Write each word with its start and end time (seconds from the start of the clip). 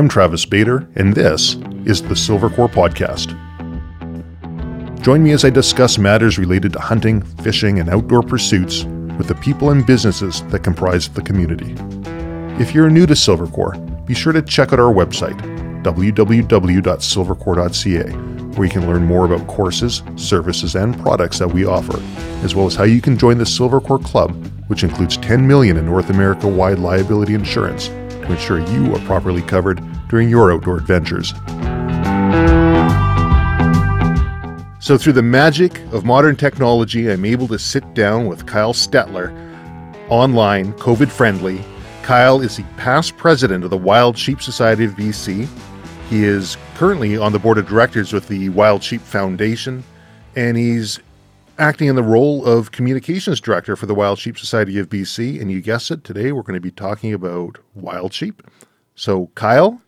I'm 0.00 0.08
Travis 0.08 0.46
Bader, 0.46 0.88
and 0.96 1.14
this 1.14 1.56
is 1.84 2.00
the 2.00 2.14
Silvercore 2.14 2.70
Podcast. 2.70 3.36
Join 5.02 5.22
me 5.22 5.32
as 5.32 5.44
I 5.44 5.50
discuss 5.50 5.98
matters 5.98 6.38
related 6.38 6.72
to 6.72 6.80
hunting, 6.80 7.20
fishing, 7.20 7.78
and 7.78 7.90
outdoor 7.90 8.22
pursuits 8.22 8.84
with 9.18 9.28
the 9.28 9.34
people 9.34 9.68
and 9.68 9.84
businesses 9.84 10.42
that 10.44 10.60
comprise 10.60 11.10
the 11.10 11.20
community. 11.20 11.74
If 12.58 12.74
you're 12.74 12.88
new 12.88 13.04
to 13.04 13.12
Silvercore, 13.12 14.06
be 14.06 14.14
sure 14.14 14.32
to 14.32 14.40
check 14.40 14.72
out 14.72 14.80
our 14.80 14.90
website, 14.90 15.38
www.silvercore.ca, 15.82 18.56
where 18.56 18.64
you 18.64 18.72
can 18.72 18.86
learn 18.86 19.04
more 19.04 19.26
about 19.26 19.46
courses, 19.48 20.02
services, 20.16 20.76
and 20.76 20.98
products 21.02 21.38
that 21.40 21.48
we 21.48 21.66
offer, 21.66 22.00
as 22.42 22.54
well 22.54 22.66
as 22.66 22.74
how 22.74 22.84
you 22.84 23.02
can 23.02 23.18
join 23.18 23.36
the 23.36 23.44
Silvercore 23.44 24.02
Club, 24.02 24.30
which 24.68 24.82
includes 24.82 25.18
10 25.18 25.46
million 25.46 25.76
in 25.76 25.84
North 25.84 26.08
America 26.08 26.48
wide 26.48 26.78
liability 26.78 27.34
insurance 27.34 27.90
to 28.30 28.32
ensure 28.32 28.60
you 28.60 28.94
are 28.94 28.98
properly 29.00 29.42
covered 29.42 29.82
during 30.10 30.28
your 30.28 30.52
outdoor 30.52 30.76
adventures. 30.76 31.32
So, 34.80 34.98
through 34.98 35.12
the 35.12 35.22
magic 35.22 35.78
of 35.92 36.04
modern 36.04 36.36
technology, 36.36 37.10
I'm 37.10 37.24
able 37.24 37.46
to 37.48 37.58
sit 37.58 37.94
down 37.94 38.26
with 38.26 38.46
Kyle 38.46 38.72
Stelter 38.72 39.30
online, 40.08 40.72
COVID 40.74 41.10
friendly. 41.10 41.62
Kyle 42.02 42.40
is 42.40 42.56
the 42.56 42.64
past 42.76 43.16
president 43.16 43.62
of 43.62 43.70
the 43.70 43.78
Wild 43.78 44.18
Sheep 44.18 44.42
Society 44.42 44.84
of 44.84 44.92
BC. 44.92 45.48
He 46.08 46.24
is 46.24 46.56
currently 46.74 47.16
on 47.16 47.32
the 47.32 47.38
board 47.38 47.56
of 47.56 47.68
directors 47.68 48.12
with 48.12 48.26
the 48.26 48.48
Wild 48.48 48.82
Sheep 48.82 49.00
Foundation, 49.00 49.84
and 50.34 50.56
he's 50.56 50.98
acting 51.60 51.86
in 51.86 51.94
the 51.94 52.02
role 52.02 52.44
of 52.44 52.72
communications 52.72 53.40
director 53.40 53.76
for 53.76 53.86
the 53.86 53.94
Wild 53.94 54.18
Sheep 54.18 54.38
Society 54.38 54.78
of 54.80 54.88
BC. 54.88 55.40
And 55.40 55.52
you 55.52 55.60
guessed 55.60 55.90
it, 55.92 56.02
today 56.02 56.32
we're 56.32 56.42
going 56.42 56.54
to 56.54 56.60
be 56.60 56.72
talking 56.72 57.12
about 57.12 57.58
wild 57.74 58.12
sheep. 58.12 58.42
So, 58.96 59.30
Kyle, 59.34 59.80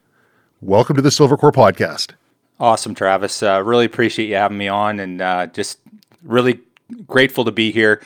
welcome 0.62 0.96
to 0.96 1.02
the 1.02 1.10
Silvercore 1.10 1.52
podcast. 1.52 2.12
Awesome, 2.60 2.94
Travis. 2.94 3.42
Uh, 3.42 3.62
really 3.62 3.84
appreciate 3.84 4.28
you 4.28 4.36
having 4.36 4.56
me 4.56 4.68
on, 4.68 5.00
and 5.00 5.20
uh, 5.20 5.46
just 5.48 5.78
really 6.22 6.60
grateful 7.06 7.44
to 7.44 7.52
be 7.52 7.72
here. 7.72 8.00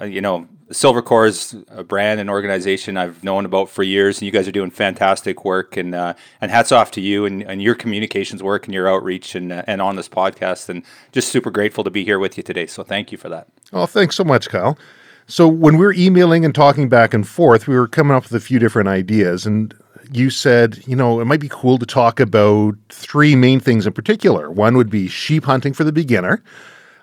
Uh, 0.00 0.04
you 0.04 0.20
know, 0.20 0.46
Silvercore 0.70 1.26
is 1.26 1.56
a 1.68 1.82
brand 1.82 2.20
and 2.20 2.28
organization 2.28 2.96
I've 2.96 3.24
known 3.24 3.46
about 3.46 3.70
for 3.70 3.82
years, 3.82 4.18
and 4.18 4.26
you 4.26 4.32
guys 4.32 4.46
are 4.46 4.52
doing 4.52 4.70
fantastic 4.70 5.44
work. 5.44 5.76
And 5.76 5.94
uh, 5.94 6.14
and 6.40 6.50
hats 6.50 6.72
off 6.72 6.90
to 6.92 7.00
you 7.00 7.24
and, 7.24 7.42
and 7.42 7.62
your 7.62 7.74
communications 7.74 8.42
work 8.42 8.66
and 8.66 8.74
your 8.74 8.88
outreach 8.88 9.34
and 9.34 9.52
uh, 9.52 9.62
and 9.66 9.80
on 9.80 9.96
this 9.96 10.08
podcast. 10.08 10.68
And 10.68 10.82
just 11.12 11.28
super 11.28 11.50
grateful 11.50 11.84
to 11.84 11.90
be 11.90 12.04
here 12.04 12.18
with 12.18 12.36
you 12.36 12.42
today. 12.42 12.66
So 12.66 12.82
thank 12.82 13.10
you 13.10 13.18
for 13.18 13.28
that. 13.30 13.48
Oh, 13.72 13.86
thanks 13.86 14.16
so 14.16 14.24
much, 14.24 14.48
Kyle. 14.50 14.78
So 15.26 15.48
when 15.48 15.78
we 15.78 15.86
were 15.86 15.94
emailing 15.94 16.44
and 16.44 16.54
talking 16.54 16.90
back 16.90 17.14
and 17.14 17.26
forth, 17.26 17.66
we 17.66 17.76
were 17.76 17.88
coming 17.88 18.14
up 18.14 18.24
with 18.24 18.32
a 18.32 18.40
few 18.40 18.58
different 18.58 18.88
ideas, 18.88 19.46
and 19.46 19.74
you 20.14 20.30
said, 20.30 20.82
you 20.86 20.94
know, 20.94 21.20
it 21.20 21.24
might 21.24 21.40
be 21.40 21.48
cool 21.50 21.78
to 21.78 21.86
talk 21.86 22.20
about 22.20 22.74
three 22.88 23.34
main 23.34 23.60
things 23.60 23.86
in 23.86 23.92
particular. 23.92 24.50
One 24.50 24.76
would 24.76 24.90
be 24.90 25.08
sheep 25.08 25.44
hunting 25.44 25.72
for 25.72 25.84
the 25.84 25.92
beginner. 25.92 26.42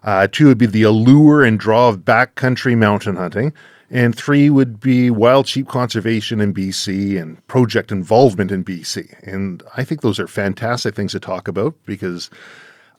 Uh, 0.04 0.28
two 0.32 0.48
would 0.48 0.58
be 0.58 0.66
the 0.66 0.84
allure 0.84 1.44
and 1.44 1.60
draw 1.60 1.90
of 1.90 2.00
backcountry 2.00 2.78
mountain 2.78 3.18
hunting. 3.18 3.54
And 3.90 4.16
three 4.16 4.50
would 4.50 4.80
be 4.80 5.10
wild 5.10 5.48
sheep 5.48 5.68
conservation 5.68 6.40
in 6.40 6.54
BC 6.54 7.22
and 7.22 7.46
project 7.48 7.92
involvement 7.92 8.50
in 8.50 8.64
BC. 8.64 9.14
And 9.28 9.62
I 9.76 9.84
think 9.84 10.02
those 10.02 10.18
are 10.18 10.28
fantastic 10.28 10.96
things 10.96 11.12
to 11.12 11.20
talk 11.20 11.50
about 11.50 11.76
because 11.86 12.30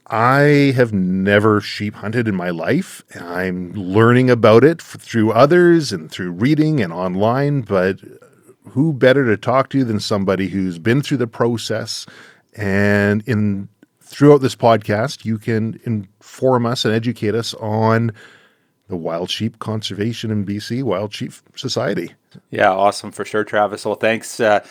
I 0.08 0.74
have 0.76 0.92
never 0.92 1.62
sheep 1.62 1.94
hunted 1.94 2.28
in 2.28 2.34
my 2.34 2.50
life. 2.50 3.02
I'm 3.18 3.72
learning 3.72 4.28
about 4.28 4.64
it 4.64 4.82
through 4.82 5.32
others 5.32 5.92
and 5.92 6.10
through 6.10 6.32
reading 6.32 6.82
and 6.82 6.92
online, 6.92 7.62
but 7.62 7.98
who 8.68 8.92
better 8.92 9.24
to 9.26 9.36
talk 9.36 9.70
to 9.70 9.84
than 9.84 10.00
somebody 10.00 10.48
who's 10.48 10.78
been 10.78 11.02
through 11.02 11.16
the 11.16 11.26
process 11.26 12.06
and 12.56 13.22
in 13.26 13.68
throughout 14.00 14.42
this 14.42 14.54
podcast 14.54 15.24
you 15.24 15.38
can 15.38 15.80
inform 15.84 16.66
us 16.66 16.84
and 16.84 16.94
educate 16.94 17.34
us 17.34 17.54
on 17.54 18.12
the 18.88 18.96
wild 18.96 19.30
sheep 19.30 19.58
conservation 19.58 20.30
in 20.30 20.44
BC 20.44 20.82
Wild 20.82 21.14
Sheep 21.14 21.32
Society. 21.56 22.12
Yeah, 22.50 22.70
awesome 22.70 23.10
for 23.10 23.24
sure 23.24 23.44
Travis. 23.44 23.84
Well, 23.84 23.94
thanks 23.94 24.38
uh, 24.38 24.64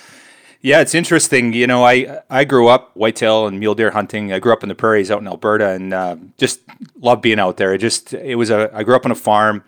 yeah, 0.62 0.82
it's 0.82 0.94
interesting. 0.94 1.54
You 1.54 1.66
know, 1.66 1.84
I 1.84 2.22
I 2.30 2.44
grew 2.44 2.68
up 2.68 2.96
whitetail 2.96 3.48
and 3.48 3.60
mule 3.60 3.74
deer 3.74 3.92
hunting. 3.92 4.32
I 4.32 4.40
grew 4.40 4.54
up 4.54 4.62
in 4.62 4.70
the 4.70 4.76
prairies 4.76 5.10
out 5.10 5.20
in 5.20 5.28
Alberta, 5.28 5.70
and 5.70 5.94
uh, 5.94 6.18
just 6.38 6.62
love 7.00 7.22
being 7.22 7.40
out 7.40 7.58
there. 7.58 7.74
It 7.74 7.80
just 7.80 8.14
it 8.14 8.36
was 8.36 8.52
a. 8.52 8.70
I 8.74 8.84
grew 8.84 8.96
up 8.96 9.06
on 9.06 9.12
a 9.12 9.16
farm, 9.16 9.64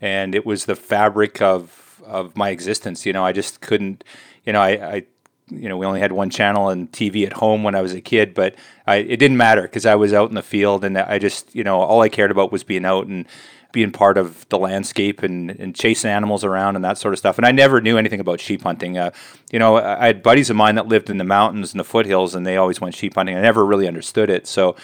and 0.00 0.36
it 0.36 0.46
was 0.46 0.66
the 0.66 0.76
fabric 0.76 1.42
of 1.42 1.85
of 2.06 2.36
my 2.36 2.50
existence. 2.50 3.04
You 3.04 3.12
know, 3.12 3.24
I 3.24 3.32
just 3.32 3.60
couldn't, 3.60 4.04
you 4.44 4.52
know, 4.52 4.60
I, 4.60 4.70
I 4.70 5.06
you 5.48 5.68
know, 5.68 5.76
we 5.76 5.86
only 5.86 6.00
had 6.00 6.12
one 6.12 6.30
channel 6.30 6.70
and 6.70 6.90
TV 6.90 7.24
at 7.24 7.32
home 7.32 7.62
when 7.62 7.74
I 7.74 7.80
was 7.80 7.92
a 7.92 8.00
kid, 8.00 8.34
but 8.34 8.56
I, 8.86 8.96
it 8.96 9.18
didn't 9.18 9.36
matter 9.36 9.62
because 9.62 9.86
I 9.86 9.94
was 9.94 10.12
out 10.12 10.28
in 10.28 10.34
the 10.34 10.42
field 10.42 10.84
and 10.84 10.98
I 10.98 11.18
just, 11.18 11.54
you 11.54 11.62
know, 11.62 11.80
all 11.80 12.02
I 12.02 12.08
cared 12.08 12.30
about 12.30 12.50
was 12.50 12.64
being 12.64 12.84
out 12.84 13.06
and 13.06 13.26
being 13.70 13.92
part 13.92 14.18
of 14.18 14.48
the 14.48 14.58
landscape 14.58 15.22
and, 15.22 15.50
and 15.50 15.74
chasing 15.74 16.10
animals 16.10 16.42
around 16.42 16.76
and 16.76 16.84
that 16.84 16.98
sort 16.98 17.14
of 17.14 17.18
stuff. 17.18 17.36
And 17.36 17.46
I 17.46 17.52
never 17.52 17.80
knew 17.80 17.96
anything 17.96 18.20
about 18.20 18.40
sheep 18.40 18.62
hunting. 18.62 18.98
Uh, 18.98 19.10
you 19.52 19.58
know, 19.58 19.76
I 19.76 20.06
had 20.06 20.22
buddies 20.22 20.50
of 20.50 20.56
mine 20.56 20.76
that 20.76 20.88
lived 20.88 21.10
in 21.10 21.18
the 21.18 21.24
mountains 21.24 21.72
and 21.72 21.78
the 21.78 21.84
foothills 21.84 22.34
and 22.34 22.44
they 22.46 22.56
always 22.56 22.80
went 22.80 22.94
sheep 22.94 23.14
hunting. 23.14 23.36
I 23.36 23.40
never 23.40 23.64
really 23.64 23.86
understood 23.86 24.30
it. 24.30 24.46
So 24.46 24.76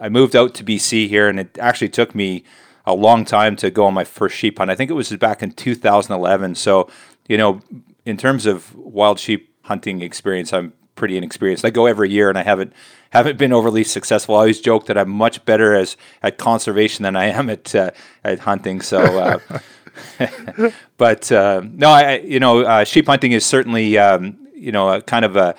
I 0.00 0.08
moved 0.08 0.36
out 0.36 0.54
to 0.54 0.64
BC 0.64 1.08
here 1.08 1.28
and 1.28 1.40
it 1.40 1.58
actually 1.58 1.88
took 1.88 2.14
me 2.14 2.44
a 2.86 2.94
long 2.94 3.24
time 3.24 3.56
to 3.56 3.70
go 3.70 3.86
on 3.86 3.94
my 3.94 4.04
first 4.04 4.36
sheep 4.36 4.58
hunt. 4.58 4.70
I 4.70 4.74
think 4.74 4.90
it 4.90 4.94
was 4.94 5.10
back 5.16 5.42
in 5.42 5.52
2011. 5.52 6.54
So, 6.54 6.88
you 7.28 7.38
know, 7.38 7.60
in 8.04 8.16
terms 8.16 8.46
of 8.46 8.74
wild 8.74 9.18
sheep 9.18 9.54
hunting 9.62 10.02
experience, 10.02 10.52
I'm 10.52 10.72
pretty 10.94 11.16
inexperienced. 11.16 11.64
I 11.64 11.70
go 11.70 11.86
every 11.86 12.10
year 12.10 12.28
and 12.28 12.38
I 12.38 12.42
haven't 12.42 12.72
haven't 13.10 13.38
been 13.38 13.52
overly 13.52 13.84
successful. 13.84 14.34
I 14.34 14.38
always 14.38 14.60
joke 14.60 14.86
that 14.86 14.98
I'm 14.98 15.10
much 15.10 15.44
better 15.44 15.74
as 15.74 15.96
at 16.22 16.38
conservation 16.38 17.02
than 17.02 17.16
I 17.16 17.26
am 17.26 17.48
at 17.50 17.74
uh, 17.74 17.90
at 18.22 18.40
hunting. 18.40 18.80
So, 18.80 19.00
uh, 19.00 20.70
but 20.96 21.30
uh, 21.32 21.62
no, 21.64 21.88
I 21.88 22.18
you 22.18 22.40
know 22.40 22.62
uh, 22.62 22.84
sheep 22.84 23.06
hunting 23.06 23.32
is 23.32 23.44
certainly 23.44 23.98
um, 23.98 24.36
you 24.54 24.72
know 24.72 24.90
a 24.90 25.02
kind 25.02 25.24
of 25.24 25.36
a 25.36 25.54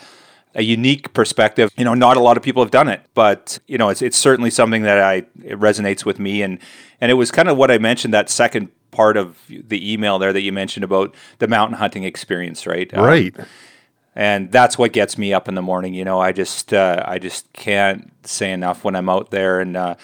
a 0.56 0.64
unique 0.64 1.14
perspective. 1.14 1.70
You 1.78 1.86
know, 1.86 1.94
not 1.94 2.18
a 2.18 2.22
lot 2.22 2.38
of 2.38 2.44
people 2.44 2.64
have 2.64 2.72
done 2.72 2.88
it, 2.88 3.02
but 3.14 3.60
you 3.68 3.78
know, 3.78 3.90
it's 3.90 4.02
it's 4.02 4.18
certainly 4.18 4.50
something 4.50 4.84
that 4.84 5.00
I 5.00 5.18
it 5.44 5.60
resonates 5.60 6.06
with 6.06 6.18
me, 6.18 6.42
and 6.42 6.60
and 7.00 7.12
it 7.12 7.16
was 7.16 7.32
kind 7.32 7.50
of 7.50 7.58
what 7.58 7.70
I 7.70 7.78
mentioned 7.78 8.14
that 8.14 8.30
second 8.30 8.70
part 8.92 9.18
of 9.18 9.38
the 9.50 9.94
email 9.94 10.18
there 10.18 10.32
that 10.32 10.42
you 10.42 10.54
mentioned 10.54 10.84
about 10.84 11.14
the 11.40 11.48
mountain 11.48 11.78
hunting 11.78 12.04
experience, 12.04 12.66
right? 12.66 12.92
Right. 12.94 13.38
Um, 13.38 13.46
and 14.16 14.52
that's 14.52 14.78
what 14.78 14.94
gets 14.94 15.18
me 15.18 15.34
up 15.34 15.50
in 15.50 15.56
the 15.56 15.62
morning. 15.62 15.94
You 15.94 16.06
know, 16.06 16.22
I 16.22 16.32
just 16.32 16.74
uh, 16.74 17.04
I 17.06 17.20
just 17.20 17.52
can't 17.54 18.12
say 18.26 18.52
enough 18.52 18.84
when 18.84 18.96
I'm 18.96 19.10
out 19.10 19.30
there, 19.32 19.60
and 19.60 19.76
uh, 19.76 19.96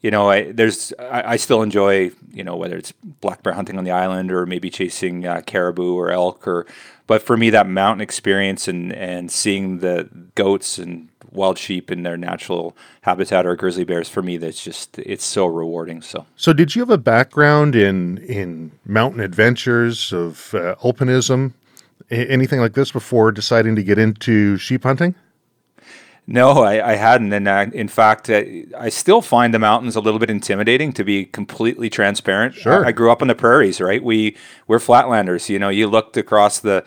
you 0.00 0.10
know, 0.10 0.28
I, 0.28 0.50
there's 0.50 0.92
I, 0.98 1.34
I, 1.34 1.36
still 1.36 1.62
enjoy 1.62 2.10
you 2.32 2.42
know 2.42 2.56
whether 2.56 2.76
it's 2.76 2.92
black 3.20 3.44
bear 3.44 3.52
hunting 3.52 3.78
on 3.78 3.84
the 3.84 3.92
island 3.92 4.32
or 4.32 4.46
maybe 4.46 4.68
chasing 4.68 5.26
uh, 5.26 5.42
caribou 5.46 5.94
or 5.94 6.10
elk 6.10 6.46
or 6.48 6.66
but 7.06 7.22
for 7.22 7.36
me, 7.36 7.50
that 7.50 7.68
mountain 7.68 8.00
experience 8.00 8.68
and 8.68 8.92
and 8.92 9.30
seeing 9.30 9.78
the 9.78 10.08
goats 10.34 10.78
and 10.78 11.08
wild 11.30 11.58
sheep 11.58 11.90
in 11.90 12.02
their 12.02 12.16
natural 12.16 12.76
habitat 13.02 13.46
or 13.46 13.56
grizzly 13.56 13.84
bears 13.84 14.06
for 14.06 14.22
me 14.22 14.36
that's 14.36 14.62
just 14.62 14.98
it's 14.98 15.24
so 15.24 15.46
rewarding 15.46 16.02
so. 16.02 16.26
So 16.36 16.52
did 16.52 16.74
you 16.74 16.82
have 16.82 16.90
a 16.90 16.98
background 16.98 17.74
in 17.74 18.18
in 18.18 18.72
mountain 18.84 19.20
adventures 19.20 20.12
of 20.12 20.54
uh, 20.54 20.76
alpinism? 20.82 21.52
Anything 22.10 22.60
like 22.60 22.74
this 22.74 22.92
before 22.92 23.32
deciding 23.32 23.74
to 23.76 23.82
get 23.82 23.98
into 23.98 24.58
sheep 24.58 24.82
hunting 24.82 25.14
no, 26.26 26.62
I, 26.62 26.92
I 26.92 26.94
hadn't, 26.94 27.32
and 27.32 27.48
uh, 27.48 27.66
in 27.72 27.88
fact, 27.88 28.30
uh, 28.30 28.44
I 28.78 28.90
still 28.90 29.22
find 29.22 29.52
the 29.52 29.58
mountains 29.58 29.96
a 29.96 30.00
little 30.00 30.20
bit 30.20 30.30
intimidating. 30.30 30.92
To 30.92 31.04
be 31.04 31.24
completely 31.24 31.90
transparent, 31.90 32.54
sure. 32.54 32.84
I, 32.84 32.88
I, 32.88 32.92
grew 32.92 33.10
up 33.10 33.22
in 33.22 33.28
the 33.28 33.34
prairies, 33.34 33.80
right? 33.80 34.02
We 34.02 34.36
we're 34.68 34.78
flatlanders. 34.78 35.48
You 35.48 35.58
know, 35.58 35.68
you 35.68 35.88
looked 35.88 36.16
across 36.16 36.60
the 36.60 36.84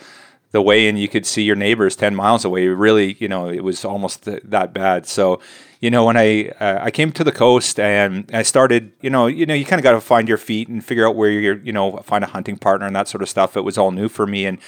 the 0.51 0.61
way 0.61 0.87
and 0.87 0.97
you 0.97 1.09
could 1.09 1.25
see 1.25 1.43
your 1.43 1.57
neighbors 1.57 1.97
ten 1.97 2.15
miles 2.15 2.45
away. 2.45 2.67
Really, 2.67 3.17
you 3.19 3.27
know, 3.27 3.49
it 3.49 3.61
was 3.61 3.83
almost 3.83 4.23
th- 4.23 4.41
that 4.45 4.73
bad. 4.73 5.05
So, 5.05 5.41
you 5.81 5.91
know, 5.91 6.05
when 6.05 6.15
I 6.15 6.47
uh, 6.61 6.79
I 6.81 6.89
came 6.89 7.11
to 7.11 7.23
the 7.25 7.33
coast 7.33 7.77
and 7.77 8.29
I 8.33 8.43
started, 8.43 8.93
you 9.01 9.09
know, 9.09 9.27
you 9.27 9.45
know, 9.45 9.53
you 9.53 9.65
kind 9.65 9.81
of 9.81 9.83
got 9.83 9.91
to 9.91 10.01
find 10.01 10.29
your 10.29 10.37
feet 10.37 10.69
and 10.69 10.83
figure 10.83 11.05
out 11.05 11.17
where 11.17 11.29
you're, 11.29 11.57
you 11.57 11.73
know, 11.73 11.97
find 11.97 12.23
a 12.23 12.27
hunting 12.27 12.57
partner 12.57 12.87
and 12.87 12.95
that 12.95 13.09
sort 13.09 13.21
of 13.21 13.27
stuff. 13.27 13.57
It 13.57 13.65
was 13.65 13.77
all 13.77 13.91
new 13.91 14.07
for 14.07 14.25
me 14.25 14.45
and 14.45 14.59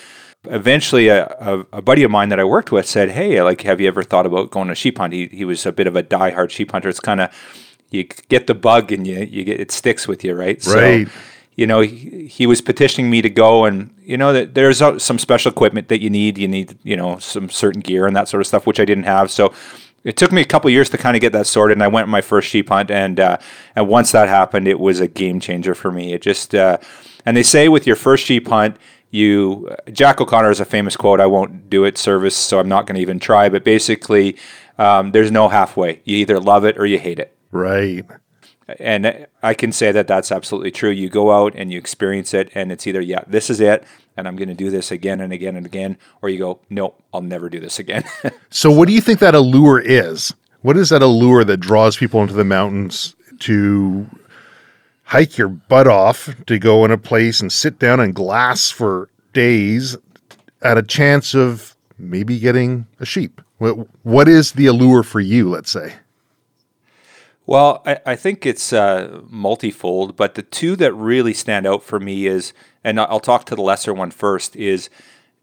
eventually 0.46 1.08
a, 1.10 1.26
a, 1.26 1.66
a, 1.74 1.82
buddy 1.82 2.04
of 2.04 2.12
mine 2.12 2.30
that 2.30 2.40
I 2.40 2.44
worked 2.44 2.72
with 2.72 2.88
said, 2.88 3.12
Hey, 3.12 3.42
like, 3.42 3.62
have 3.62 3.82
you 3.82 3.88
ever 3.88 4.04
thought 4.04 4.26
about 4.26 4.52
going 4.52 4.68
to 4.68 4.76
sheep 4.76 4.98
hunt? 4.98 5.14
He, 5.14 5.28
he 5.28 5.46
was 5.46 5.66
a 5.66 5.72
bit 5.72 5.88
of 5.88 5.96
a 5.96 6.04
diehard 6.04 6.50
sheep 6.50 6.72
hunter. 6.72 6.90
It's 6.90 7.00
kind 7.00 7.22
of, 7.22 7.32
you 7.90 8.04
get 8.04 8.48
the 8.48 8.56
bug 8.56 8.92
and 8.92 9.08
you, 9.08 9.20
you 9.20 9.44
get, 9.44 9.60
it 9.60 9.72
sticks 9.72 10.08
with 10.08 10.24
you, 10.24 10.34
right? 10.34 10.64
Right. 10.68 11.08
So, 11.08 11.14
you 11.56 11.66
know, 11.66 11.82
he, 11.82 12.28
he 12.28 12.46
was 12.46 12.62
petitioning 12.62 13.10
me 13.10 13.22
to 13.22 13.30
go 13.30 13.66
and, 13.66 13.94
you 14.02 14.16
know, 14.16 14.32
that 14.32 14.54
there's 14.54 14.78
some 14.78 15.18
special 15.18 15.52
equipment 15.52 15.88
that 15.88 16.02
you 16.02 16.10
need. 16.10 16.38
You 16.38 16.48
need, 16.48 16.78
you 16.84 16.96
know, 16.96 17.18
some 17.18 17.50
certain 17.50 17.82
gear 17.82 18.06
and 18.06 18.16
that 18.16 18.28
sort 18.28 18.42
of 18.42 18.48
stuff, 18.48 18.68
which 18.68 18.80
I 18.80 18.86
didn't 18.86 19.06
have. 19.06 19.32
So 19.32 19.54
it 20.04 20.18
took 20.18 20.32
me 20.32 20.42
a 20.42 20.46
couple 20.46 20.70
years 20.70 20.90
to 20.92 20.98
kind 20.98 21.18
of 21.18 21.22
get 21.22 21.34
that 21.34 21.48
sorted 21.48 21.76
and 21.76 21.84
I 21.84 21.88
went 21.88 22.04
on 22.04 22.12
my 22.12 22.22
first 22.22 22.48
sheep 22.48 22.70
hunt. 22.70 22.92
And, 22.92 23.20
uh, 23.20 23.38
and 23.76 23.88
once 23.88 24.12
that 24.12 24.30
happened, 24.30 24.68
it 24.68 24.80
was 24.80 25.00
a 25.00 25.08
game 25.08 25.40
changer 25.40 25.74
for 25.74 25.92
me. 25.92 26.14
It 26.14 26.22
just, 26.22 26.54
uh, 26.54 26.78
and 27.26 27.36
they 27.36 27.44
say 27.44 27.70
with 27.70 27.88
your 27.88 27.96
first 27.96 28.24
sheep 28.24 28.48
hunt, 28.48 28.78
you 29.10 29.74
Jack 29.92 30.20
O'Connor 30.22 30.50
has 30.50 30.60
a 30.60 30.66
famous 30.66 30.96
quote. 30.96 31.20
I 31.20 31.26
won't 31.26 31.70
do 31.70 31.86
it 31.86 31.98
service, 31.98 32.36
so 32.36 32.60
I'm 32.60 32.70
not 32.70 32.86
going 32.86 32.96
to 32.96 33.02
even 33.02 33.20
try. 33.20 33.50
But 33.50 33.64
basically, 33.64 34.38
um, 34.78 35.12
there's 35.12 35.32
no 35.32 35.50
halfway. 35.50 36.02
You 36.04 36.18
either 36.18 36.40
love 36.40 36.66
it 36.66 36.78
or 36.78 36.86
you 36.86 37.00
hate 37.00 37.20
it. 37.20 37.36
Right. 37.52 38.06
And 38.80 39.28
I 39.42 39.54
can 39.54 39.72
say 39.72 39.94
that 39.94 40.08
that's 40.08 40.32
absolutely 40.32 40.72
true. 40.72 40.90
You 40.90 41.10
go 41.10 41.32
out 41.32 41.54
and 41.56 41.72
you 41.72 41.78
experience 41.78 42.34
it, 42.34 42.50
and 42.54 42.72
it's 42.72 42.86
either 42.86 43.00
yeah, 43.00 43.24
this 43.26 43.50
is 43.50 43.62
it, 43.62 43.86
and 44.18 44.28
I'm 44.28 44.36
going 44.36 44.50
to 44.50 44.54
do 44.54 44.70
this 44.70 44.92
again 44.92 45.22
and 45.22 45.32
again 45.32 45.56
and 45.56 45.66
again, 45.66 45.98
or 46.22 46.28
you 46.28 46.38
go, 46.38 46.60
no, 46.70 46.96
I'll 47.14 47.22
never 47.22 47.50
do 47.50 47.62
this 47.62 47.80
again. 47.80 48.04
so, 48.50 48.70
what 48.70 48.90
do 48.90 48.94
you 48.94 49.00
think 49.00 49.20
that 49.20 49.36
allure 49.36 49.80
is? 49.80 50.34
What 50.62 50.76
is 50.76 50.90
that 50.90 51.02
allure 51.02 51.46
that 51.46 51.58
draws 51.58 51.96
people 51.96 52.22
into 52.22 52.34
the 52.34 52.44
mountains 52.44 53.16
to 53.40 54.08
hike 55.08 55.38
your 55.38 55.48
butt 55.48 55.88
off 55.88 56.30
to 56.46 56.60
go 56.60 56.84
in 56.84 56.92
a 56.92 56.98
place 56.98 57.40
and 57.40 57.52
sit 57.52 57.80
down 57.80 58.00
and 58.00 58.14
glass 58.14 58.70
for 58.70 59.10
days 59.34 59.98
at 60.62 60.78
a 60.78 60.84
chance 60.84 61.34
of 61.34 61.76
maybe 61.98 62.40
getting 62.40 62.86
a 63.00 63.06
sheep? 63.06 63.42
What, 63.58 63.88
what 64.04 64.28
is 64.28 64.52
the 64.52 64.66
allure 64.66 65.04
for 65.04 65.20
you, 65.20 65.50
let's 65.50 65.72
say? 65.72 65.96
Well, 67.46 67.82
I, 67.86 68.00
I 68.06 68.16
think 68.18 68.46
it's 68.46 68.74
uh, 68.74 69.22
multifold, 69.30 70.18
but 70.18 70.36
the 70.36 70.42
two 70.42 70.76
that 70.76 70.94
really 70.94 71.34
stand 71.34 71.66
out 71.66 71.84
for 71.84 72.00
me 72.00 72.28
is, 72.28 72.52
and 72.84 73.00
I'll 73.00 73.22
talk 73.22 73.46
to 73.46 73.56
the 73.56 73.62
lesser 73.62 73.94
one 73.94 74.12
first, 74.12 74.58
is 74.58 74.90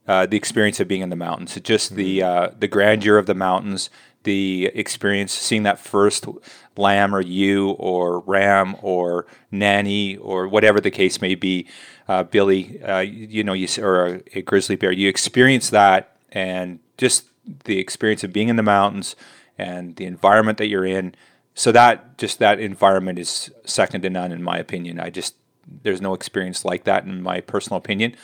uh, 0.06 0.26
the 0.26 0.36
experience 0.36 0.78
of 0.80 0.86
being 0.86 1.00
in 1.00 1.08
the 1.08 1.16
mountains. 1.16 1.58
Just 1.62 1.88
mm-hmm. 1.88 1.96
the 1.96 2.22
uh, 2.22 2.50
the 2.58 2.68
grandeur 2.68 3.16
of 3.16 3.24
the 3.24 3.34
mountains, 3.34 3.88
the 4.24 4.66
experience 4.74 5.32
seeing 5.32 5.62
that 5.62 5.78
first 5.78 6.26
lamb 6.76 7.14
or 7.14 7.20
ewe 7.20 7.70
or 7.72 8.20
ram 8.20 8.76
or 8.82 9.26
nanny 9.50 10.16
or 10.16 10.48
whatever 10.48 10.80
the 10.80 10.90
case 10.90 11.20
may 11.20 11.34
be, 11.34 11.66
uh, 12.08 12.22
Billy, 12.24 12.82
uh, 12.82 13.00
you 13.00 13.44
know, 13.44 13.52
you 13.52 13.68
or 13.82 14.06
a, 14.06 14.38
a 14.38 14.42
grizzly 14.42 14.76
bear. 14.76 14.92
You 14.92 15.08
experience 15.08 15.70
that, 15.70 16.16
and 16.32 16.80
just 16.98 17.26
the 17.64 17.78
experience 17.78 18.24
of 18.24 18.32
being 18.32 18.48
in 18.48 18.56
the 18.56 18.62
mountains 18.62 19.16
and 19.58 19.96
the 19.96 20.04
environment 20.04 20.58
that 20.58 20.66
you're 20.66 20.86
in 20.86 21.14
so 21.54 21.70
that 21.72 22.18
just 22.18 22.38
that 22.40 22.58
environment 22.58 23.18
is 23.18 23.50
second 23.64 24.02
to 24.02 24.10
none 24.10 24.32
in 24.32 24.42
my 24.42 24.58
opinion. 24.58 25.00
I 25.00 25.10
just 25.10 25.34
there's 25.82 26.00
no 26.00 26.12
experience 26.12 26.64
like 26.64 26.84
that 26.84 27.04
in 27.04 27.22
my 27.22 27.40
personal 27.40 27.78
opinion. 27.78 28.14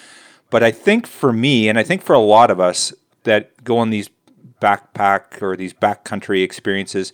But 0.51 0.63
I 0.63 0.73
think 0.73 1.07
for 1.07 1.33
me, 1.33 1.69
and 1.69 1.79
I 1.79 1.85
think 1.85 2.03
for 2.03 2.13
a 2.13 2.19
lot 2.19 2.51
of 2.51 2.61
us 2.61 2.93
that 3.23 3.63
go 3.63 3.79
on 3.79 3.91
these 3.91 4.11
backpack 4.61 5.41
or 5.41 5.57
these 5.57 5.73
backcountry 5.73 6.43
experiences, 6.43 7.13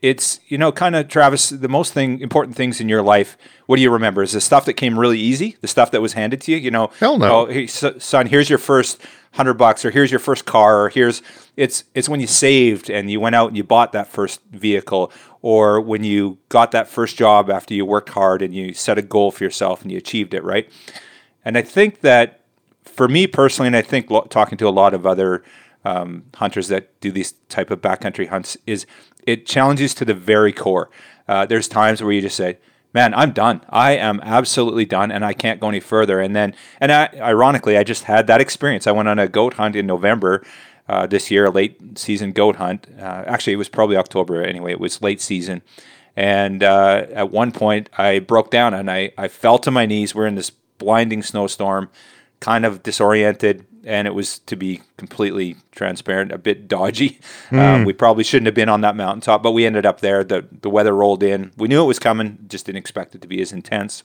it's 0.00 0.40
you 0.46 0.58
know 0.58 0.70
kind 0.70 0.94
of 0.94 1.08
Travis. 1.08 1.50
The 1.50 1.68
most 1.68 1.92
thing 1.92 2.20
important 2.20 2.56
things 2.56 2.80
in 2.80 2.88
your 2.88 3.02
life. 3.02 3.36
What 3.66 3.76
do 3.76 3.82
you 3.82 3.90
remember? 3.90 4.22
Is 4.22 4.32
the 4.32 4.40
stuff 4.40 4.64
that 4.66 4.74
came 4.74 4.98
really 4.98 5.18
easy, 5.18 5.56
the 5.60 5.68
stuff 5.68 5.90
that 5.90 6.00
was 6.00 6.12
handed 6.12 6.40
to 6.42 6.52
you. 6.52 6.58
You 6.58 6.70
know, 6.70 6.90
hell 7.00 7.18
no. 7.18 7.46
Oh, 7.46 7.46
hey, 7.46 7.66
son, 7.66 8.26
here's 8.26 8.48
your 8.48 8.58
first 8.58 9.00
hundred 9.32 9.54
bucks, 9.54 9.84
or 9.84 9.90
here's 9.90 10.10
your 10.10 10.20
first 10.20 10.44
car, 10.44 10.84
or 10.84 10.88
here's 10.88 11.22
it's 11.56 11.84
it's 11.94 12.08
when 12.08 12.20
you 12.20 12.26
saved 12.26 12.90
and 12.90 13.10
you 13.10 13.20
went 13.20 13.34
out 13.34 13.48
and 13.48 13.56
you 13.56 13.64
bought 13.64 13.92
that 13.92 14.06
first 14.06 14.40
vehicle, 14.50 15.12
or 15.42 15.80
when 15.80 16.04
you 16.04 16.38
got 16.48 16.70
that 16.72 16.88
first 16.88 17.16
job 17.16 17.50
after 17.50 17.74
you 17.74 17.84
worked 17.84 18.10
hard 18.10 18.40
and 18.40 18.54
you 18.54 18.72
set 18.74 18.98
a 18.98 19.02
goal 19.02 19.30
for 19.30 19.44
yourself 19.44 19.82
and 19.82 19.90
you 19.90 19.98
achieved 19.98 20.32
it, 20.32 20.44
right? 20.44 20.70
And 21.44 21.58
I 21.58 21.62
think 21.62 22.00
that 22.02 22.40
for 22.84 23.08
me 23.08 23.26
personally, 23.26 23.66
and 23.68 23.76
I 23.76 23.82
think 23.82 24.10
lo- 24.10 24.26
talking 24.28 24.58
to 24.58 24.68
a 24.68 24.70
lot 24.70 24.94
of 24.94 25.06
other 25.06 25.42
um, 25.88 26.24
hunters 26.34 26.68
that 26.68 27.00
do 27.00 27.10
these 27.10 27.32
type 27.48 27.70
of 27.70 27.80
backcountry 27.80 28.28
hunts, 28.28 28.56
is 28.66 28.86
it 29.26 29.46
challenges 29.46 29.94
to 29.94 30.04
the 30.04 30.14
very 30.14 30.52
core. 30.52 30.90
Uh, 31.26 31.46
there's 31.46 31.68
times 31.68 32.02
where 32.02 32.12
you 32.12 32.20
just 32.20 32.36
say, 32.36 32.58
man, 32.94 33.14
I'm 33.14 33.32
done. 33.32 33.62
I 33.68 33.92
am 33.92 34.20
absolutely 34.22 34.84
done, 34.84 35.10
and 35.10 35.24
I 35.24 35.32
can't 35.32 35.60
go 35.60 35.68
any 35.68 35.80
further. 35.80 36.20
And 36.20 36.34
then, 36.34 36.54
and 36.80 36.90
I, 36.92 37.08
ironically, 37.20 37.76
I 37.76 37.84
just 37.84 38.04
had 38.04 38.26
that 38.26 38.40
experience. 38.40 38.86
I 38.86 38.92
went 38.92 39.08
on 39.08 39.18
a 39.18 39.28
goat 39.28 39.54
hunt 39.54 39.76
in 39.76 39.86
November 39.86 40.44
uh, 40.88 41.06
this 41.06 41.30
year, 41.30 41.46
a 41.46 41.50
late 41.50 41.98
season 41.98 42.32
goat 42.32 42.56
hunt. 42.56 42.86
Uh, 42.98 43.24
actually, 43.26 43.52
it 43.52 43.56
was 43.56 43.68
probably 43.68 43.96
October 43.96 44.42
anyway. 44.42 44.72
It 44.72 44.80
was 44.80 45.02
late 45.02 45.20
season. 45.20 45.62
And 46.16 46.62
uh, 46.62 47.06
at 47.12 47.30
one 47.30 47.52
point, 47.52 47.88
I 47.96 48.18
broke 48.18 48.50
down 48.50 48.74
and 48.74 48.90
I, 48.90 49.12
I 49.16 49.28
fell 49.28 49.58
to 49.60 49.70
my 49.70 49.86
knees. 49.86 50.14
We're 50.14 50.26
in 50.26 50.34
this 50.34 50.50
blinding 50.78 51.22
snowstorm, 51.22 51.90
kind 52.40 52.64
of 52.64 52.82
disoriented. 52.82 53.64
And 53.88 54.06
it 54.06 54.14
was, 54.14 54.38
to 54.40 54.54
be 54.54 54.82
completely 54.98 55.56
transparent, 55.72 56.30
a 56.30 56.38
bit 56.38 56.68
dodgy. 56.68 57.20
Mm. 57.50 57.58
Um, 57.68 57.84
we 57.84 57.92
probably 57.92 58.24
shouldn't 58.24 58.46
have 58.46 58.54
been 58.54 58.68
on 58.68 58.82
that 58.82 58.96
mountaintop, 58.96 59.42
but 59.42 59.52
we 59.52 59.66
ended 59.66 59.84
up 59.86 60.00
there. 60.00 60.22
The, 60.22 60.46
the 60.62 60.70
weather 60.70 60.94
rolled 60.94 61.22
in. 61.22 61.50
We 61.56 61.68
knew 61.68 61.82
it 61.82 61.86
was 61.86 61.98
coming, 61.98 62.38
just 62.46 62.66
didn't 62.66 62.78
expect 62.78 63.14
it 63.14 63.22
to 63.22 63.28
be 63.28 63.40
as 63.40 63.52
intense. 63.52 64.04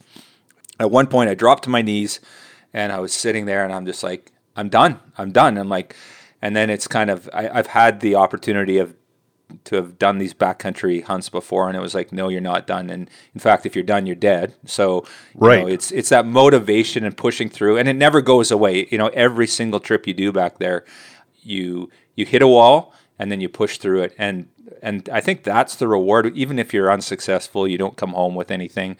At 0.80 0.89
one 0.89 1.07
point, 1.07 1.30
I 1.30 1.35
dropped 1.35 1.65
to 1.65 1.69
my 1.69 1.81
knees 1.81 2.19
and 2.74 2.91
I 2.91 3.00
was 3.00 3.13
sitting 3.13 3.45
there 3.45 3.63
and 3.63 3.74
I'm 3.74 3.85
just 3.85 4.03
like, 4.03 4.31
I'm 4.56 4.69
done. 4.69 5.00
I'm 5.18 5.31
done. 5.31 5.57
I'm 5.57 5.69
like, 5.69 5.95
and 6.41 6.56
then 6.56 6.69
it's 6.69 6.88
kind 6.88 7.09
of 7.09 7.29
I, 7.33 7.44
have 7.44 7.68
had 7.68 8.00
the 8.00 8.15
opportunity 8.15 8.77
of 8.77 8.95
to 9.66 9.75
have 9.75 10.00
done 10.00 10.18
these 10.18 10.34
backcountry 10.34 11.04
hunts 11.04 11.30
before, 11.30 11.68
and 11.68 11.78
it 11.78 11.81
was 11.81 11.94
like, 11.94 12.12
no, 12.12 12.30
you're 12.30 12.42
not 12.42 12.68
done. 12.68 12.90
And 12.90 13.10
in 13.34 13.40
fact, 13.40 13.66
if 13.66 13.75
you're 13.75 13.84
done, 13.84 14.06
you're 14.06 14.16
dead. 14.16 14.56
So 14.66 15.06
right, 15.36 15.62
know, 15.62 15.68
it's 15.68 15.92
it's 15.92 16.10
that 16.10 16.25
motivation 16.25 17.06
and 17.06 17.16
pushing 17.16 17.50
through, 17.50 17.78
and 17.78 17.88
it 17.88 17.95
never 17.95 18.22
goes 18.22 18.51
away. 18.51 18.88
You 18.92 18.98
know, 18.98 19.07
every 19.07 19.48
single 19.48 19.80
trip 19.80 20.07
you 20.07 20.13
do 20.13 20.31
back 20.31 20.60
there, 20.60 20.86
you 21.42 21.90
you 22.16 22.25
hit 22.25 22.42
a 22.42 22.48
wall, 22.48 22.94
and 23.19 23.31
then 23.31 23.42
you 23.42 23.50
push 23.50 23.78
through 23.78 24.04
it, 24.04 24.16
and 24.18 24.48
and 24.81 25.07
I 25.12 25.22
think 25.22 25.44
that's 25.44 25.75
the 25.75 25.88
reward. 25.88 26.36
Even 26.36 26.60
if 26.60 26.74
you're 26.74 26.92
unsuccessful, 26.92 27.68
you 27.68 27.78
don't 27.78 27.98
come 27.98 28.13
home 28.13 28.36
with 28.36 28.51
anything. 28.51 28.98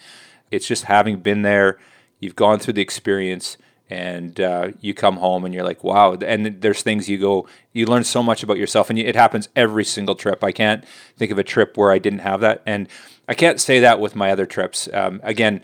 It's 0.51 0.68
just 0.68 0.86
having 0.86 1.19
been 1.19 1.42
there, 1.42 1.80
you've 2.19 2.36
gone 2.36 2.60
through 2.60 2.74
the 2.74 2.81
experience 2.81 3.57
and 3.94 4.40
uh, 4.42 4.72
you 4.81 4.95
come 4.95 5.18
home 5.18 5.45
and 5.45 5.54
you're 5.54 5.63
like, 5.63 5.84
wow. 5.84 6.13
And 6.13 6.60
there's 6.62 6.81
things 6.81 7.07
you 7.07 7.19
go, 7.19 7.48
you 7.74 7.86
learn 7.86 8.04
so 8.04 8.24
much 8.24 8.42
about 8.42 8.57
yourself, 8.57 8.90
and 8.90 8.98
it 8.98 9.16
happens 9.16 9.50
every 9.56 9.86
single 9.86 10.16
trip. 10.16 10.44
I 10.44 10.51
can't 10.51 10.84
think 11.16 11.31
of 11.31 11.38
a 11.38 11.44
trip 11.44 11.78
where 11.78 11.92
I 11.92 12.00
didn't 12.00 12.19
have 12.19 12.42
that, 12.42 12.63
and 12.66 12.90
I 13.30 13.36
can't 13.36 13.62
say 13.62 13.80
that 13.81 14.00
with 14.00 14.16
my 14.16 14.31
other 14.31 14.48
trips. 14.48 14.90
Um, 14.92 15.22
again, 15.24 15.62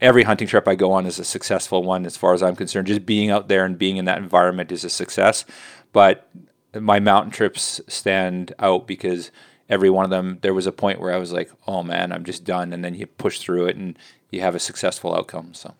every 0.00 0.24
hunting 0.24 0.48
trip 0.48 0.66
I 0.66 0.74
go 0.74 0.90
on 0.90 1.06
is 1.06 1.20
a 1.20 1.24
successful 1.24 1.84
one 1.84 2.04
as 2.04 2.16
far 2.16 2.34
as 2.34 2.42
I'm 2.42 2.56
concerned. 2.56 2.88
Just 2.88 3.06
being 3.06 3.30
out 3.30 3.46
there 3.46 3.64
and 3.64 3.78
being 3.78 3.96
in 3.96 4.06
that 4.06 4.18
environment 4.18 4.72
is 4.72 4.84
a 4.84 4.90
success. 4.90 5.44
But 5.92 6.28
my 6.74 6.98
mountain 6.98 7.30
trips 7.30 7.80
stand 7.86 8.54
out 8.58 8.88
because 8.88 9.30
every 9.68 9.88
one 9.88 10.04
of 10.04 10.10
them, 10.10 10.38
there 10.42 10.52
was 10.52 10.66
a 10.66 10.72
point 10.72 11.00
where 11.00 11.14
I 11.14 11.18
was 11.18 11.32
like, 11.32 11.50
oh 11.68 11.84
man, 11.84 12.10
I'm 12.10 12.24
just 12.24 12.44
done. 12.44 12.72
And 12.72 12.84
then 12.84 12.94
you 12.94 13.06
push 13.06 13.38
through 13.38 13.66
it 13.66 13.76
and 13.76 13.96
you 14.30 14.40
have 14.40 14.56
a 14.56 14.60
successful 14.60 15.14
outcome. 15.14 15.54
So. 15.54 15.74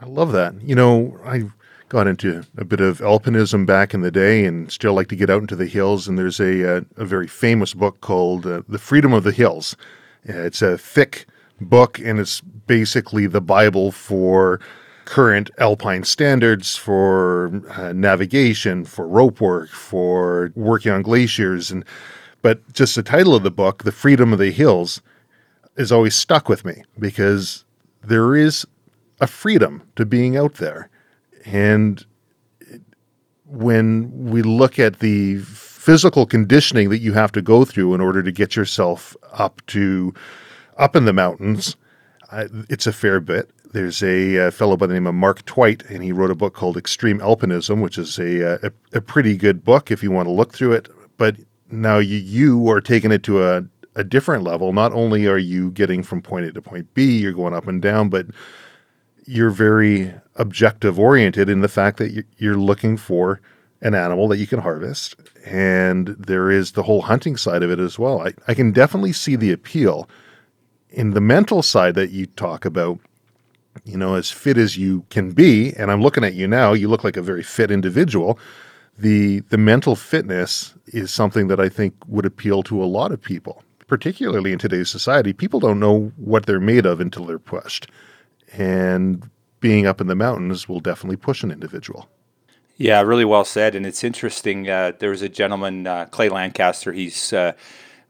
I 0.00 0.06
love 0.06 0.32
that. 0.32 0.54
You 0.62 0.74
know, 0.74 1.18
I 1.24 1.50
got 1.90 2.06
into 2.06 2.44
a 2.56 2.64
bit 2.64 2.80
of 2.80 3.00
alpinism 3.00 3.66
back 3.66 3.92
in 3.92 4.00
the 4.00 4.10
day 4.10 4.44
and 4.46 4.70
still 4.72 4.94
like 4.94 5.08
to 5.08 5.16
get 5.16 5.28
out 5.28 5.42
into 5.42 5.56
the 5.56 5.66
hills. 5.66 6.08
And 6.08 6.16
there's 6.16 6.40
a, 6.40 6.60
a, 6.62 6.76
uh, 6.78 6.80
a 6.96 7.04
very 7.04 7.26
famous 7.26 7.74
book 7.74 8.00
called 8.00 8.46
uh, 8.46 8.62
The 8.68 8.78
Freedom 8.78 9.12
of 9.12 9.24
the 9.24 9.32
Hills. 9.32 9.76
it's 10.24 10.62
a 10.62 10.78
thick 10.78 11.26
book 11.60 11.98
and 11.98 12.18
it's 12.18 12.40
basically 12.40 13.26
the 13.26 13.42
Bible 13.42 13.92
for 13.92 14.60
current 15.04 15.50
alpine 15.58 16.04
standards 16.04 16.76
for 16.76 17.62
uh, 17.70 17.92
navigation, 17.92 18.84
for 18.84 19.06
rope 19.06 19.40
work, 19.40 19.68
for 19.68 20.52
working 20.54 20.92
on 20.92 21.02
glaciers. 21.02 21.70
And 21.70 21.84
but 22.40 22.72
just 22.72 22.94
the 22.94 23.02
title 23.02 23.34
of 23.34 23.42
the 23.42 23.50
book, 23.50 23.82
The 23.82 23.92
Freedom 23.92 24.32
of 24.32 24.38
the 24.38 24.50
Hills, 24.52 25.02
is 25.76 25.92
always 25.92 26.14
stuck 26.14 26.48
with 26.48 26.64
me 26.64 26.84
because 26.98 27.64
there 28.02 28.34
is 28.34 28.64
a 29.20 29.26
freedom 29.26 29.82
to 29.96 30.06
being 30.06 30.36
out 30.36 30.54
there. 30.54 30.88
And 31.44 32.04
when 33.44 34.30
we 34.30 34.42
look 34.42 34.78
at 34.78 35.00
the 35.00 35.38
physical 35.38 36.26
conditioning 36.26 36.88
that 36.90 36.98
you 36.98 37.12
have 37.12 37.32
to 37.32 37.42
go 37.42 37.64
through 37.64 37.94
in 37.94 38.00
order 38.00 38.22
to 38.22 38.32
get 38.32 38.54
yourself 38.54 39.16
up 39.32 39.60
to 39.66 40.14
up 40.76 40.94
in 40.94 41.04
the 41.04 41.12
mountains, 41.12 41.76
uh, 42.30 42.46
it's 42.68 42.86
a 42.86 42.92
fair 42.92 43.20
bit. 43.20 43.50
There's 43.72 44.02
a, 44.02 44.36
a, 44.36 44.50
fellow 44.50 44.76
by 44.76 44.86
the 44.86 44.94
name 44.94 45.06
of 45.06 45.14
Mark 45.14 45.44
Twight, 45.44 45.84
and 45.88 46.02
he 46.02 46.10
wrote 46.10 46.30
a 46.30 46.34
book 46.34 46.54
called 46.54 46.76
Extreme 46.76 47.20
Alpinism, 47.20 47.80
which 47.80 47.98
is 47.98 48.18
a, 48.18 48.66
a, 48.66 48.72
a 48.92 49.00
pretty 49.00 49.36
good 49.36 49.64
book 49.64 49.90
if 49.90 50.02
you 50.02 50.10
want 50.10 50.26
to 50.26 50.32
look 50.32 50.52
through 50.52 50.72
it. 50.72 50.88
But 51.16 51.36
now 51.70 51.98
you, 51.98 52.18
you 52.18 52.68
are 52.68 52.80
taking 52.80 53.12
it 53.12 53.22
to 53.24 53.44
a, 53.44 53.64
a 53.94 54.02
different 54.02 54.44
level. 54.44 54.72
Not 54.72 54.92
only 54.92 55.26
are 55.26 55.38
you 55.38 55.70
getting 55.70 56.02
from 56.02 56.20
point 56.20 56.46
A 56.46 56.52
to 56.52 56.62
point 56.62 56.92
B, 56.94 57.18
you're 57.18 57.32
going 57.32 57.54
up 57.54 57.68
and 57.68 57.80
down, 57.80 58.08
but 58.08 58.26
you're 59.30 59.50
very 59.50 60.12
objective 60.34 60.98
oriented 60.98 61.48
in 61.48 61.60
the 61.60 61.68
fact 61.68 61.98
that 61.98 62.24
you're 62.38 62.56
looking 62.56 62.96
for 62.96 63.40
an 63.80 63.94
animal 63.94 64.26
that 64.26 64.38
you 64.38 64.46
can 64.46 64.58
harvest. 64.58 65.14
And 65.46 66.08
there 66.08 66.50
is 66.50 66.72
the 66.72 66.82
whole 66.82 67.02
hunting 67.02 67.36
side 67.36 67.62
of 67.62 67.70
it 67.70 67.78
as 67.78 67.96
well. 67.96 68.26
I, 68.26 68.34
I 68.48 68.54
can 68.54 68.72
definitely 68.72 69.12
see 69.12 69.36
the 69.36 69.52
appeal 69.52 70.08
in 70.90 71.12
the 71.12 71.20
mental 71.20 71.62
side 71.62 71.94
that 71.94 72.10
you 72.10 72.26
talk 72.26 72.64
about, 72.64 72.98
you 73.84 73.96
know, 73.96 74.16
as 74.16 74.32
fit 74.32 74.58
as 74.58 74.76
you 74.76 75.04
can 75.10 75.30
be. 75.30 75.72
And 75.74 75.92
I'm 75.92 76.02
looking 76.02 76.24
at 76.24 76.34
you 76.34 76.48
now, 76.48 76.72
you 76.72 76.88
look 76.88 77.04
like 77.04 77.16
a 77.16 77.22
very 77.22 77.44
fit 77.44 77.70
individual. 77.70 78.36
The, 78.98 79.40
the 79.50 79.58
mental 79.58 79.94
fitness 79.94 80.74
is 80.86 81.12
something 81.12 81.46
that 81.46 81.60
I 81.60 81.68
think 81.68 81.94
would 82.08 82.26
appeal 82.26 82.64
to 82.64 82.82
a 82.82 82.84
lot 82.84 83.12
of 83.12 83.22
people, 83.22 83.62
particularly 83.86 84.52
in 84.52 84.58
today's 84.58 84.90
society. 84.90 85.32
People 85.32 85.60
don't 85.60 85.78
know 85.78 86.10
what 86.16 86.46
they're 86.46 86.58
made 86.58 86.84
of 86.84 87.00
until 87.00 87.26
they're 87.26 87.38
pushed. 87.38 87.86
And 88.52 89.28
being 89.60 89.86
up 89.86 90.00
in 90.00 90.06
the 90.06 90.14
mountains 90.14 90.68
will 90.68 90.80
definitely 90.80 91.16
push 91.16 91.42
an 91.42 91.50
individual. 91.50 92.08
Yeah, 92.76 93.02
really 93.02 93.26
well 93.26 93.44
said. 93.44 93.74
And 93.74 93.86
it's 93.86 94.02
interesting. 94.02 94.68
Uh, 94.68 94.92
there 94.98 95.10
was 95.10 95.22
a 95.22 95.28
gentleman, 95.28 95.86
uh, 95.86 96.06
Clay 96.06 96.30
Lancaster. 96.30 96.92
He's 96.92 97.32
uh, 97.32 97.52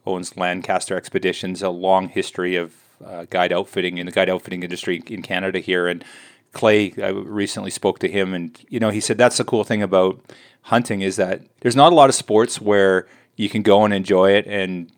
owns 0.06 0.36
Lancaster 0.36 0.96
Expeditions, 0.96 1.62
a 1.62 1.70
long 1.70 2.08
history 2.08 2.56
of 2.56 2.72
uh, 3.04 3.26
guide 3.30 3.52
outfitting 3.52 3.98
in 3.98 4.06
the 4.06 4.12
guide 4.12 4.30
outfitting 4.30 4.62
industry 4.62 5.02
in 5.06 5.22
Canada 5.22 5.58
here. 5.58 5.88
And 5.88 6.04
Clay, 6.52 6.92
I 7.02 7.08
recently 7.08 7.70
spoke 7.70 7.98
to 8.00 8.08
him, 8.08 8.34
and 8.34 8.58
you 8.68 8.80
know, 8.80 8.90
he 8.90 9.00
said 9.00 9.18
that's 9.18 9.38
the 9.38 9.44
cool 9.44 9.64
thing 9.64 9.82
about 9.82 10.20
hunting 10.62 11.00
is 11.00 11.16
that 11.16 11.42
there's 11.60 11.76
not 11.76 11.92
a 11.92 11.94
lot 11.94 12.08
of 12.08 12.14
sports 12.14 12.60
where 12.60 13.06
you 13.36 13.48
can 13.48 13.62
go 13.62 13.84
and 13.84 13.94
enjoy 13.94 14.32
it 14.32 14.46
and 14.46 14.90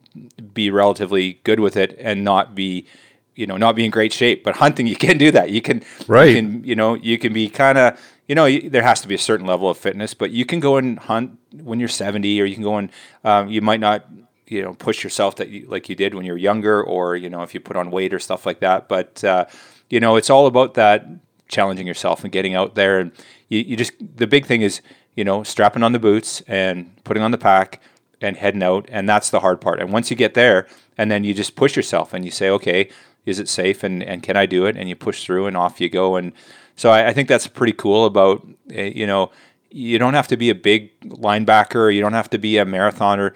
be 0.52 0.70
relatively 0.70 1.40
good 1.44 1.60
with 1.60 1.76
it 1.76 1.96
and 1.98 2.24
not 2.24 2.54
be 2.54 2.86
you 3.34 3.46
know 3.46 3.56
not 3.56 3.74
be 3.74 3.84
in 3.84 3.90
great 3.90 4.12
shape 4.12 4.44
but 4.44 4.56
hunting 4.56 4.86
you 4.86 4.96
can 4.96 5.18
do 5.18 5.30
that 5.30 5.50
you 5.50 5.62
can 5.62 5.82
right 6.06 6.30
you, 6.30 6.34
can, 6.34 6.64
you 6.64 6.74
know 6.74 6.94
you 6.94 7.18
can 7.18 7.32
be 7.32 7.48
kind 7.48 7.78
of 7.78 7.98
you 8.28 8.34
know 8.34 8.48
there 8.68 8.82
has 8.82 9.00
to 9.00 9.08
be 9.08 9.14
a 9.14 9.18
certain 9.18 9.46
level 9.46 9.68
of 9.68 9.76
fitness 9.76 10.14
but 10.14 10.30
you 10.30 10.44
can 10.44 10.60
go 10.60 10.76
and 10.76 10.98
hunt 10.98 11.38
when 11.62 11.80
you're 11.80 11.88
70 11.88 12.40
or 12.40 12.44
you 12.44 12.54
can 12.54 12.64
go 12.64 12.76
and 12.76 12.90
um, 13.24 13.48
you 13.48 13.60
might 13.60 13.80
not 13.80 14.06
you 14.46 14.62
know 14.62 14.74
push 14.74 15.02
yourself 15.02 15.36
that 15.36 15.48
you, 15.48 15.66
like 15.68 15.88
you 15.88 15.94
did 15.94 16.14
when 16.14 16.24
you're 16.26 16.36
younger 16.36 16.82
or 16.82 17.16
you 17.16 17.30
know 17.30 17.42
if 17.42 17.54
you 17.54 17.60
put 17.60 17.76
on 17.76 17.90
weight 17.90 18.12
or 18.12 18.18
stuff 18.18 18.44
like 18.46 18.60
that 18.60 18.88
but 18.88 19.22
uh, 19.24 19.46
you 19.88 20.00
know 20.00 20.16
it's 20.16 20.30
all 20.30 20.46
about 20.46 20.74
that 20.74 21.06
challenging 21.48 21.86
yourself 21.86 22.24
and 22.24 22.32
getting 22.32 22.54
out 22.54 22.74
there 22.74 23.00
and 23.00 23.12
you, 23.48 23.60
you 23.60 23.76
just 23.76 23.92
the 24.16 24.26
big 24.26 24.46
thing 24.46 24.62
is 24.62 24.80
you 25.16 25.24
know 25.24 25.42
strapping 25.42 25.82
on 25.82 25.92
the 25.92 25.98
boots 25.98 26.42
and 26.46 26.90
putting 27.04 27.22
on 27.22 27.30
the 27.30 27.38
pack 27.38 27.80
and 28.22 28.36
heading 28.36 28.62
out. 28.62 28.88
And 28.90 29.08
that's 29.08 29.30
the 29.30 29.40
hard 29.40 29.60
part. 29.60 29.80
And 29.80 29.92
once 29.92 30.10
you 30.10 30.16
get 30.16 30.34
there, 30.34 30.66
and 30.96 31.10
then 31.10 31.24
you 31.24 31.34
just 31.34 31.56
push 31.56 31.76
yourself 31.76 32.12
and 32.12 32.24
you 32.24 32.30
say, 32.30 32.48
okay, 32.50 32.88
is 33.24 33.38
it 33.38 33.48
safe 33.48 33.82
and, 33.82 34.02
and 34.02 34.22
can 34.22 34.36
I 34.36 34.46
do 34.46 34.66
it? 34.66 34.76
And 34.76 34.88
you 34.88 34.96
push 34.96 35.24
through 35.24 35.46
and 35.46 35.56
off 35.56 35.80
you 35.80 35.88
go. 35.88 36.16
And 36.16 36.32
so 36.76 36.90
I, 36.90 37.08
I 37.08 37.12
think 37.12 37.28
that's 37.28 37.46
pretty 37.46 37.72
cool 37.72 38.04
about, 38.04 38.46
uh, 38.76 38.82
you 38.82 39.06
know, 39.06 39.30
you 39.70 39.98
don't 39.98 40.14
have 40.14 40.28
to 40.28 40.36
be 40.36 40.50
a 40.50 40.54
big 40.54 40.98
linebacker, 41.00 41.94
you 41.94 42.00
don't 42.00 42.12
have 42.12 42.30
to 42.30 42.38
be 42.38 42.58
a 42.58 42.64
marathoner. 42.64 43.34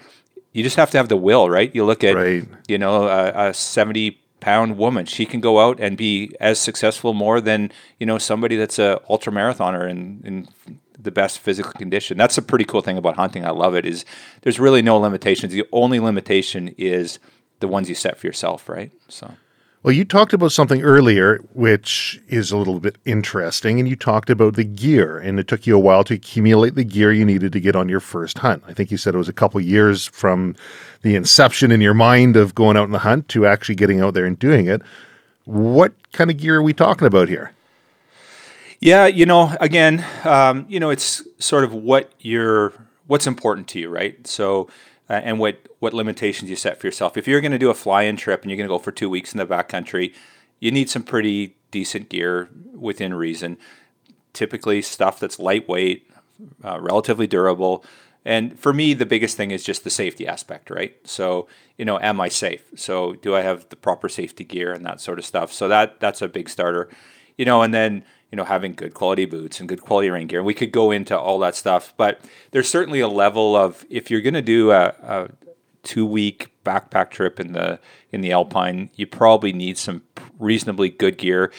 You 0.53 0.63
just 0.63 0.75
have 0.75 0.91
to 0.91 0.97
have 0.97 1.09
the 1.09 1.17
will, 1.17 1.49
right? 1.49 1.73
You 1.73 1.85
look 1.85 2.03
at, 2.03 2.15
right. 2.15 2.47
you 2.67 2.77
know, 2.77 3.07
a, 3.07 3.49
a 3.49 3.53
70 3.53 4.19
pound 4.39 4.77
woman. 4.77 5.05
She 5.05 5.25
can 5.25 5.39
go 5.39 5.59
out 5.59 5.79
and 5.79 5.97
be 5.97 6.31
as 6.39 6.59
successful 6.59 7.13
more 7.13 7.41
than, 7.41 7.71
you 7.99 8.05
know, 8.05 8.17
somebody 8.17 8.55
that's 8.55 8.79
a 8.79 9.01
ultra 9.09 9.31
marathoner 9.31 9.89
and, 9.89 10.23
and 10.25 10.47
the 10.99 11.11
best 11.11 11.39
physical 11.39 11.71
condition. 11.73 12.17
That's 12.17 12.37
a 12.37 12.41
pretty 12.41 12.65
cool 12.65 12.81
thing 12.81 12.97
about 12.97 13.15
hunting. 13.15 13.45
I 13.45 13.51
love 13.51 13.75
it. 13.75 13.85
Is 13.85 14.05
there's 14.41 14.59
really 14.59 14.81
no 14.81 14.97
limitations. 14.97 15.53
The 15.53 15.65
only 15.71 15.99
limitation 15.99 16.73
is 16.77 17.19
the 17.59 17.67
ones 17.67 17.89
you 17.89 17.95
set 17.95 18.17
for 18.17 18.27
yourself, 18.27 18.67
right? 18.67 18.91
So. 19.07 19.33
Well, 19.87 19.95
you 19.95 20.03
talked 20.03 20.33
about 20.33 20.51
something 20.51 20.81
earlier, 20.81 21.37
which 21.53 22.21
is 22.27 22.51
a 22.51 22.57
little 22.57 22.81
bit 22.81 22.97
interesting, 23.05 23.79
and 23.79 23.87
you 23.87 23.95
talked 23.95 24.29
about 24.29 24.55
the 24.55 24.65
gear, 24.65 25.17
and 25.17 25.39
it 25.39 25.47
took 25.47 25.65
you 25.65 25.77
a 25.77 25.79
while 25.79 26.03
to 26.03 26.13
accumulate 26.13 26.75
the 26.75 26.83
gear 26.83 27.13
you 27.13 27.23
needed 27.23 27.53
to 27.53 27.61
get 27.61 27.73
on 27.73 27.87
your 27.87 28.01
first 28.01 28.39
hunt. 28.39 28.63
I 28.67 28.73
think 28.73 28.91
you 28.91 28.97
said 28.97 29.15
it 29.15 29.17
was 29.17 29.29
a 29.29 29.33
couple 29.33 29.61
years 29.61 30.05
from 30.05 30.57
the 31.03 31.15
inception 31.15 31.71
in 31.71 31.79
your 31.79 31.93
mind 31.93 32.35
of 32.35 32.53
going 32.53 32.75
out 32.75 32.83
on 32.83 32.91
the 32.91 32.99
hunt 32.99 33.29
to 33.29 33.45
actually 33.45 33.75
getting 33.75 34.01
out 34.01 34.13
there 34.13 34.25
and 34.25 34.37
doing 34.37 34.67
it. 34.67 34.81
What 35.45 35.93
kind 36.11 36.29
of 36.29 36.35
gear 36.35 36.57
are 36.57 36.61
we 36.61 36.73
talking 36.73 37.07
about 37.07 37.29
here? 37.29 37.53
Yeah, 38.81 39.05
you 39.05 39.25
know, 39.25 39.55
again, 39.61 40.05
um, 40.25 40.65
you 40.67 40.81
know, 40.81 40.89
it's 40.89 41.25
sort 41.39 41.63
of 41.63 41.73
what 41.73 42.11
you're, 42.19 42.73
what's 43.05 43.25
important 43.25 43.69
to 43.69 43.79
you, 43.79 43.89
right? 43.89 44.27
So, 44.27 44.67
and 45.09 45.39
what 45.39 45.67
what 45.79 45.93
limitations 45.93 46.49
you 46.49 46.55
set 46.55 46.79
for 46.79 46.87
yourself. 46.87 47.17
If 47.17 47.27
you're 47.27 47.41
going 47.41 47.51
to 47.51 47.59
do 47.59 47.69
a 47.69 47.75
fly-in 47.75 48.17
trip 48.17 48.41
and 48.41 48.51
you're 48.51 48.57
going 48.57 48.67
to 48.67 48.73
go 48.73 48.79
for 48.79 48.91
two 48.91 49.09
weeks 49.09 49.33
in 49.33 49.37
the 49.37 49.45
backcountry, 49.45 50.13
you 50.59 50.71
need 50.71 50.89
some 50.89 51.03
pretty 51.03 51.55
decent 51.71 52.09
gear 52.09 52.49
within 52.73 53.13
reason. 53.13 53.57
Typically, 54.33 54.81
stuff 54.81 55.19
that's 55.19 55.39
lightweight, 55.39 56.09
uh, 56.63 56.79
relatively 56.79 57.27
durable. 57.27 57.83
And 58.25 58.59
for 58.59 58.73
me, 58.73 58.93
the 58.93 59.05
biggest 59.05 59.37
thing 59.37 59.51
is 59.51 59.63
just 59.63 59.83
the 59.85 59.89
safety 59.89 60.27
aspect, 60.27 60.69
right? 60.69 60.95
So, 61.07 61.47
you 61.77 61.85
know, 61.85 61.97
am 61.99 62.19
I 62.19 62.27
safe? 62.27 62.63
So, 62.75 63.13
do 63.13 63.35
I 63.35 63.41
have 63.41 63.69
the 63.69 63.77
proper 63.77 64.09
safety 64.09 64.43
gear 64.43 64.73
and 64.73 64.85
that 64.85 64.99
sort 64.99 65.17
of 65.17 65.25
stuff? 65.25 65.53
So 65.53 65.67
that 65.69 65.99
that's 65.99 66.21
a 66.21 66.27
big 66.27 66.49
starter, 66.49 66.89
you 67.37 67.45
know. 67.45 67.61
And 67.61 67.73
then 67.73 68.03
you 68.31 68.35
know, 68.35 68.43
having 68.43 68.73
good 68.73 68.93
quality 68.93 69.25
boots 69.25 69.59
and 69.59 69.69
good 69.69 69.81
quality 69.81 70.09
rain 70.09 70.27
gear. 70.27 70.39
And 70.39 70.45
we 70.45 70.53
could 70.53 70.71
go 70.71 70.91
into 70.91 71.17
all 71.17 71.39
that 71.39 71.55
stuff, 71.55 71.93
but 71.97 72.19
there's 72.51 72.69
certainly 72.69 72.99
a 72.99 73.07
level 73.07 73.55
of 73.55 73.85
if 73.89 74.11
you're 74.11 74.21
going 74.21 74.33
to 74.33 74.41
do 74.41 74.71
a, 74.71 74.93
a 75.01 75.29
two 75.83 76.05
week 76.05 76.51
backpack 76.65 77.09
trip 77.09 77.39
in 77.39 77.53
the 77.53 77.79
in 78.11 78.21
the 78.21 78.31
Alpine, 78.31 78.89
you 78.95 79.07
probably 79.07 79.53
need 79.53 79.77
some 79.77 80.03
reasonably 80.39 80.89
good 80.89 81.17
gear. 81.17 81.51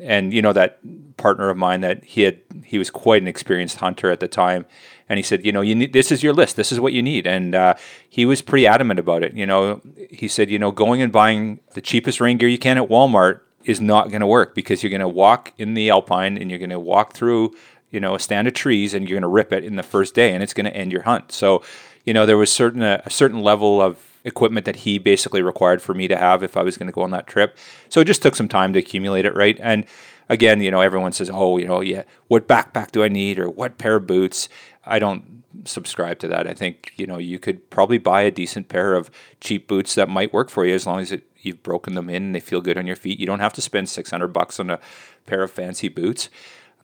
And 0.00 0.34
you 0.34 0.42
know 0.42 0.52
that 0.52 0.80
partner 1.18 1.50
of 1.50 1.56
mine 1.56 1.82
that 1.82 2.02
he 2.02 2.22
had 2.22 2.40
he 2.64 2.78
was 2.78 2.90
quite 2.90 3.22
an 3.22 3.28
experienced 3.28 3.76
hunter 3.76 4.10
at 4.10 4.18
the 4.18 4.26
time, 4.26 4.66
and 5.08 5.18
he 5.18 5.22
said, 5.22 5.46
you 5.46 5.52
know, 5.52 5.60
you 5.60 5.76
need 5.76 5.92
this 5.92 6.10
is 6.10 6.20
your 6.20 6.32
list. 6.32 6.56
This 6.56 6.72
is 6.72 6.80
what 6.80 6.92
you 6.92 7.00
need, 7.00 7.28
and 7.28 7.54
uh, 7.54 7.74
he 8.08 8.26
was 8.26 8.42
pretty 8.42 8.66
adamant 8.66 8.98
about 8.98 9.22
it. 9.22 9.34
You 9.34 9.46
know, 9.46 9.80
he 10.10 10.26
said, 10.26 10.50
you 10.50 10.58
know, 10.58 10.72
going 10.72 11.00
and 11.00 11.12
buying 11.12 11.60
the 11.74 11.80
cheapest 11.80 12.20
rain 12.20 12.38
gear 12.38 12.48
you 12.48 12.58
can 12.58 12.76
at 12.76 12.88
Walmart 12.88 13.40
is 13.64 13.80
not 13.80 14.10
going 14.10 14.20
to 14.20 14.26
work 14.26 14.54
because 14.54 14.82
you're 14.82 14.90
going 14.90 15.00
to 15.00 15.08
walk 15.08 15.52
in 15.58 15.74
the 15.74 15.90
alpine 15.90 16.36
and 16.36 16.50
you're 16.50 16.58
going 16.58 16.70
to 16.70 16.80
walk 16.80 17.12
through 17.12 17.54
you 17.90 18.00
know 18.00 18.14
a 18.14 18.20
stand 18.20 18.48
of 18.48 18.54
trees 18.54 18.92
and 18.92 19.08
you're 19.08 19.16
going 19.16 19.22
to 19.22 19.28
rip 19.28 19.52
it 19.52 19.64
in 19.64 19.76
the 19.76 19.82
first 19.82 20.14
day 20.14 20.34
and 20.34 20.42
it's 20.42 20.52
going 20.52 20.66
to 20.66 20.76
end 20.76 20.92
your 20.92 21.02
hunt. 21.02 21.32
So 21.32 21.62
you 22.04 22.12
know 22.12 22.26
there 22.26 22.36
was 22.36 22.52
certain 22.52 22.82
a, 22.82 23.02
a 23.06 23.10
certain 23.10 23.40
level 23.40 23.80
of 23.80 23.98
equipment 24.24 24.64
that 24.66 24.76
he 24.76 24.98
basically 24.98 25.42
required 25.42 25.82
for 25.82 25.94
me 25.94 26.08
to 26.08 26.16
have 26.16 26.42
if 26.42 26.56
I 26.56 26.62
was 26.62 26.76
going 26.76 26.86
to 26.86 26.92
go 26.92 27.02
on 27.02 27.10
that 27.10 27.26
trip. 27.26 27.56
So 27.88 28.00
it 28.00 28.06
just 28.06 28.22
took 28.22 28.34
some 28.34 28.48
time 28.48 28.72
to 28.72 28.78
accumulate 28.78 29.24
it 29.24 29.34
right? 29.34 29.58
And 29.60 29.86
again 30.28 30.60
you 30.60 30.70
know 30.70 30.80
everyone 30.80 31.12
says 31.12 31.30
oh 31.32 31.58
you 31.58 31.66
know 31.66 31.80
yeah 31.82 32.02
what 32.28 32.48
backpack 32.48 32.90
do 32.90 33.04
I 33.04 33.08
need 33.08 33.38
or 33.38 33.48
what 33.48 33.78
pair 33.78 33.96
of 33.96 34.06
boots? 34.06 34.48
I 34.84 34.98
don't 34.98 35.43
subscribe 35.64 36.18
to 36.18 36.28
that 36.28 36.46
I 36.46 36.54
think 36.54 36.92
you 36.96 37.06
know 37.06 37.18
you 37.18 37.38
could 37.38 37.70
probably 37.70 37.98
buy 37.98 38.22
a 38.22 38.30
decent 38.30 38.68
pair 38.68 38.94
of 38.94 39.10
cheap 39.40 39.68
boots 39.68 39.94
that 39.94 40.08
might 40.08 40.32
work 40.32 40.50
for 40.50 40.64
you 40.64 40.74
as 40.74 40.86
long 40.86 41.00
as 41.00 41.12
it 41.12 41.24
you've 41.44 41.62
broken 41.62 41.94
them 41.94 42.08
in 42.08 42.22
and 42.24 42.34
they 42.34 42.40
feel 42.40 42.60
good 42.60 42.78
on 42.78 42.86
your 42.86 42.96
feet. 42.96 43.20
You 43.20 43.26
don't 43.26 43.40
have 43.40 43.52
to 43.54 43.62
spend 43.62 43.88
600 43.88 44.28
bucks 44.28 44.58
on 44.58 44.70
a 44.70 44.80
pair 45.26 45.42
of 45.42 45.50
fancy 45.50 45.88
boots. 45.88 46.28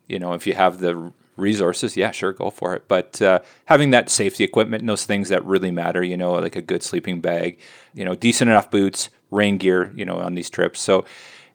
You 0.07 0.19
know, 0.19 0.35
if 0.35 0.47
you 0.47 0.55
have 0.55 0.81
the 0.81 1.13
resources, 1.37 1.97
yeah, 1.97 2.11
sure, 2.11 2.33
go 2.33 2.51
for 2.51 2.75
it. 2.75 2.85
But 2.87 3.21
uh, 3.23 3.41
having 3.67 3.91
that 3.91 4.11
safety 4.11 4.45
equipment 4.45 4.83
and 4.83 4.89
those 4.89 5.07
things 5.07 5.29
that 5.31 5.45
really 5.45 5.71
matter, 5.71 6.03
you 6.03 6.17
know, 6.17 6.33
like 6.35 6.57
a 6.57 6.63
good 6.63 6.83
sleeping 6.83 7.21
bag, 7.21 7.59
you 7.95 8.05
know, 8.05 8.15
decent 8.15 8.51
enough 8.51 8.71
boots, 8.71 9.09
rain 9.31 9.57
gear, 9.57 9.93
you 9.95 10.05
know, 10.05 10.19
on 10.19 10.35
these 10.35 10.51
trips. 10.51 10.81
So, 10.81 11.05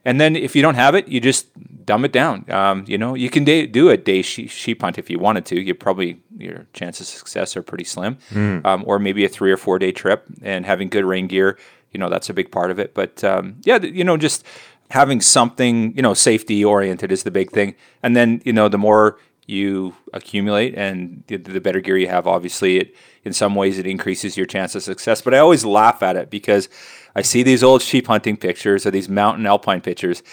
and 0.06 0.22
then 0.22 0.36
if 0.36 0.56
you 0.56 0.62
don't 0.62 0.76
have 0.76 0.94
it, 0.96 1.08
you 1.08 1.20
just 1.20 1.48
dumb 1.86 2.06
it 2.06 2.12
down. 2.12 2.50
Um, 2.50 2.86
you 2.88 2.98
know, 2.98 3.16
you 3.16 3.30
can 3.30 3.44
day, 3.44 3.66
do 3.66 3.90
a 3.90 3.98
day 3.98 4.22
sheep 4.22 4.82
hunt 4.82 4.98
if 4.98 5.10
you 5.10 5.20
wanted 5.20 5.46
to. 5.48 5.60
You 5.60 5.74
probably 5.74 6.22
your 6.38 6.68
chances 6.74 7.10
of 7.10 7.16
success 7.18 7.58
are 7.58 7.64
pretty 7.64 7.84
slim. 7.84 8.18
Mm. 8.32 8.66
Um, 8.66 8.84
or 8.86 9.00
maybe 9.00 9.26
a 9.26 9.30
three 9.30 9.52
or 9.52 9.58
four 9.58 9.80
day 9.80 9.92
trip 9.92 10.26
and 10.42 10.66
having 10.66 10.90
good 10.90 11.06
rain 11.06 11.28
gear, 11.28 11.58
you 11.92 12.00
know 12.00 12.10
that's 12.10 12.30
a 12.30 12.34
big 12.34 12.52
part 12.52 12.72
of 12.72 12.80
it. 12.80 12.94
But 12.94 13.24
um, 13.24 13.58
yeah, 13.64 13.80
you 13.82 14.04
know, 14.04 14.16
just 14.18 14.46
having 14.92 15.22
something 15.22 15.96
you 15.96 16.04
know 16.04 16.14
safety 16.14 16.64
oriented 16.64 17.12
is 17.12 17.24
the 17.24 17.32
big 17.32 17.52
thing, 17.52 17.76
and 18.04 18.16
then 18.16 18.42
you 18.46 18.54
know 18.54 18.70
the 18.70 18.78
more 18.78 19.18
you 19.46 19.96
accumulate 20.14 20.76
and 20.76 21.24
the, 21.28 21.38
the, 21.38 21.62
better 21.62 21.80
gear 21.80 21.98
you 21.98 22.08
have 22.08 22.26
obviously 22.26 22.78
it 22.78 22.96
in 23.24 23.32
some 23.32 23.54
ways 23.54 23.78
it 23.78 23.86
increases 23.86 24.36
your 24.36 24.46
chance 24.46 24.74
of 24.74 24.82
success 24.82 25.22
but 25.22 25.34
i 25.34 25.38
always 25.38 25.64
laugh 25.64 26.02
at 26.02 26.16
it 26.16 26.30
because 26.30 26.68
i 27.16 27.22
see 27.22 27.44
these 27.44 27.64
old 27.64 27.82
sheep 27.82 28.08
hunting 28.08 28.36
pictures 28.36 28.86
or 28.86 28.92
these 28.92 29.08
mountain 29.08 29.46
alpine 29.46 29.82
pictures 29.82 30.24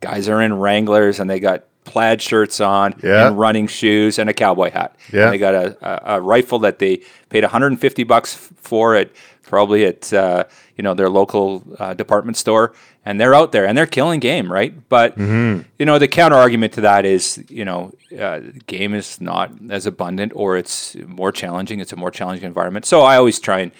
guys 0.00 0.28
are 0.28 0.40
in 0.40 0.54
wranglers 0.54 1.20
and 1.20 1.28
they 1.28 1.38
got 1.38 1.64
plaid 1.84 2.22
shirts 2.22 2.60
on 2.60 2.94
yeah. 3.02 3.26
and 3.26 3.38
running 3.38 3.66
shoes 3.66 4.18
and 4.18 4.30
a 4.30 4.32
cowboy 4.32 4.70
hat 4.70 4.96
yeah. 5.12 5.24
and 5.24 5.32
they 5.32 5.38
got 5.38 5.54
a, 5.54 5.76
a, 5.82 6.16
a 6.16 6.20
rifle 6.20 6.58
that 6.60 6.78
they 6.78 7.02
paid 7.28 7.42
150 7.42 8.04
bucks 8.04 8.34
for 8.56 8.94
at 8.94 9.10
probably 9.52 9.84
at 9.84 10.10
uh, 10.14 10.44
you 10.78 10.82
know 10.82 10.94
their 10.94 11.10
local 11.10 11.62
uh, 11.78 11.92
department 11.92 12.38
store, 12.38 12.72
and 13.04 13.20
they're 13.20 13.34
out 13.34 13.52
there 13.52 13.66
and 13.66 13.76
they're 13.76 13.86
killing 13.98 14.18
game, 14.18 14.50
right? 14.50 14.72
But 14.88 15.18
mm-hmm. 15.18 15.68
you 15.78 15.84
know 15.84 15.98
the 15.98 16.08
counter 16.08 16.36
argument 16.36 16.72
to 16.72 16.80
that 16.80 17.04
is 17.04 17.44
you 17.50 17.66
know 17.66 17.92
uh, 18.18 18.40
game 18.66 18.94
is 18.94 19.20
not 19.20 19.52
as 19.68 19.84
abundant 19.84 20.32
or 20.34 20.56
it's 20.56 20.96
more 21.06 21.32
challenging. 21.32 21.80
It's 21.80 21.92
a 21.92 21.96
more 21.96 22.10
challenging 22.10 22.46
environment. 22.46 22.86
So 22.86 23.02
I 23.02 23.16
always 23.16 23.38
try 23.38 23.60
and 23.60 23.72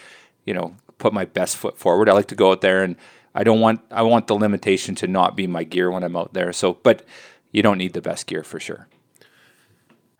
you 0.44 0.52
know 0.52 0.76
put 0.98 1.14
my 1.14 1.24
best 1.24 1.56
foot 1.56 1.78
forward. 1.78 2.10
I 2.10 2.12
like 2.12 2.28
to 2.28 2.34
go 2.34 2.52
out 2.52 2.60
there 2.60 2.84
and 2.84 2.94
I 3.34 3.42
don't 3.42 3.60
want 3.60 3.80
I 3.90 4.02
want 4.02 4.26
the 4.26 4.34
limitation 4.34 4.94
to 4.96 5.06
not 5.06 5.36
be 5.36 5.46
my 5.46 5.64
gear 5.64 5.90
when 5.90 6.04
I'm 6.04 6.16
out 6.16 6.34
there. 6.34 6.52
So, 6.52 6.74
but 6.82 7.02
you 7.50 7.62
don't 7.62 7.78
need 7.78 7.94
the 7.94 8.02
best 8.02 8.26
gear 8.26 8.44
for 8.44 8.60
sure. 8.60 8.88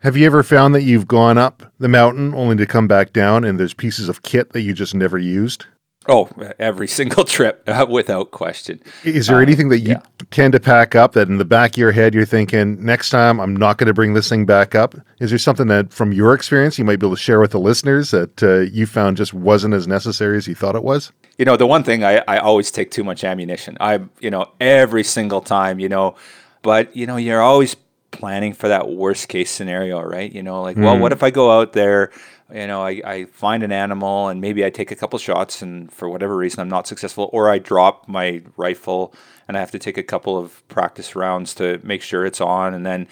Have 0.03 0.17
you 0.17 0.25
ever 0.25 0.43
found 0.43 0.75
that 0.75 0.83
you've 0.83 1.07
gone 1.07 1.37
up 1.37 1.63
the 1.79 1.87
mountain 1.87 2.33
only 2.35 2.57
to 2.57 2.65
come 2.65 2.89
back 2.89 3.13
down 3.13 3.45
and 3.45 3.57
there's 3.57 3.73
pieces 3.73 4.09
of 4.09 4.21
kit 4.21 4.51
that 4.51 4.59
you 4.59 4.73
just 4.73 4.93
never 4.93 5.17
used? 5.17 5.65
Oh, 6.09 6.29
every 6.59 6.87
single 6.99 7.23
trip, 7.23 7.63
uh, 7.67 7.85
without 7.89 8.31
question. 8.31 8.81
Is 9.05 9.27
there 9.27 9.37
um, 9.37 9.43
anything 9.43 9.69
that 9.69 9.79
you 9.79 9.91
yeah. 9.91 10.01
tend 10.29 10.51
to 10.51 10.59
pack 10.59 10.93
up 10.93 11.13
that 11.13 11.29
in 11.29 11.37
the 11.37 11.45
back 11.45 11.75
of 11.75 11.77
your 11.77 11.93
head 11.93 12.13
you're 12.13 12.25
thinking, 12.25 12.83
next 12.83 13.11
time 13.11 13.39
I'm 13.39 13.55
not 13.55 13.77
going 13.77 13.87
to 13.87 13.93
bring 13.93 14.13
this 14.13 14.27
thing 14.27 14.45
back 14.45 14.75
up? 14.75 14.93
Is 15.21 15.29
there 15.29 15.39
something 15.39 15.67
that, 15.67 15.93
from 15.93 16.11
your 16.11 16.33
experience, 16.33 16.77
you 16.77 16.83
might 16.83 16.99
be 16.99 17.07
able 17.07 17.15
to 17.15 17.21
share 17.21 17.39
with 17.39 17.51
the 17.51 17.59
listeners 17.61 18.11
that 18.11 18.43
uh, 18.43 18.59
you 18.73 18.85
found 18.85 19.15
just 19.15 19.33
wasn't 19.33 19.73
as 19.73 19.87
necessary 19.87 20.35
as 20.35 20.49
you 20.49 20.55
thought 20.55 20.75
it 20.75 20.83
was? 20.83 21.13
You 21.37 21.45
know, 21.45 21.55
the 21.55 21.65
one 21.65 21.85
thing 21.85 22.03
I, 22.03 22.21
I 22.27 22.39
always 22.39 22.71
take 22.71 22.91
too 22.91 23.05
much 23.05 23.23
ammunition. 23.23 23.77
I, 23.79 24.01
you 24.19 24.29
know, 24.29 24.51
every 24.59 25.05
single 25.05 25.39
time, 25.39 25.79
you 25.79 25.87
know, 25.87 26.17
but, 26.61 26.93
you 26.93 27.05
know, 27.05 27.15
you're 27.15 27.41
always 27.41 27.75
planning 28.13 28.53
for 28.53 28.69
that 28.69 28.89
worst 28.89 29.27
case 29.27 29.51
scenario, 29.51 30.01
right? 30.01 30.31
You 30.31 30.41
know, 30.41 30.61
like, 30.61 30.77
well, 30.77 30.95
hmm. 30.95 31.01
what 31.01 31.11
if 31.11 31.21
I 31.21 31.31
go 31.31 31.51
out 31.51 31.73
there, 31.73 32.11
you 32.53 32.67
know, 32.67 32.81
I, 32.81 33.01
I 33.05 33.25
find 33.25 33.63
an 33.63 33.73
animal 33.73 34.29
and 34.29 34.39
maybe 34.39 34.63
I 34.63 34.69
take 34.69 34.91
a 34.91 34.95
couple 34.95 35.19
shots 35.19 35.61
and 35.61 35.91
for 35.91 36.07
whatever 36.07 36.37
reason 36.37 36.61
I'm 36.61 36.69
not 36.69 36.87
successful, 36.87 37.29
or 37.33 37.49
I 37.49 37.57
drop 37.59 38.07
my 38.07 38.41
rifle 38.55 39.13
and 39.47 39.57
I 39.57 39.59
have 39.59 39.71
to 39.71 39.79
take 39.79 39.97
a 39.97 40.03
couple 40.03 40.37
of 40.37 40.65
practice 40.69 41.15
rounds 41.15 41.53
to 41.55 41.81
make 41.83 42.01
sure 42.01 42.25
it's 42.25 42.39
on, 42.39 42.73
and 42.73 42.85
then. 42.85 43.07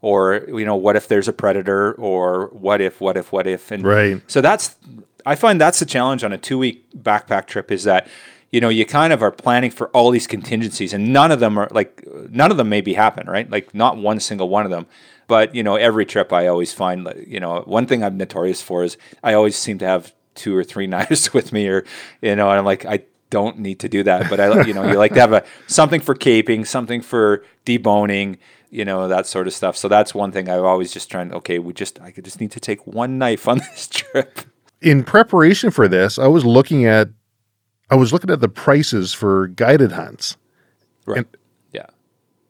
Or 0.00 0.44
you 0.48 0.66
know, 0.66 0.76
what 0.76 0.96
if 0.96 1.08
there's 1.08 1.28
a 1.28 1.32
predator? 1.32 1.92
Or 1.94 2.48
what 2.52 2.82
if, 2.82 3.00
what 3.00 3.16
if, 3.16 3.32
what 3.32 3.46
if? 3.46 3.70
And 3.70 3.82
Right. 3.82 4.20
so 4.26 4.42
that's 4.42 4.76
I 5.24 5.34
find 5.34 5.58
that's 5.58 5.78
the 5.78 5.86
challenge 5.86 6.22
on 6.24 6.32
a 6.32 6.36
two 6.36 6.58
week 6.58 6.84
backpack 6.94 7.46
trip 7.46 7.72
is 7.72 7.84
that 7.84 8.06
you 8.54 8.60
know 8.60 8.68
you 8.68 8.86
kind 8.86 9.12
of 9.12 9.20
are 9.20 9.32
planning 9.32 9.72
for 9.72 9.88
all 9.88 10.12
these 10.12 10.28
contingencies 10.28 10.92
and 10.92 11.12
none 11.12 11.32
of 11.32 11.40
them 11.40 11.58
are 11.58 11.66
like 11.72 12.06
none 12.30 12.52
of 12.52 12.56
them 12.56 12.68
maybe 12.68 12.94
happen 12.94 13.26
right? 13.26 13.50
Like 13.50 13.74
not 13.74 13.96
one 13.96 14.20
single 14.20 14.48
one 14.48 14.64
of 14.64 14.70
them. 14.70 14.86
But 15.26 15.56
you 15.56 15.64
know 15.64 15.74
every 15.74 16.06
trip 16.06 16.32
I 16.32 16.46
always 16.46 16.72
find 16.72 17.12
you 17.26 17.40
know 17.40 17.62
one 17.62 17.86
thing 17.86 18.04
I'm 18.04 18.16
notorious 18.16 18.62
for 18.62 18.84
is 18.84 18.96
I 19.24 19.34
always 19.34 19.56
seem 19.56 19.78
to 19.78 19.86
have 19.86 20.14
two 20.36 20.56
or 20.56 20.62
three 20.62 20.86
knives 20.94 21.34
with 21.34 21.52
me 21.52 21.66
or 21.66 21.84
you 22.22 22.36
know 22.36 22.48
and 22.48 22.60
I'm 22.60 22.64
like 22.64 22.86
I 22.86 23.00
don't 23.28 23.58
need 23.58 23.80
to 23.80 23.88
do 23.88 24.04
that. 24.04 24.30
But 24.30 24.38
I 24.38 24.62
you 24.62 24.72
know 24.72 24.86
you 24.86 24.98
like 24.98 25.14
to 25.14 25.20
have 25.20 25.32
a 25.32 25.44
something 25.66 26.00
for 26.00 26.14
caping 26.14 26.64
something 26.64 27.02
for 27.02 27.44
deboning 27.66 28.38
you 28.70 28.84
know 28.84 29.08
that 29.08 29.26
sort 29.26 29.48
of 29.48 29.52
stuff. 29.52 29.76
So 29.76 29.88
that's 29.88 30.14
one 30.14 30.30
thing 30.30 30.48
I've 30.48 30.62
always 30.62 30.92
just 30.92 31.10
trying 31.10 31.34
okay 31.34 31.58
we 31.58 31.72
just 31.72 32.00
I 32.00 32.12
could 32.12 32.24
just 32.24 32.40
need 32.40 32.52
to 32.52 32.60
take 32.60 32.86
one 32.86 33.18
knife 33.18 33.48
on 33.48 33.58
this 33.70 33.88
trip. 33.88 34.42
In 34.80 35.02
preparation 35.02 35.72
for 35.72 35.88
this, 35.88 36.20
I 36.20 36.28
was 36.28 36.44
looking 36.44 36.84
at 36.84 37.08
I 37.90 37.96
was 37.96 38.12
looking 38.12 38.30
at 38.30 38.40
the 38.40 38.48
prices 38.48 39.12
for 39.12 39.48
guided 39.48 39.92
hunts. 39.92 40.36
right 41.06 41.18
And- 41.18 41.26
yeah 41.72 41.86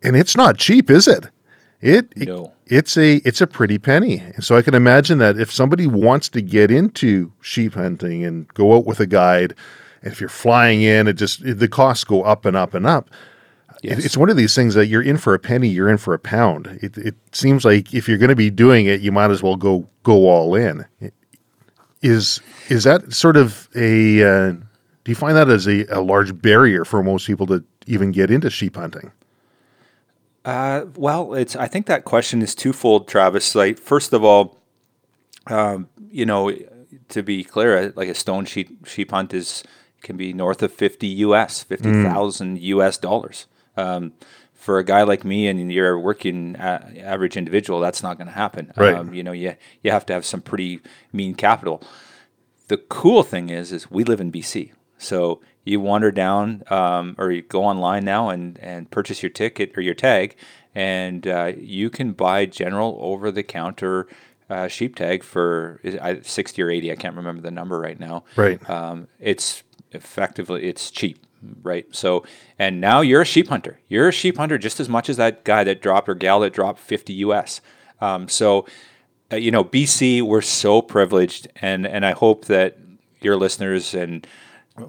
And 0.03 0.17
it's 0.17 0.37
not 0.37 0.57
cheap, 0.59 0.91
is 0.91 1.07
it? 1.09 1.27
It, 1.81 2.13
it- 2.17 2.29
No. 2.29 2.53
it's 2.67 2.97
a 2.97 3.17
it's 3.27 3.41
a 3.41 3.47
pretty 3.47 3.79
penny. 3.79 4.23
So 4.41 4.57
I 4.57 4.63
can 4.63 4.75
imagine 4.75 5.19
that 5.19 5.39
if 5.39 5.53
somebody 5.53 5.87
wants 5.87 6.29
to 6.31 6.41
get 6.41 6.71
into 6.71 7.33
sheep 7.41 7.75
hunting 7.75 8.25
and 8.25 8.49
go 8.55 8.77
out 8.77 8.87
with 8.87 9.01
a 9.01 9.07
guide, 9.07 9.55
and 10.03 10.13
if 10.13 10.21
you're 10.21 10.29
flying 10.31 10.83
in, 10.83 11.09
it 11.09 11.15
just 11.15 11.43
the 11.45 11.69
costs 11.69 12.05
go 12.05 12.23
up 12.23 12.45
and 12.47 12.57
up 12.57 12.75
and 12.75 12.87
up. 12.87 13.09
It- 13.11 13.91
Yes. 13.91 14.05
It's 14.07 14.17
one 14.17 14.31
of 14.31 14.37
these 14.39 14.55
things 14.55 14.73
that 14.77 14.87
you're 14.87 15.03
in 15.03 15.19
for 15.19 15.35
a 15.35 15.39
penny, 15.39 15.69
you're 15.69 15.91
in 15.91 15.99
for 15.99 16.15
a 16.15 16.19
pound. 16.19 16.79
It, 16.81 16.97
it 16.97 17.15
seems 17.33 17.67
like 17.67 17.93
if 17.93 18.09
you're 18.09 18.17
going 18.17 18.31
to 18.31 18.37
be 18.37 18.49
doing 18.49 18.87
it, 18.87 19.03
you 19.03 19.13
might 19.13 19.31
as 19.31 19.43
well 19.43 19.57
go 19.57 19.87
go 20.05 20.27
all 20.31 20.55
in. 20.55 20.87
Is 22.01 22.41
is 22.71 22.85
that 22.85 23.13
sort 23.13 23.37
of 23.37 23.69
a? 23.75 24.23
Uh, 24.25 24.53
do 25.05 25.13
you 25.13 25.17
find 25.17 25.37
that 25.37 25.49
as 25.49 25.67
a, 25.67 25.85
a 25.87 26.01
large 26.01 26.41
barrier 26.41 26.85
for 26.85 27.03
most 27.03 27.27
people 27.27 27.47
to 27.49 27.65
even 27.87 28.11
get 28.11 28.31
into 28.31 28.51
sheep 28.51 28.77
hunting? 28.77 29.13
Uh, 30.45 30.87
well, 30.97 31.35
it's. 31.35 31.57
I 31.57 31.69
think 31.69 31.87
that 31.87 32.05
question 32.05 32.43
is 32.43 32.55
twofold, 32.55 33.09
Travis. 33.09 33.55
Like, 33.55 33.79
first 33.79 34.13
of 34.13 34.25
all, 34.25 34.61
um, 35.47 35.89
you 36.11 36.27
know, 36.27 36.53
to 37.09 37.23
be 37.23 37.45
clear, 37.45 37.93
like 37.97 38.09
a 38.09 38.15
stone 38.15 38.45
sheep 38.45 38.87
sheep 38.87 39.11
hunt 39.11 39.33
is 39.33 39.63
can 40.03 40.17
be 40.17 40.33
north 40.33 40.63
of 40.63 40.73
fifty 40.73 41.07
US, 41.07 41.63
fifty 41.63 41.91
thousand 42.03 42.61
US 42.61 42.99
dollars. 42.99 43.47
Um, 43.77 44.13
for 44.53 44.79
a 44.79 44.85
guy 44.85 45.03
like 45.03 45.25
me 45.25 45.47
and 45.47 45.71
you're 45.71 45.93
a 45.93 46.01
working 46.01 46.57
average 46.57 47.37
individual, 47.37 47.81
that's 47.81 48.03
not 48.03 48.17
going 48.17 48.29
to 48.29 48.33
happen. 48.33 48.73
Right. 48.77 48.95
Um, 48.95 49.13
you 49.13 49.23
know, 49.23 49.33
you 49.33 49.57
you 49.83 49.91
have 49.91 50.07
to 50.07 50.13
have 50.15 50.25
some 50.25 50.41
pretty 50.41 50.81
mean 51.13 51.35
capital. 51.35 51.83
The 52.69 52.79
cool 52.79 53.23
thing 53.23 53.51
is, 53.51 53.73
is 53.73 53.91
we 53.91 54.05
live 54.05 54.23
in 54.23 54.33
BC, 54.33 54.73
so 55.05 55.41
you 55.65 55.81
wander 55.81 56.11
down 56.11 56.63
um, 56.69 57.15
or 57.19 57.31
you 57.31 57.43
go 57.43 57.65
online 57.65 58.05
now 58.05 58.29
and 58.29 58.59
and 58.61 58.91
purchase 58.91 59.23
your 59.23 59.31
ticket 59.31 59.73
or 59.77 59.81
your 59.81 59.95
tag, 59.95 60.37
and 60.75 61.27
uh, 61.27 61.53
you 61.57 61.91
can 61.91 62.13
buy 62.13 62.47
general 62.47 62.99
over 63.01 63.31
the 63.31 63.43
counter 63.43 64.07
uh, 64.51 64.69
sheep 64.69 64.97
tag 64.97 65.23
for 65.23 65.81
is 65.83 65.95
it- 65.95 66.27
sixty 66.27 66.63
or 66.63 66.71
eighty. 66.71 66.91
I 66.93 66.97
can't 66.97 67.17
remember 67.17 67.43
the 67.43 67.51
number 67.51 67.79
right 67.79 67.99
now. 67.99 68.25
Right. 68.37 68.59
Um, 68.69 69.09
it's 69.19 69.63
effectively 69.93 70.65
it's 70.65 70.91
cheap, 70.91 71.25
right? 71.63 71.87
So 71.95 72.25
and 72.59 72.81
now 72.81 73.01
you're 73.01 73.23
a 73.23 73.27
sheep 73.27 73.49
hunter. 73.49 73.81
You're 73.89 74.09
a 74.09 74.13
sheep 74.13 74.37
hunter 74.37 74.59
just 74.59 74.81
as 74.81 74.89
much 74.89 75.09
as 75.09 75.17
that 75.17 75.45
guy 75.45 75.65
that 75.65 75.81
dropped 75.81 76.09
or 76.09 76.15
gal 76.15 76.41
that 76.41 76.53
dropped 76.53 76.79
fifty 76.81 77.15
US. 77.15 77.61
Um, 78.01 78.29
so 78.29 78.67
uh, 79.33 79.37
you 79.37 79.51
know, 79.51 79.65
BC, 79.65 80.21
we're 80.23 80.43
so 80.43 80.83
privileged, 80.83 81.49
and 81.63 81.87
and 81.87 82.05
I 82.05 82.13
hope 82.13 82.45
that 82.47 82.77
your 83.23 83.37
listeners 83.37 83.95
and 83.95 84.27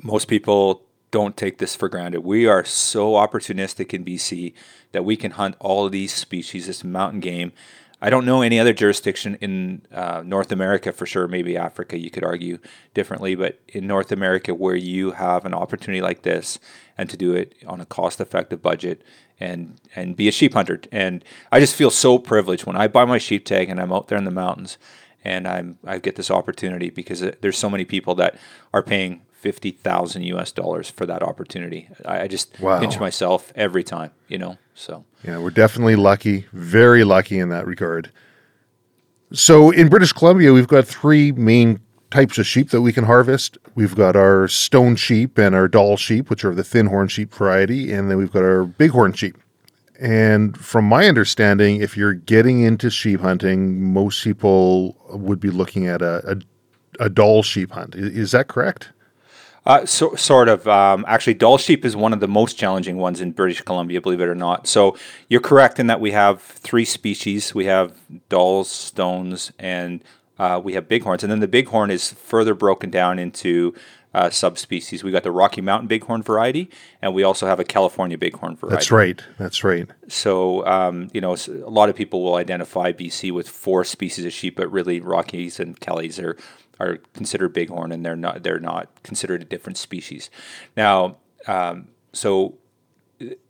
most 0.01 0.27
people 0.27 0.83
don't 1.11 1.37
take 1.37 1.59
this 1.59 1.75
for 1.75 1.87
granted. 1.87 2.21
We 2.21 2.45
are 2.47 2.65
so 2.65 3.13
opportunistic 3.13 3.93
in 3.93 4.03
BC 4.03 4.53
that 4.91 5.05
we 5.05 5.15
can 5.15 5.31
hunt 5.31 5.55
all 5.59 5.85
of 5.85 5.91
these 5.91 6.13
species, 6.13 6.67
this 6.67 6.83
mountain 6.83 7.19
game. 7.19 7.53
I 8.01 8.09
don't 8.09 8.25
know 8.25 8.41
any 8.41 8.59
other 8.59 8.73
jurisdiction 8.73 9.35
in 9.39 9.83
uh, 9.91 10.21
North 10.25 10.51
America 10.51 10.91
for 10.91 11.05
sure. 11.05 11.27
Maybe 11.27 11.55
Africa, 11.55 11.97
you 11.97 12.11
could 12.11 12.23
argue 12.23 12.59
differently, 12.93 13.35
but 13.35 13.59
in 13.69 13.87
North 13.87 14.11
America, 14.11 14.53
where 14.53 14.75
you 14.75 15.11
have 15.11 15.45
an 15.45 15.53
opportunity 15.53 16.01
like 16.01 16.23
this 16.23 16.59
and 16.97 17.09
to 17.09 17.17
do 17.17 17.33
it 17.33 17.55
on 17.65 17.79
a 17.79 17.85
cost-effective 17.85 18.61
budget 18.61 19.01
and 19.39 19.79
and 19.95 20.15
be 20.15 20.27
a 20.27 20.31
sheep 20.31 20.53
hunter. 20.53 20.81
And 20.91 21.23
I 21.51 21.59
just 21.59 21.75
feel 21.75 21.89
so 21.89 22.19
privileged 22.19 22.65
when 22.65 22.75
I 22.75 22.87
buy 22.87 23.05
my 23.05 23.17
sheep 23.17 23.45
tag 23.45 23.69
and 23.69 23.79
I'm 23.79 23.93
out 23.93 24.07
there 24.07 24.17
in 24.17 24.25
the 24.25 24.31
mountains 24.31 24.77
and 25.23 25.47
I'm 25.47 25.79
I 25.85 25.97
get 25.97 26.15
this 26.15 26.31
opportunity 26.31 26.89
because 26.89 27.21
there's 27.41 27.57
so 27.57 27.69
many 27.69 27.85
people 27.85 28.15
that 28.15 28.37
are 28.73 28.83
paying 28.83 29.21
fifty 29.39 29.71
thousand 29.71 30.23
US 30.23 30.51
dollars 30.51 30.89
for 30.89 31.05
that 31.05 31.21
opportunity. 31.21 31.89
I, 32.05 32.21
I 32.21 32.27
just 32.27 32.59
Wow. 32.59 32.79
pinch 32.79 32.99
myself 32.99 33.51
every 33.55 33.83
time, 33.83 34.11
you 34.27 34.37
know. 34.37 34.57
So 34.73 35.05
Yeah, 35.23 35.37
we're 35.37 35.51
definitely 35.51 35.95
lucky, 35.95 36.45
very 36.53 37.03
lucky 37.03 37.39
in 37.39 37.49
that 37.49 37.65
regard. 37.65 38.09
So 39.33 39.71
in 39.71 39.89
British 39.89 40.13
Columbia, 40.13 40.53
we've 40.53 40.67
got 40.67 40.87
three 40.87 41.31
main 41.31 41.79
types 42.11 42.37
of 42.37 42.45
sheep 42.47 42.69
that 42.69 42.81
we 42.81 42.93
can 42.93 43.03
harvest. 43.05 43.57
We've 43.75 43.95
got 43.95 44.15
our 44.15 44.47
stone 44.47 44.95
sheep 44.95 45.37
and 45.37 45.53
our 45.55 45.67
Dall 45.67 45.97
sheep, 45.97 46.29
which 46.29 46.45
are 46.45 46.53
the 46.53 46.63
thin 46.63 46.85
horn 46.87 47.07
sheep 47.07 47.33
variety, 47.33 47.91
and 47.91 48.09
then 48.09 48.17
we've 48.17 48.31
got 48.31 48.43
our 48.43 48.63
bighorn 48.63 49.13
sheep. 49.13 49.37
And 49.99 50.55
from 50.57 50.85
my 50.85 51.07
understanding, 51.07 51.81
if 51.81 51.95
you're 51.97 52.13
getting 52.13 52.61
into 52.61 52.89
sheep 52.89 53.21
hunting, 53.21 53.81
most 53.93 54.23
people 54.23 54.95
would 55.09 55.39
be 55.39 55.49
looking 55.49 55.87
at 55.87 56.01
a, 56.01 56.31
a, 56.99 57.05
a 57.05 57.09
Dall 57.09 57.43
sheep 57.43 57.71
hunt. 57.71 57.95
I- 57.95 57.99
Is 57.99 58.31
that 58.31 58.47
correct? 58.47 58.89
Uh, 59.65 59.85
so, 59.85 60.15
sort 60.15 60.47
of. 60.47 60.67
Um, 60.67 61.05
actually, 61.07 61.33
Dall 61.33 61.57
sheep 61.57 61.85
is 61.85 61.95
one 61.95 62.13
of 62.13 62.19
the 62.19 62.27
most 62.27 62.57
challenging 62.57 62.97
ones 62.97 63.19
in 63.19 63.31
British 63.31 63.61
Columbia, 63.61 63.99
believe 64.01 64.21
it 64.21 64.27
or 64.27 64.35
not. 64.35 64.67
So, 64.67 64.97
you're 65.27 65.41
correct 65.41 65.79
in 65.79 65.87
that 65.87 65.99
we 65.99 66.11
have 66.11 66.41
three 66.41 66.85
species. 66.85 67.55
We 67.55 67.65
have 67.65 67.93
Dalls, 68.29 68.69
stones, 68.69 69.51
and 69.57 70.03
uh, 70.37 70.61
we 70.63 70.73
have 70.73 70.87
bighorns. 70.87 71.23
And 71.23 71.31
then 71.31 71.39
the 71.39 71.47
bighorn 71.47 71.89
is 71.89 72.13
further 72.13 72.53
broken 72.53 72.89
down 72.89 73.19
into 73.19 73.73
uh, 74.15 74.29
subspecies. 74.29 75.03
We 75.03 75.11
got 75.11 75.23
the 75.23 75.31
Rocky 75.31 75.59
Mountain 75.59 75.89
bighorn 75.89 76.23
variety, 76.23 76.69
and 77.01 77.13
we 77.13 77.23
also 77.23 77.47
have 77.47 77.59
a 77.59 77.65
California 77.65 78.17
bighorn 78.17 78.55
variety. 78.55 78.75
That's 78.75 78.91
right. 78.91 79.21
That's 79.37 79.63
right. 79.63 79.89
So, 80.07 80.65
um, 80.65 81.09
you 81.13 81.19
know, 81.19 81.35
a 81.35 81.69
lot 81.69 81.89
of 81.89 81.95
people 81.95 82.23
will 82.23 82.35
identify 82.35 82.93
BC 82.93 83.33
with 83.33 83.49
four 83.49 83.83
species 83.83 84.23
of 84.23 84.31
sheep, 84.31 84.55
but 84.55 84.71
really 84.71 85.01
Rockies 85.01 85.59
and 85.59 85.77
Kellys 85.77 86.17
are 86.17 86.37
are 86.79 86.97
considered 87.13 87.53
bighorn, 87.53 87.91
and 87.91 88.05
they're 88.05 88.15
not 88.15 88.43
they're 88.43 88.59
not 88.59 89.03
considered 89.03 89.41
a 89.41 89.45
different 89.45 89.77
species. 89.77 90.29
Now, 90.75 91.17
um, 91.47 91.89
so 92.13 92.57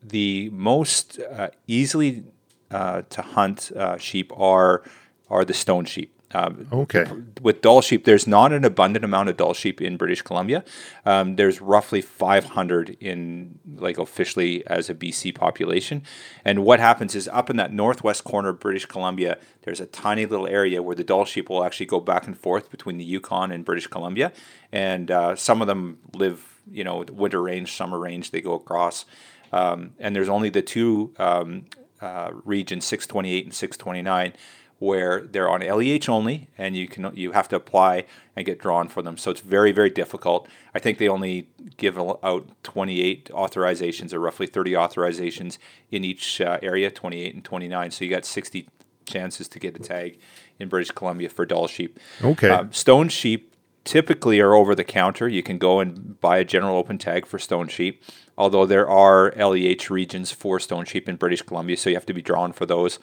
the 0.02 0.50
most 0.52 1.20
uh, 1.20 1.50
easily 1.68 2.24
uh, 2.72 3.04
to 3.10 3.22
hunt 3.22 3.72
uh, 3.76 3.98
sheep 3.98 4.32
are 4.38 4.84
are 5.30 5.46
the 5.46 5.54
stone 5.54 5.86
sheep. 5.86 6.15
Um, 6.36 6.68
Okay. 6.72 7.06
with 7.42 7.62
Dall 7.62 7.82
sheep, 7.82 8.04
there's 8.04 8.28
not 8.28 8.52
an 8.52 8.66
abundant 8.66 9.06
amount 9.06 9.30
of 9.30 9.38
Dall 9.38 9.54
sheep 9.54 9.82
in 9.82 9.96
British 9.96 10.22
Columbia. 10.22 10.64
Um, 11.06 11.36
there's 11.38 11.62
roughly 11.62 12.02
500 12.02 12.98
in 13.00 13.60
like 13.78 13.98
officially 13.98 14.66
as 14.68 14.90
a 14.90 14.94
BC 14.96 15.34
population. 15.34 16.04
And 16.44 16.64
what 16.66 16.80
happens 16.80 17.16
is 17.16 17.28
up 17.30 17.50
in 17.50 17.56
that 17.58 17.72
northwest 17.72 18.24
corner 18.26 18.50
of 18.50 18.60
British 18.60 18.86
Columbia, 18.86 19.38
there's 19.62 19.80
a 19.80 19.86
tiny 19.86 20.26
little 20.26 20.48
area 20.48 20.84
where 20.84 20.96
the 20.96 21.04
Dall 21.04 21.26
sheep 21.26 21.50
will 21.50 21.64
actually 21.64 21.86
go 21.86 22.00
back 22.00 22.28
and 22.28 22.38
forth 22.38 22.70
between 22.70 22.98
the 22.98 23.06
Yukon 23.06 23.52
and 23.52 23.64
British 23.64 23.88
Columbia. 23.88 24.32
And 24.72 25.10
uh, 25.12 25.36
some 25.36 25.62
of 25.62 25.68
them 25.68 26.00
live, 26.14 26.60
you 26.70 26.84
know, 26.84 27.06
winter 27.12 27.42
range, 27.42 27.74
summer 27.74 27.98
range. 28.00 28.32
They 28.32 28.42
go 28.42 28.54
across. 28.54 29.06
Um, 29.54 29.92
and 30.00 30.16
there's 30.16 30.30
only 30.30 30.50
the 30.50 30.62
two 30.62 31.14
um, 31.18 31.66
uh, 32.02 32.32
regions, 32.44 32.86
628 32.86 33.46
and 33.46 33.54
629 33.54 34.34
where 34.80 35.22
they're 35.22 35.50
on 35.50 35.62
LEH 35.62 36.10
only, 36.10 36.48
and 36.58 36.76
you 36.76 36.88
can 36.88 37.12
you 37.16 37.32
have 37.32 37.48
to 37.50 37.56
apply 37.56 38.06
and 38.36 38.46
get 38.46 38.60
drawn 38.60 38.88
for 38.90 39.02
them. 39.02 39.18
So 39.18 39.32
it's 39.32 39.42
very 39.42 39.72
very 39.72 39.90
difficult. 39.90 40.48
I 40.74 40.80
think 40.80 40.98
they 40.98 41.08
only 41.08 41.48
give 41.78 41.98
out 41.98 42.50
28 42.64 43.30
authorizations 43.32 44.14
or 44.14 44.20
roughly 44.20 44.48
30 44.48 44.74
authorizations 44.74 45.58
in 45.92 46.04
each 46.04 46.42
uh, 46.42 46.60
area, 46.62 46.92
28 46.92 47.34
and 47.34 47.44
29. 47.44 47.92
So 47.92 48.06
you 48.06 48.12
got 48.12 48.26
60 48.26 48.68
chances 49.06 49.48
to 49.48 49.60
get 49.60 49.76
a 49.76 49.80
tag 49.80 50.20
in 50.60 50.68
British 50.68 50.92
Columbia 50.92 51.30
for 51.30 51.46
Dall 51.46 51.68
sheep. 51.68 52.00
Okay. 52.24 52.50
Um, 52.50 52.72
stone 52.74 53.10
sheep 53.10 53.54
typically 53.86 54.40
are 54.40 54.54
over 54.54 54.76
the 54.76 54.84
counter. 54.84 55.30
You 55.30 55.44
can 55.44 55.58
go 55.58 55.80
and 55.80 56.20
buy 56.20 56.40
a 56.40 56.44
general 56.44 56.76
open 56.76 56.98
tag 56.98 57.26
for 57.26 57.40
stone 57.40 57.68
sheep. 57.68 58.04
Although 58.38 58.66
there 58.66 58.90
are 58.90 59.32
LEH 59.38 59.90
regions 59.90 60.32
for 60.32 60.60
stone 60.60 60.84
sheep 60.84 61.08
in 61.08 61.16
British 61.16 61.44
Columbia, 61.44 61.78
so 61.78 61.90
you 61.90 61.96
have 61.96 62.06
to 62.08 62.14
be 62.14 62.22
drawn 62.22 62.52
for 62.52 62.66
those. 62.66 63.00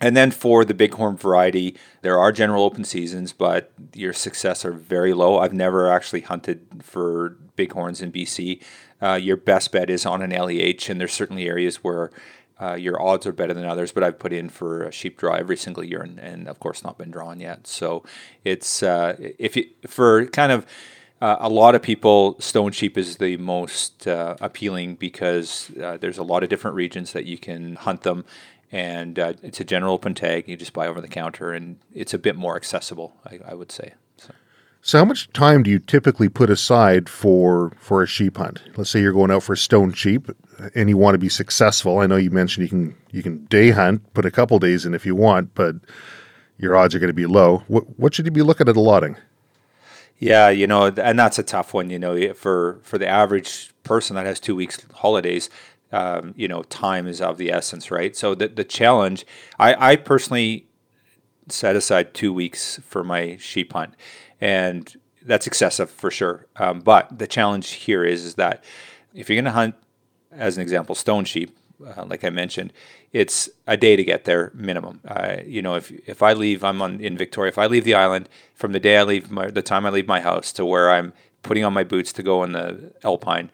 And 0.00 0.16
then 0.16 0.30
for 0.30 0.64
the 0.64 0.74
bighorn 0.74 1.16
variety, 1.16 1.76
there 2.02 2.18
are 2.18 2.30
general 2.30 2.64
open 2.64 2.84
seasons, 2.84 3.32
but 3.32 3.72
your 3.94 4.12
success 4.12 4.64
are 4.64 4.72
very 4.72 5.12
low. 5.12 5.38
I've 5.38 5.52
never 5.52 5.90
actually 5.90 6.20
hunted 6.20 6.64
for 6.82 7.36
bighorns 7.56 8.00
in 8.00 8.12
BC. 8.12 8.62
Uh, 9.02 9.14
your 9.14 9.36
best 9.36 9.72
bet 9.72 9.90
is 9.90 10.06
on 10.06 10.22
an 10.22 10.30
LEH, 10.30 10.88
and 10.88 11.00
there's 11.00 11.12
certainly 11.12 11.48
areas 11.48 11.82
where 11.82 12.10
uh, 12.60 12.74
your 12.74 13.00
odds 13.00 13.26
are 13.26 13.32
better 13.32 13.54
than 13.54 13.64
others. 13.64 13.90
But 13.90 14.04
I've 14.04 14.18
put 14.18 14.32
in 14.32 14.48
for 14.48 14.84
a 14.84 14.92
sheep 14.92 15.18
draw 15.18 15.34
every 15.34 15.56
single 15.56 15.84
year, 15.84 16.00
and, 16.00 16.18
and 16.18 16.48
of 16.48 16.60
course 16.60 16.84
not 16.84 16.98
been 16.98 17.10
drawn 17.10 17.40
yet. 17.40 17.66
So 17.66 18.04
it's 18.44 18.82
uh, 18.82 19.16
if 19.18 19.56
you 19.56 19.66
for 19.86 20.26
kind 20.26 20.52
of 20.52 20.66
uh, 21.20 21.36
a 21.40 21.48
lot 21.48 21.74
of 21.74 21.82
people, 21.82 22.36
stone 22.40 22.70
sheep 22.70 22.96
is 22.96 23.16
the 23.16 23.36
most 23.36 24.06
uh, 24.06 24.36
appealing 24.40 24.94
because 24.94 25.70
uh, 25.82 25.96
there's 25.96 26.18
a 26.18 26.22
lot 26.22 26.44
of 26.44 26.48
different 26.48 26.76
regions 26.76 27.12
that 27.12 27.24
you 27.24 27.36
can 27.36 27.74
hunt 27.74 28.02
them, 28.02 28.24
and 28.70 29.18
uh, 29.18 29.34
it's 29.42 29.60
a 29.60 29.64
general 29.64 29.94
open 29.94 30.14
tag. 30.14 30.48
You 30.48 30.56
just 30.56 30.72
buy 30.72 30.86
over 30.86 31.00
the 31.00 31.08
counter, 31.08 31.52
and 31.52 31.78
it's 31.94 32.14
a 32.14 32.18
bit 32.18 32.36
more 32.36 32.56
accessible, 32.56 33.16
I, 33.24 33.40
I 33.46 33.54
would 33.54 33.72
say. 33.72 33.94
So. 34.16 34.32
so. 34.82 34.98
how 34.98 35.04
much 35.04 35.30
time 35.32 35.62
do 35.62 35.70
you 35.70 35.78
typically 35.78 36.28
put 36.28 36.50
aside 36.50 37.08
for 37.08 37.72
for 37.78 38.02
a 38.02 38.06
sheep 38.06 38.36
hunt? 38.36 38.62
Let's 38.76 38.90
say 38.90 39.00
you're 39.00 39.12
going 39.12 39.30
out 39.30 39.42
for 39.42 39.56
stone 39.56 39.92
sheep, 39.92 40.30
and 40.74 40.88
you 40.88 40.96
want 40.96 41.14
to 41.14 41.18
be 41.18 41.28
successful. 41.28 41.98
I 41.98 42.06
know 42.06 42.16
you 42.16 42.30
mentioned 42.30 42.64
you 42.64 42.68
can 42.68 42.96
you 43.10 43.22
can 43.22 43.44
day 43.46 43.70
hunt, 43.70 44.12
put 44.14 44.24
a 44.24 44.30
couple 44.30 44.58
days 44.58 44.84
in 44.84 44.94
if 44.94 45.06
you 45.06 45.14
want, 45.14 45.54
but 45.54 45.76
your 46.58 46.76
odds 46.76 46.94
are 46.94 46.98
going 46.98 47.08
to 47.08 47.14
be 47.14 47.26
low. 47.26 47.62
What 47.68 47.98
what 47.98 48.14
should 48.14 48.26
you 48.26 48.32
be 48.32 48.42
looking 48.42 48.68
at 48.68 48.76
allotting? 48.76 49.16
Yeah, 50.18 50.48
you 50.48 50.66
know, 50.66 50.86
and 50.86 51.16
that's 51.18 51.38
a 51.38 51.44
tough 51.44 51.72
one. 51.72 51.90
You 51.90 51.98
know, 51.98 52.34
for 52.34 52.80
for 52.82 52.98
the 52.98 53.06
average 53.06 53.70
person 53.84 54.16
that 54.16 54.26
has 54.26 54.40
two 54.40 54.56
weeks 54.56 54.84
holidays, 54.94 55.48
um, 55.92 56.34
you 56.36 56.48
know, 56.48 56.62
time 56.64 57.06
is 57.06 57.20
of 57.20 57.38
the 57.38 57.50
essence, 57.50 57.90
right? 57.90 58.14
So 58.16 58.34
the 58.34 58.48
the 58.48 58.64
challenge, 58.64 59.26
I 59.58 59.92
I 59.92 59.96
personally 59.96 60.66
set 61.48 61.76
aside 61.76 62.14
two 62.14 62.32
weeks 62.32 62.80
for 62.84 63.02
my 63.02 63.36
sheep 63.38 63.72
hunt, 63.72 63.94
and 64.40 64.94
that's 65.22 65.46
excessive 65.46 65.90
for 65.90 66.10
sure. 66.10 66.46
Um, 66.56 66.80
but 66.80 67.18
the 67.18 67.26
challenge 67.26 67.70
here 67.70 68.04
is 68.04 68.24
is 68.24 68.34
that 68.34 68.64
if 69.14 69.28
you're 69.28 69.36
going 69.36 69.44
to 69.46 69.50
hunt, 69.50 69.74
as 70.32 70.56
an 70.56 70.62
example, 70.62 70.94
stone 70.94 71.24
sheep, 71.24 71.56
uh, 71.84 72.04
like 72.04 72.24
I 72.24 72.30
mentioned, 72.30 72.72
it's 73.12 73.48
a 73.66 73.76
day 73.76 73.96
to 73.96 74.04
get 74.04 74.24
there 74.24 74.50
minimum. 74.54 75.00
Uh, 75.06 75.38
you 75.46 75.62
know, 75.62 75.74
if 75.74 75.90
if 76.06 76.22
I 76.22 76.32
leave, 76.32 76.64
I'm 76.64 76.82
on 76.82 77.00
in 77.00 77.16
Victoria. 77.16 77.48
If 77.48 77.58
I 77.58 77.66
leave 77.66 77.84
the 77.84 77.94
island 77.94 78.28
from 78.54 78.72
the 78.72 78.80
day 78.80 78.98
I 78.98 79.04
leave 79.04 79.30
my 79.30 79.50
the 79.50 79.62
time 79.62 79.86
I 79.86 79.90
leave 79.90 80.08
my 80.08 80.20
house 80.20 80.52
to 80.54 80.66
where 80.66 80.90
I'm 80.90 81.12
putting 81.42 81.64
on 81.64 81.72
my 81.72 81.84
boots 81.84 82.12
to 82.14 82.22
go 82.22 82.42
on 82.42 82.52
the 82.52 82.92
Alpine 83.04 83.50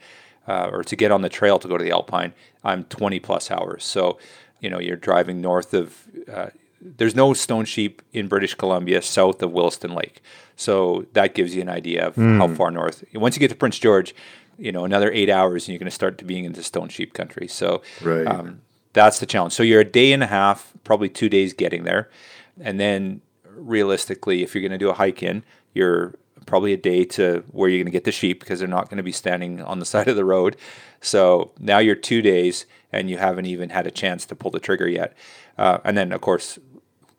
uh, 0.47 0.69
or 0.73 0.83
to 0.85 0.97
get 0.97 1.11
on 1.11 1.23
the 1.23 1.29
trail 1.29 1.59
to 1.59 1.69
go 1.69 1.79
to 1.79 1.85
the 1.85 1.91
Alpine, 1.91 2.33
I'm 2.63 2.85
20 2.85 3.21
plus 3.21 3.51
hours. 3.51 3.85
So, 3.85 4.19
you 4.61 4.71
know, 4.71 4.81
you're 4.81 4.97
driving 4.97 5.41
north 5.41 5.75
of. 5.75 6.05
Uh, 6.33 6.49
there's 6.81 7.15
no 7.15 7.33
stone 7.33 7.65
sheep 7.65 8.03
in 8.13 8.29
British 8.29 8.55
Columbia 8.55 9.01
south 9.01 9.43
of 9.43 9.53
Williston 9.53 9.95
Lake, 9.95 10.21
so 10.55 11.07
that 11.15 11.33
gives 11.33 11.55
you 11.55 11.63
an 11.63 11.71
idea 11.71 12.09
of 12.09 12.15
mm. 12.17 12.37
how 12.37 12.49
far 12.49 12.71
north. 12.71 13.03
Once 13.15 13.35
you 13.35 13.41
get 13.41 13.49
to 13.49 13.57
Prince 13.57 13.79
George, 13.79 14.15
you 14.59 14.73
know 14.73 14.85
another 14.85 15.11
eight 15.13 15.31
hours 15.31 15.65
and 15.65 15.73
you're 15.73 15.79
going 15.79 15.87
to 15.87 15.95
start 15.95 16.19
to 16.19 16.25
being 16.25 16.45
into 16.45 16.63
stone 16.63 16.89
sheep 16.89 17.13
country 17.13 17.49
so 17.49 17.83
right. 18.03 18.27
um, 18.27 18.61
that's 18.93 19.19
the 19.19 19.27
challenge 19.27 19.53
so 19.53 19.63
you're 19.63 19.81
a 19.81 19.85
day 19.85 20.13
and 20.13 20.23
a 20.23 20.27
half 20.27 20.73
probably 20.85 21.09
two 21.09 21.29
days 21.29 21.53
getting 21.53 21.85
there 21.85 22.11
and 22.61 22.79
then 22.79 23.21
realistically 23.57 24.43
if 24.43 24.55
you're 24.55 24.63
going 24.63 24.73
to 24.73 24.79
do 24.79 24.91
a 24.91 24.95
hike 24.95 25.23
in 25.23 25.43
you're 25.73 26.15
probably 26.47 26.73
a 26.73 26.77
day 26.77 27.05
to 27.05 27.45
where 27.51 27.69
you're 27.69 27.79
going 27.79 27.87
to 27.87 27.93
get 27.93 28.05
the 28.05 28.13
sheep 28.13 28.41
because 28.41 28.59
they're 28.59 28.69
not 28.69 28.89
going 28.89 28.97
to 28.97 29.03
be 29.03 29.13
standing 29.13 29.61
on 29.63 29.79
the 29.79 29.87
side 29.95 30.09
of 30.09 30.17
the 30.17 30.25
road 30.25 30.57
so 31.01 31.53
now 31.59 31.79
you're 31.79 31.95
two 31.95 32.23
days 32.23 32.67
and 32.93 33.11
you 33.11 33.19
haven't 33.19 33.47
even 33.47 33.71
had 33.71 33.87
a 33.87 33.91
chance 33.91 34.25
to 34.27 34.35
pull 34.35 34.51
the 34.51 34.61
trigger 34.61 34.89
yet 34.89 35.17
uh, 35.59 35.79
and 35.85 35.97
then 35.97 36.13
of 36.13 36.21
course 36.21 36.59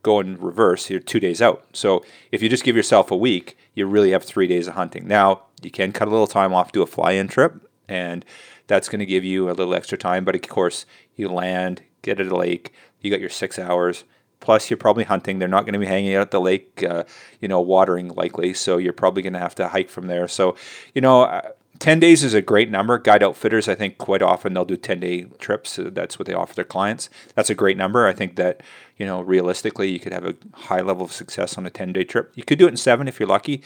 go 0.03 0.19
in 0.19 0.37
reverse 0.37 0.89
you're 0.89 0.99
two 0.99 1.19
days 1.19 1.41
out 1.41 1.65
so 1.73 2.03
if 2.31 2.41
you 2.41 2.49
just 2.49 2.63
give 2.63 2.75
yourself 2.75 3.09
a 3.11 3.17
week 3.17 3.57
you 3.73 3.85
really 3.85 4.11
have 4.11 4.23
three 4.23 4.47
days 4.47 4.67
of 4.67 4.75
hunting 4.75 5.07
now 5.07 5.41
you 5.65 5.71
can 5.71 5.91
cut 5.91 6.07
a 6.07 6.11
little 6.11 6.27
time 6.27 6.53
off, 6.53 6.71
do 6.71 6.81
a 6.81 6.87
fly-in 6.87 7.27
trip, 7.27 7.69
and 7.87 8.23
that's 8.67 8.87
going 8.87 8.99
to 8.99 9.05
give 9.05 9.23
you 9.23 9.49
a 9.49 9.53
little 9.53 9.73
extra 9.73 9.97
time. 9.97 10.23
But 10.23 10.35
of 10.35 10.41
course, 10.43 10.85
you 11.15 11.27
land, 11.27 11.81
get 12.01 12.19
at 12.19 12.27
a 12.27 12.35
lake, 12.35 12.73
you 13.01 13.09
got 13.09 13.19
your 13.19 13.29
six 13.29 13.57
hours. 13.57 14.03
Plus, 14.45 14.69
you're 14.69 14.77
probably 14.77 15.05
hunting. 15.05 15.39
They're 15.39 15.47
not 15.47 15.65
going 15.65 15.73
to 15.73 15.79
be 15.79 15.87
hanging 15.87 16.13
out 16.13 16.21
at 16.21 16.29
the 16.29 16.39
lake, 16.39 16.83
uh, 16.87 17.03
you 17.41 17.47
know, 17.47 17.59
watering 17.59 18.09
likely. 18.09 18.53
So 18.53 18.77
you're 18.77 18.93
probably 18.93 19.23
going 19.23 19.33
to 19.33 19.39
have 19.39 19.55
to 19.55 19.69
hike 19.69 19.89
from 19.89 20.05
there. 20.05 20.27
So, 20.27 20.55
you 20.93 21.01
know, 21.01 21.23
uh, 21.23 21.49
10 21.79 21.99
days 21.99 22.23
is 22.23 22.35
a 22.35 22.43
great 22.43 22.69
number. 22.69 22.99
Guide 22.99 23.23
outfitters, 23.23 23.67
I 23.67 23.73
think 23.73 23.97
quite 23.97 24.21
often 24.21 24.53
they'll 24.53 24.63
do 24.63 24.77
10 24.77 24.99
day 24.99 25.23
trips. 25.39 25.79
That's 25.81 26.19
what 26.19 26.27
they 26.27 26.35
offer 26.35 26.53
their 26.53 26.63
clients. 26.63 27.09
That's 27.33 27.49
a 27.49 27.55
great 27.55 27.75
number. 27.75 28.05
I 28.05 28.13
think 28.13 28.35
that, 28.35 28.61
you 28.97 29.05
know, 29.07 29.19
realistically, 29.21 29.89
you 29.89 29.99
could 29.99 30.13
have 30.13 30.25
a 30.25 30.35
high 30.53 30.81
level 30.81 31.05
of 31.05 31.11
success 31.11 31.57
on 31.57 31.65
a 31.65 31.71
10 31.71 31.93
day 31.93 32.03
trip. 32.03 32.31
You 32.35 32.43
could 32.43 32.59
do 32.59 32.67
it 32.67 32.69
in 32.69 32.77
seven 32.77 33.07
if 33.07 33.19
you're 33.19 33.27
lucky. 33.27 33.63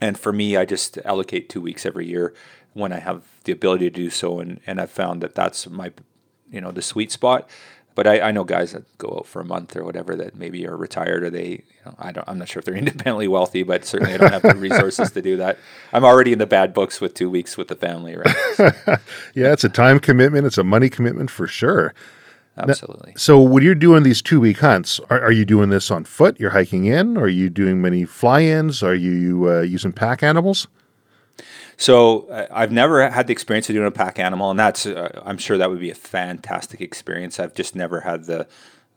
And 0.00 0.16
for 0.16 0.32
me, 0.32 0.56
I 0.56 0.64
just 0.64 0.96
allocate 0.98 1.48
two 1.48 1.60
weeks 1.60 1.84
every 1.84 2.06
year 2.06 2.32
when 2.72 2.92
I 2.92 3.00
have 3.00 3.24
the 3.44 3.52
ability 3.52 3.90
to 3.90 3.90
do 3.90 4.10
so, 4.10 4.38
and 4.38 4.60
and 4.64 4.80
I've 4.80 4.92
found 4.92 5.22
that 5.22 5.34
that's 5.34 5.68
my, 5.68 5.92
you 6.52 6.60
know, 6.60 6.70
the 6.70 6.82
sweet 6.82 7.10
spot. 7.10 7.50
But 7.94 8.06
I, 8.06 8.20
I 8.20 8.30
know 8.30 8.44
guys 8.44 8.72
that 8.72 8.98
go 8.98 9.16
out 9.18 9.26
for 9.26 9.40
a 9.40 9.44
month 9.44 9.76
or 9.76 9.84
whatever 9.84 10.14
that 10.16 10.36
maybe 10.36 10.66
are 10.66 10.76
retired 10.76 11.24
or 11.24 11.30
they, 11.30 11.48
you 11.48 11.84
know, 11.84 11.94
I 11.98 12.12
don't, 12.12 12.28
I'm 12.28 12.38
not 12.38 12.48
sure 12.48 12.60
if 12.60 12.64
they're 12.64 12.74
independently 12.76 13.28
wealthy, 13.28 13.62
but 13.62 13.84
certainly 13.84 14.14
I 14.14 14.16
don't 14.16 14.32
have 14.32 14.42
the 14.42 14.54
resources 14.54 15.10
to 15.12 15.22
do 15.22 15.36
that. 15.38 15.58
I'm 15.92 16.04
already 16.04 16.32
in 16.32 16.38
the 16.38 16.46
bad 16.46 16.72
books 16.72 17.00
with 17.00 17.14
two 17.14 17.28
weeks 17.28 17.56
with 17.56 17.68
the 17.68 17.76
family, 17.76 18.16
right? 18.16 18.36
So. 18.60 18.70
yeah, 19.34 19.52
it's 19.52 19.64
a 19.64 19.68
time 19.68 20.00
commitment. 20.00 20.46
It's 20.46 20.58
a 20.58 20.64
money 20.64 20.90
commitment 20.90 21.30
for 21.30 21.46
sure. 21.46 21.94
Absolutely. 22.56 23.12
Now, 23.12 23.16
so 23.16 23.40
when 23.40 23.62
you're 23.62 23.74
doing 23.74 24.02
these 24.02 24.20
two 24.20 24.40
week 24.40 24.58
hunts, 24.58 25.00
are, 25.08 25.20
are, 25.20 25.32
you 25.32 25.44
doing 25.44 25.70
this 25.70 25.90
on 25.90 26.04
foot? 26.04 26.38
You're 26.38 26.50
hiking 26.50 26.84
in? 26.84 27.16
Are 27.16 27.28
you 27.28 27.48
doing 27.48 27.80
many 27.80 28.04
fly 28.04 28.42
ins? 28.42 28.82
Are 28.82 28.94
you 28.94 29.48
uh, 29.48 29.60
using 29.60 29.92
pack 29.92 30.22
animals? 30.22 30.68
So 31.76 32.28
uh, 32.28 32.46
I've 32.50 32.72
never 32.72 33.08
had 33.10 33.26
the 33.26 33.32
experience 33.32 33.68
of 33.68 33.74
doing 33.74 33.86
a 33.86 33.90
pack 33.90 34.18
animal, 34.18 34.50
and 34.50 34.58
that's 34.58 34.86
uh, 34.86 35.22
I'm 35.24 35.38
sure 35.38 35.58
that 35.58 35.70
would 35.70 35.80
be 35.80 35.90
a 35.90 35.94
fantastic 35.94 36.80
experience. 36.80 37.40
I've 37.40 37.54
just 37.54 37.74
never 37.74 38.00
had 38.00 38.24
the 38.24 38.46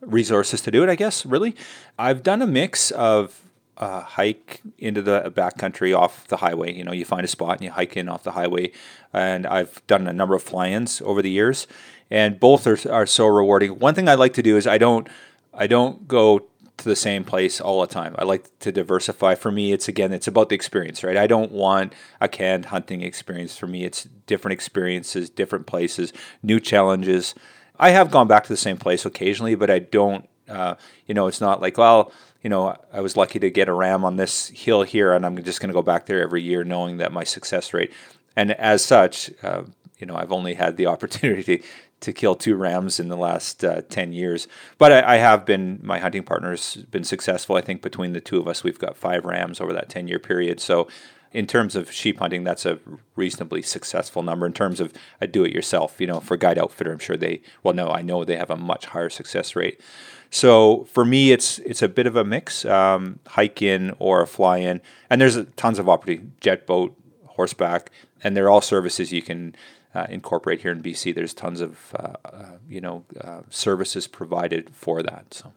resources 0.02 0.62
to 0.62 0.72
do 0.72 0.84
it. 0.84 0.90
I 0.90 0.96
guess 0.96 1.26
really, 1.26 1.56
I've 1.98 2.24
done 2.24 2.42
a 2.42 2.48
mix 2.48 2.92
of 2.92 3.40
uh, 3.78 4.02
hike 4.02 4.62
into 4.78 5.02
the 5.02 5.32
backcountry 5.36 5.98
off 5.98 6.28
the 6.28 6.38
highway. 6.38 6.74
You 6.74 6.84
know, 6.84 6.92
you 6.92 7.06
find 7.06 7.24
a 7.24 7.28
spot 7.28 7.58
and 7.58 7.64
you 7.64 7.72
hike 7.72 7.98
in 7.98 8.10
off 8.10 8.24
the 8.24 8.32
highway, 8.32 8.72
and 9.14 9.46
I've 9.46 9.86
done 9.88 10.08
a 10.08 10.14
number 10.14 10.36
of 10.36 10.44
fly-ins 10.44 11.02
over 11.02 11.22
the 11.22 11.32
years 11.32 11.68
and 12.14 12.40
both 12.40 12.68
are, 12.68 12.78
are 12.92 13.08
so 13.08 13.26
rewarding. 13.26 13.80
One 13.80 13.96
thing 13.96 14.08
I 14.08 14.14
like 14.14 14.34
to 14.34 14.44
do 14.44 14.56
is 14.56 14.68
I 14.68 14.78
don't 14.78 15.08
I 15.54 15.68
don't 15.68 16.08
go 16.08 16.46
to 16.78 16.86
the 16.86 16.96
same 16.96 17.24
place 17.24 17.62
all 17.62 17.82
the 17.82 17.88
time. 17.88 18.16
I 18.18 18.24
like 18.24 18.60
to 18.60 18.72
diversify. 18.72 19.36
For 19.36 19.52
me, 19.52 19.72
it's 19.72 19.88
again, 19.88 20.12
it's 20.12 20.28
about 20.28 20.50
the 20.50 20.56
experience, 20.56 21.04
right? 21.04 21.18
I 21.18 21.28
don't 21.28 21.52
want 21.52 21.94
a 22.20 22.28
canned 22.28 22.66
hunting 22.66 23.02
experience. 23.02 23.58
For 23.58 23.68
me, 23.68 23.86
it's 23.86 24.04
different 24.26 24.54
experiences, 24.54 25.30
different 25.30 25.68
places, 25.68 26.14
new 26.42 26.60
challenges. 26.60 27.36
I 27.80 27.92
have 27.92 28.12
gone 28.12 28.28
back 28.28 28.44
to 28.44 28.50
the 28.50 28.58
same 28.58 28.78
place 28.78 29.06
occasionally, 29.06 29.56
but 29.56 29.70
I 29.70 29.80
don't. 29.80 30.28
Uh, 30.48 30.76
you 31.08 31.14
know, 31.14 31.28
it's 31.28 31.40
not 31.40 31.62
like 31.62 31.78
well, 31.78 32.12
you 32.42 32.50
know, 32.50 32.76
I 32.92 33.00
was 33.00 33.16
lucky 33.16 33.40
to 33.40 33.50
get 33.50 33.70
a 33.70 33.74
ram 33.74 34.04
on 34.04 34.18
this 34.18 34.50
hill 34.50 34.84
here, 34.84 35.14
and 35.14 35.26
I'm 35.26 35.42
just 35.44 35.62
going 35.62 35.70
to 35.70 35.74
go 35.74 35.82
back 35.82 36.06
there 36.06 36.22
every 36.22 36.42
year, 36.42 36.64
knowing 36.64 36.98
that 36.98 37.14
my 37.14 37.24
success 37.24 37.74
rate. 37.74 37.92
And 38.36 38.52
as 38.52 38.84
such, 38.84 39.32
uh, 39.42 39.64
you 40.00 40.08
know, 40.08 40.16
I've 40.16 40.32
only 40.32 40.56
had 40.56 40.76
the 40.76 40.88
opportunity 40.94 41.64
to 42.04 42.14
kill 42.14 42.36
two 42.36 42.56
rams 42.56 43.00
in 43.00 43.08
the 43.08 43.18
last 43.18 43.64
uh, 43.64 43.82
10 43.90 44.14
years. 44.14 44.48
But 44.78 44.92
I, 44.92 45.16
I, 45.16 45.18
have 45.18 45.46
been, 45.46 45.80
my 45.82 46.00
hunting 46.00 46.24
partner's 46.24 46.76
been 46.76 47.06
successful. 47.06 47.56
I 47.56 47.62
think 47.62 47.82
between 47.82 48.12
the 48.12 48.22
two 48.22 48.40
of 48.40 48.48
us, 48.48 48.64
we've 48.64 48.78
got 48.78 48.98
five 48.98 49.24
rams 49.24 49.62
over 49.62 49.74
that 49.74 49.90
10 49.90 50.08
year 50.08 50.20
period. 50.20 50.60
So, 50.60 50.88
in 51.32 51.48
terms 51.48 51.76
of 51.76 51.92
sheep 51.92 52.20
hunting, 52.20 52.44
that's 52.44 52.64
a 52.64 52.78
reasonably 53.16 53.64
successful 53.64 54.22
number. 54.22 54.46
In 54.46 54.54
terms 54.54 54.80
of 54.80 54.94
a 55.20 55.26
do 55.26 55.44
it 55.44 55.52
yourself, 55.52 56.00
you 56.00 56.06
know, 56.06 56.20
for 56.20 56.38
guide 56.38 56.60
outfitter, 56.60 56.92
I'm 56.92 57.00
sure 57.00 57.18
they, 57.18 57.42
well, 57.64 57.74
no, 57.74 57.90
I 57.90 58.04
know 58.04 58.24
they 58.24 58.36
have 58.36 58.52
a 58.52 58.56
much 58.56 58.86
higher 58.86 59.10
success 59.10 59.56
rate. 59.56 59.82
So 60.30 60.84
for 60.92 61.04
me, 61.04 61.32
it's 61.32 61.58
it's 61.60 61.82
a 61.82 61.88
bit 61.88 62.06
of 62.06 62.16
a 62.16 62.24
mix, 62.24 62.66
um, 62.66 63.20
hike 63.28 63.64
in 63.64 63.96
or 63.98 64.22
a 64.22 64.28
fly 64.28 64.58
in, 64.60 64.80
and 65.10 65.20
there's 65.20 65.40
tons 65.56 65.80
of 65.80 65.90
opportunity, 65.90 66.28
jet 66.40 66.68
boat, 66.68 66.96
horseback, 67.26 67.92
and 68.24 68.38
they're 68.38 68.50
all 68.50 68.62
services 68.62 69.12
you 69.12 69.24
can 69.24 69.56
uh, 69.96 70.08
incorporate 70.10 70.62
here 70.62 70.72
in 70.72 70.82
BC. 70.82 71.14
There's 71.14 71.34
tons 71.34 71.62
of 71.62 71.94
uh, 71.98 72.14
uh, 72.26 72.46
you 72.68 72.82
know 72.82 73.04
uh, 73.20 73.42
services 73.50 74.08
provided 74.08 74.70
for 74.74 75.04
that. 75.04 75.34
So, 75.34 75.54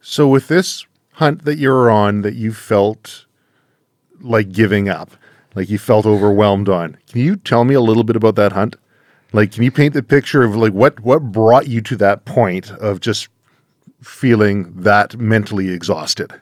so 0.00 0.28
with 0.28 0.48
this 0.48 0.86
hunt 1.14 1.44
that 1.44 1.58
you're 1.58 1.90
on, 1.90 2.22
that 2.22 2.34
you 2.34 2.52
felt 2.52 3.26
like 4.20 4.52
giving 4.52 4.88
up, 4.88 5.10
like 5.54 5.70
you 5.70 5.78
felt 5.78 6.06
overwhelmed 6.06 6.68
on, 6.68 6.98
can 7.08 7.20
you 7.20 7.36
tell 7.36 7.64
me 7.64 7.74
a 7.74 7.80
little 7.80 8.04
bit 8.04 8.16
about 8.16 8.36
that 8.36 8.52
hunt? 8.52 8.76
Like, 9.32 9.52
can 9.52 9.62
you 9.62 9.70
paint 9.70 9.94
the 9.94 10.02
picture 10.02 10.42
of 10.42 10.56
like 10.56 10.72
what 10.72 11.00
what 11.00 11.32
brought 11.32 11.68
you 11.68 11.80
to 11.82 11.96
that 11.96 12.24
point 12.24 12.70
of 12.72 13.00
just 13.00 13.28
feeling 14.02 14.72
that 14.82 15.18
mentally 15.18 15.70
exhausted? 15.70 16.32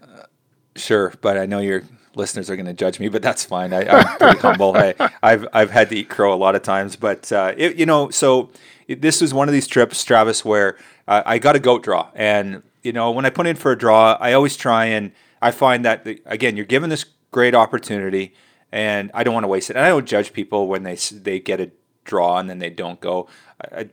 sure, 0.77 1.12
but 1.20 1.37
I 1.37 1.46
know 1.46 1.59
you're 1.59 1.83
listeners 2.18 2.50
are 2.50 2.57
going 2.57 2.66
to 2.66 2.74
judge 2.74 3.00
me, 3.00 3.09
but 3.09 3.22
that's 3.22 3.44
fine. 3.44 3.72
I, 3.72 3.85
am 3.85 4.18
pretty 4.18 4.38
humble. 4.46 4.76
I, 4.76 4.94
have 5.22 5.46
I've 5.52 5.70
had 5.70 5.88
to 5.90 5.96
eat 5.96 6.11
crow 6.11 6.35
a 6.35 6.37
lot 6.37 6.54
of 6.54 6.62
times, 6.62 6.96
but 6.96 7.33
uh, 7.33 7.54
it, 7.57 7.76
you 7.76 7.87
know, 7.87 8.11
so 8.11 8.50
it, 8.87 9.00
this 9.00 9.22
was 9.22 9.33
one 9.33 9.48
of 9.48 9.54
these 9.54 9.66
trips, 9.66 10.04
Travis, 10.04 10.44
where 10.44 10.76
uh, 11.07 11.22
I 11.24 11.38
got 11.38 11.57
a 11.57 11.61
goat 11.61 11.83
draw, 11.83 12.11
and 12.14 12.62
you 12.83 12.92
know, 12.92 13.11
when 13.11 13.24
I 13.24 13.31
put 13.31 13.46
in 13.46 13.57
for 13.57 13.72
a 13.72 13.78
draw, 13.78 14.18
I 14.20 14.33
always 14.35 14.57
try 14.57 14.87
and 14.87 15.12
I 15.40 15.52
find 15.52 15.85
that 15.85 16.04
the, 16.04 16.20
again, 16.26 16.57
you're 16.57 16.66
given 16.66 16.90
this 16.90 17.07
great 17.31 17.54
opportunity, 17.54 18.35
and 18.72 19.11
I 19.14 19.24
don't 19.24 19.35
want 19.35 19.44
to 19.44 19.48
waste 19.48 19.70
it. 19.70 19.76
And 19.76 19.85
I 19.85 19.88
don't 19.88 20.07
judge 20.07 20.33
people 20.33 20.66
when 20.66 20.83
they 20.83 20.96
they 20.96 21.40
get 21.40 21.61
a 21.61 21.70
draw 22.04 22.38
and 22.38 22.50
then 22.50 22.59
they 22.59 22.70
don't 22.70 23.00
go. 23.00 23.28
I, 23.61 23.81
I, 23.81 23.88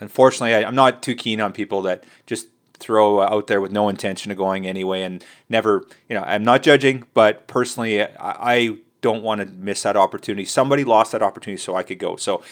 unfortunately, 0.00 0.54
I, 0.54 0.64
I'm 0.64 0.74
not 0.74 1.02
too 1.02 1.14
keen 1.14 1.40
on 1.40 1.52
people 1.52 1.82
that 1.82 2.04
just 2.26 2.48
throw 2.84 3.22
out 3.22 3.46
there 3.46 3.60
with 3.60 3.72
no 3.72 3.88
intention 3.88 4.30
of 4.30 4.36
going 4.36 4.66
anyway 4.66 5.02
and 5.02 5.24
never. 5.48 5.84
You 6.08 6.16
know, 6.16 6.22
I'm 6.22 6.44
not 6.44 6.62
judging, 6.62 7.04
but 7.14 7.46
personally, 7.46 8.02
I, 8.02 8.08
I 8.18 8.76
don't 9.00 9.22
want 9.22 9.40
to 9.40 9.46
miss 9.46 9.82
that 9.82 9.96
opportunity. 9.96 10.44
Somebody 10.44 10.84
lost 10.84 11.12
that 11.12 11.22
opportunity, 11.22 11.60
so 11.60 11.74
I 11.74 11.82
could 11.82 11.98
go. 11.98 12.16
So 12.16 12.42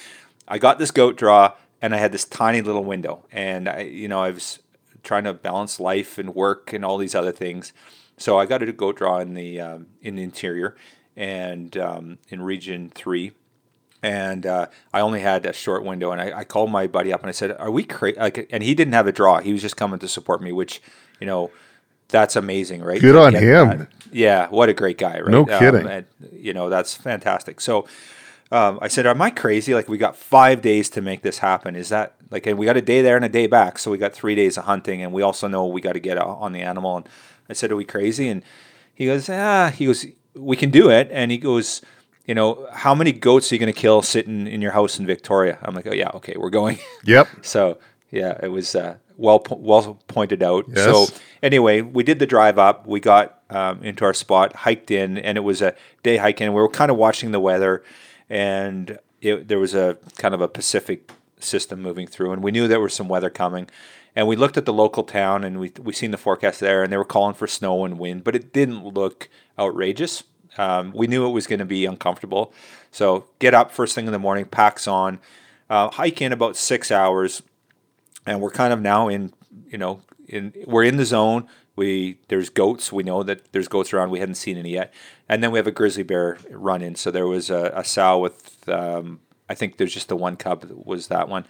I 0.48 0.58
got 0.58 0.78
this 0.78 0.90
goat 0.90 1.16
draw, 1.16 1.52
and 1.80 1.94
I 1.94 1.98
had 1.98 2.12
this 2.12 2.24
tiny 2.24 2.62
little 2.62 2.84
window, 2.84 3.24
and 3.30 3.68
I, 3.68 3.80
you 3.80 4.08
know, 4.08 4.20
I 4.20 4.30
was 4.30 4.58
trying 5.02 5.24
to 5.24 5.34
balance 5.34 5.80
life 5.80 6.18
and 6.18 6.34
work 6.34 6.72
and 6.72 6.84
all 6.84 6.98
these 6.98 7.14
other 7.14 7.32
things. 7.32 7.72
So 8.16 8.38
I 8.38 8.46
got 8.46 8.62
a 8.62 8.72
goat 8.72 8.96
draw 8.96 9.18
in 9.18 9.34
the 9.34 9.60
um, 9.60 9.86
in 10.00 10.16
the 10.16 10.22
interior 10.22 10.76
and 11.16 11.76
um, 11.76 12.18
in 12.28 12.40
region 12.42 12.90
three, 12.94 13.32
and 14.02 14.46
uh, 14.46 14.66
I 14.92 15.00
only 15.00 15.20
had 15.20 15.46
a 15.46 15.52
short 15.52 15.84
window. 15.84 16.10
And 16.10 16.20
I, 16.20 16.40
I, 16.40 16.44
called 16.44 16.70
my 16.70 16.86
buddy 16.86 17.12
up 17.12 17.20
and 17.20 17.28
I 17.28 17.32
said, 17.32 17.56
"Are 17.58 17.70
we 17.70 17.84
crazy?" 17.84 18.18
Like, 18.18 18.48
and 18.50 18.62
he 18.62 18.74
didn't 18.74 18.94
have 18.94 19.06
a 19.06 19.12
draw; 19.12 19.40
he 19.40 19.52
was 19.52 19.62
just 19.62 19.76
coming 19.76 19.98
to 20.00 20.08
support 20.08 20.42
me, 20.42 20.52
which 20.52 20.82
you 21.20 21.26
know. 21.26 21.50
That's 22.08 22.36
amazing, 22.36 22.82
right? 22.82 23.00
Good 23.00 23.16
on 23.16 23.34
him. 23.34 23.68
That. 23.68 23.88
Yeah, 24.12 24.48
what 24.50 24.68
a 24.68 24.74
great 24.74 24.98
guy, 24.98 25.18
right? 25.20 25.30
No 25.30 25.46
kidding. 25.46 25.80
Um, 25.80 25.86
and, 25.86 26.06
you 26.30 26.52
know, 26.52 26.68
that's 26.68 26.94
fantastic. 26.94 27.58
So, 27.58 27.86
um, 28.50 28.78
I 28.82 28.88
said, 28.88 29.06
"Am 29.06 29.22
I 29.22 29.30
crazy? 29.30 29.74
Like 29.74 29.88
we 29.88 29.96
got 29.96 30.14
five 30.14 30.60
days 30.60 30.90
to 30.90 31.00
make 31.00 31.22
this 31.22 31.38
happen. 31.38 31.74
Is 31.74 31.88
that 31.88 32.16
like? 32.30 32.46
And 32.46 32.58
we 32.58 32.66
got 32.66 32.76
a 32.76 32.82
day 32.82 33.00
there 33.00 33.16
and 33.16 33.24
a 33.24 33.30
day 33.30 33.46
back, 33.46 33.78
so 33.78 33.90
we 33.90 33.96
got 33.96 34.12
three 34.12 34.34
days 34.34 34.58
of 34.58 34.64
hunting, 34.64 35.00
and 35.00 35.10
we 35.10 35.22
also 35.22 35.48
know 35.48 35.64
we 35.64 35.80
got 35.80 35.94
to 35.94 36.00
get 36.00 36.18
on 36.18 36.52
the 36.52 36.60
animal." 36.60 36.98
And 36.98 37.08
I 37.48 37.54
said, 37.54 37.72
"Are 37.72 37.76
we 37.76 37.86
crazy?" 37.86 38.28
And 38.28 38.42
he 38.94 39.06
goes, 39.06 39.30
"Ah." 39.30 39.70
He 39.70 39.86
goes, 39.86 40.04
"We 40.34 40.58
can 40.58 40.68
do 40.68 40.90
it." 40.90 41.08
And 41.10 41.30
he 41.30 41.38
goes, 41.38 41.80
"You 42.32 42.34
know, 42.34 42.66
how 42.72 42.94
many 42.94 43.12
goats 43.12 43.50
are 43.50 43.54
you 43.54 43.58
going 43.58 43.72
to 43.72 43.78
kill 43.78 44.00
sitting 44.00 44.46
in 44.46 44.62
your 44.62 44.72
house 44.72 44.98
in 44.98 45.06
Victoria?" 45.06 45.58
I'm 45.62 45.74
like, 45.74 45.86
"Oh 45.86 45.94
yeah, 45.94 46.10
okay, 46.14 46.34
we're 46.36 46.50
going." 46.50 46.78
Yep. 47.04 47.28
so 47.42 47.78
yeah, 48.10 48.38
it 48.42 48.48
was 48.48 48.74
uh, 48.74 48.96
well 49.16 49.44
well 49.50 49.98
pointed 50.08 50.42
out. 50.42 50.64
Yes. 50.68 50.84
So 50.84 51.06
anyway, 51.42 51.82
we 51.82 52.02
did 52.02 52.18
the 52.18 52.26
drive 52.26 52.58
up. 52.58 52.86
We 52.86 53.00
got 53.00 53.40
um, 53.50 53.82
into 53.82 54.04
our 54.04 54.14
spot, 54.14 54.54
hiked 54.54 54.90
in, 54.90 55.18
and 55.18 55.36
it 55.36 55.42
was 55.42 55.60
a 55.62 55.74
day 56.02 56.16
hiking. 56.16 56.46
And 56.46 56.54
we 56.54 56.62
were 56.62 56.68
kind 56.68 56.90
of 56.90 56.96
watching 56.96 57.32
the 57.32 57.40
weather 57.40 57.82
and 58.32 58.98
it, 59.20 59.48
there 59.48 59.58
was 59.58 59.74
a 59.74 59.98
kind 60.16 60.34
of 60.34 60.40
a 60.40 60.48
Pacific 60.48 61.12
system 61.38 61.82
moving 61.82 62.06
through, 62.06 62.32
and 62.32 62.42
we 62.42 62.50
knew 62.50 62.66
there 62.66 62.80
was 62.80 62.94
some 62.94 63.08
weather 63.08 63.30
coming. 63.30 63.68
And 64.14 64.26
we 64.26 64.36
looked 64.36 64.56
at 64.56 64.66
the 64.66 64.72
local 64.72 65.04
town, 65.04 65.44
and 65.44 65.60
we 65.60 65.72
we 65.80 65.92
seen 65.92 66.10
the 66.10 66.18
forecast 66.18 66.60
there, 66.60 66.82
and 66.82 66.92
they 66.92 66.96
were 66.96 67.04
calling 67.04 67.34
for 67.34 67.46
snow 67.46 67.84
and 67.84 67.98
wind, 67.98 68.24
but 68.24 68.34
it 68.36 68.52
didn't 68.52 68.84
look 68.84 69.28
outrageous. 69.58 70.24
Um, 70.58 70.92
we 70.94 71.06
knew 71.06 71.26
it 71.26 71.30
was 71.30 71.46
going 71.46 71.60
to 71.60 71.64
be 71.64 71.86
uncomfortable, 71.86 72.52
so 72.90 73.24
get 73.38 73.54
up 73.54 73.72
first 73.72 73.94
thing 73.94 74.06
in 74.06 74.12
the 74.12 74.18
morning, 74.18 74.44
packs 74.44 74.86
on, 74.86 75.18
uh, 75.70 75.90
hike 75.90 76.20
in 76.20 76.32
about 76.32 76.56
six 76.56 76.90
hours, 76.90 77.42
and 78.26 78.40
we're 78.40 78.50
kind 78.50 78.72
of 78.72 78.80
now 78.80 79.08
in 79.08 79.32
you 79.68 79.78
know 79.78 80.02
in 80.28 80.52
we're 80.66 80.84
in 80.84 80.96
the 80.96 81.04
zone. 81.04 81.48
We 81.74 82.18
there's 82.28 82.50
goats. 82.50 82.92
We 82.92 83.02
know 83.02 83.22
that 83.22 83.52
there's 83.52 83.68
goats 83.68 83.92
around. 83.92 84.10
We 84.10 84.20
hadn't 84.20 84.34
seen 84.34 84.58
any 84.58 84.72
yet, 84.72 84.92
and 85.28 85.42
then 85.42 85.50
we 85.52 85.58
have 85.58 85.66
a 85.66 85.72
grizzly 85.72 86.02
bear 86.02 86.38
run 86.50 86.82
in. 86.82 86.96
So 86.96 87.10
there 87.10 87.26
was 87.26 87.48
a, 87.48 87.72
a 87.74 87.84
sow 87.84 88.18
with 88.18 88.68
um, 88.68 89.20
I 89.48 89.54
think 89.54 89.78
there's 89.78 89.94
just 89.94 90.08
the 90.08 90.16
one 90.16 90.36
cub 90.36 90.66
was 90.70 91.08
that 91.08 91.28
one, 91.28 91.46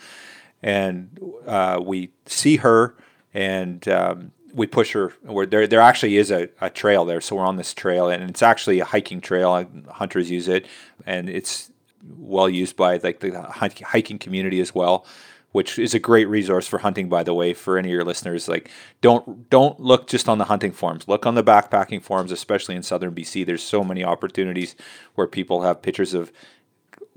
and 0.63 1.19
uh, 1.47 1.81
we 1.83 2.11
see 2.27 2.57
her 2.59 2.95
and 3.35 3.87
um, 3.89 4.33
we 4.53 4.67
push 4.67 4.93
her. 4.93 5.13
Where 5.23 5.47
there 5.47 5.67
there 5.67 5.81
actually 5.81 6.17
is 6.17 6.31
a, 6.31 6.49
a 6.61 6.71
trail 6.71 7.05
there, 7.05 7.21
so 7.21 7.37
we're 7.37 7.47
on 7.47 7.57
this 7.57 7.75
trail, 7.75 8.09
and 8.09 8.29
it's 8.29 8.43
actually 8.43 8.81
a 8.81 8.85
hiking 8.85 9.21
trail. 9.21 9.67
Hunters 9.89 10.31
use 10.31 10.49
it, 10.49 10.67
and 11.07 11.29
it's 11.29 11.71
well 12.19 12.49
used 12.49 12.77
by 12.77 12.97
like 12.99 13.21
the 13.21 13.41
hiking 13.41 14.19
community 14.19 14.61
as 14.61 14.75
well 14.75 15.07
which 15.53 15.79
is 15.79 15.95
a 15.95 15.99
great 15.99 16.27
resource 16.29 16.67
for 16.67 16.79
hunting 16.79 17.09
by 17.09 17.23
the 17.23 17.33
way 17.33 17.55
for 17.55 17.79
any 17.79 17.89
of 17.89 17.93
your 17.93 18.05
listeners 18.05 18.49
like 18.49 18.71
don't 19.01 19.49
don't 19.49 19.79
look 19.79 20.07
just 20.09 20.29
on 20.29 20.39
the 20.39 20.47
hunting 20.47 20.73
forums 20.73 21.07
look 21.07 21.25
on 21.27 21.35
the 21.35 21.45
backpacking 21.45 22.03
forums 22.03 22.33
especially 22.33 22.75
in 22.75 22.83
southern 22.83 23.15
bc 23.15 23.47
there's 23.47 23.63
so 23.63 23.85
many 23.85 24.03
opportunities 24.03 24.75
where 25.15 25.27
people 25.27 25.63
have 25.63 25.81
pictures 25.81 26.15
of 26.15 26.33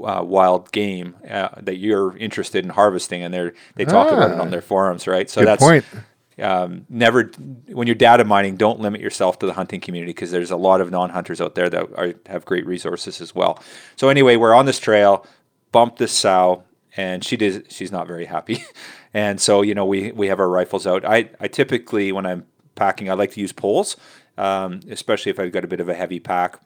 uh, 0.04 0.22
wild 0.22 0.72
game 0.74 1.16
uh, 1.30 1.48
that 1.62 1.78
you're 1.78 2.18
interested 2.18 2.66
in 2.66 2.70
harvesting 2.72 3.24
and 3.24 3.34
they 3.34 3.52
they 3.76 3.86
talk 3.86 4.08
ah, 4.12 4.16
about 4.16 4.32
it 4.32 4.40
on 4.40 4.48
ah. 4.48 4.52
their 4.52 4.62
forums 4.62 5.08
right 5.08 5.30
so 5.30 5.44
that's 5.44 5.64
point 5.64 5.86
um, 6.42 6.86
never 6.90 7.32
when 7.68 7.88
you're 7.88 7.96
data 7.96 8.26
mining 8.26 8.58
don't 8.58 8.80
limit 8.80 9.00
yourself 9.02 9.40
to 9.40 9.46
the 9.46 9.54
hunting 9.54 9.80
community 9.80 10.12
because 10.12 10.32
there's 10.32 10.52
a 10.52 10.58
lot 10.58 10.82
of 10.82 10.92
non-hunters 10.92 11.40
out 11.40 11.56
there 11.56 11.70
that 11.70 11.88
are, 11.96 12.14
have 12.26 12.44
great 12.46 12.66
resources 12.66 13.22
as 13.22 13.34
well 13.34 13.62
so 13.96 14.10
anyway 14.10 14.36
we're 14.36 14.54
on 14.54 14.66
this 14.66 14.80
trail 14.80 15.26
bump 15.72 15.98
this 15.98 16.12
sow 16.12 16.64
and 16.98 17.24
she 17.24 17.38
did. 17.38 17.72
She's 17.72 17.92
not 17.92 18.08
very 18.08 18.26
happy, 18.26 18.64
and 19.14 19.40
so 19.40 19.62
you 19.62 19.76
know 19.76 19.86
we 19.86 20.12
we 20.12 20.28
have 20.28 20.40
our 20.40 20.50
rifles 20.50 20.88
out. 20.88 21.06
I 21.06 21.30
I 21.40 21.48
typically 21.48 22.12
when 22.12 22.26
I'm 22.26 22.46
packing, 22.76 23.10
I 23.10 23.14
like 23.14 23.32
to 23.32 23.42
use 23.42 23.52
poles, 23.52 23.98
um, 24.38 24.82
especially 24.90 25.30
if 25.30 25.40
I've 25.40 25.52
got 25.52 25.64
a 25.64 25.68
bit 25.68 25.80
of 25.80 25.90
a 25.90 25.94
heavy 25.94 26.20
pack. 26.20 26.60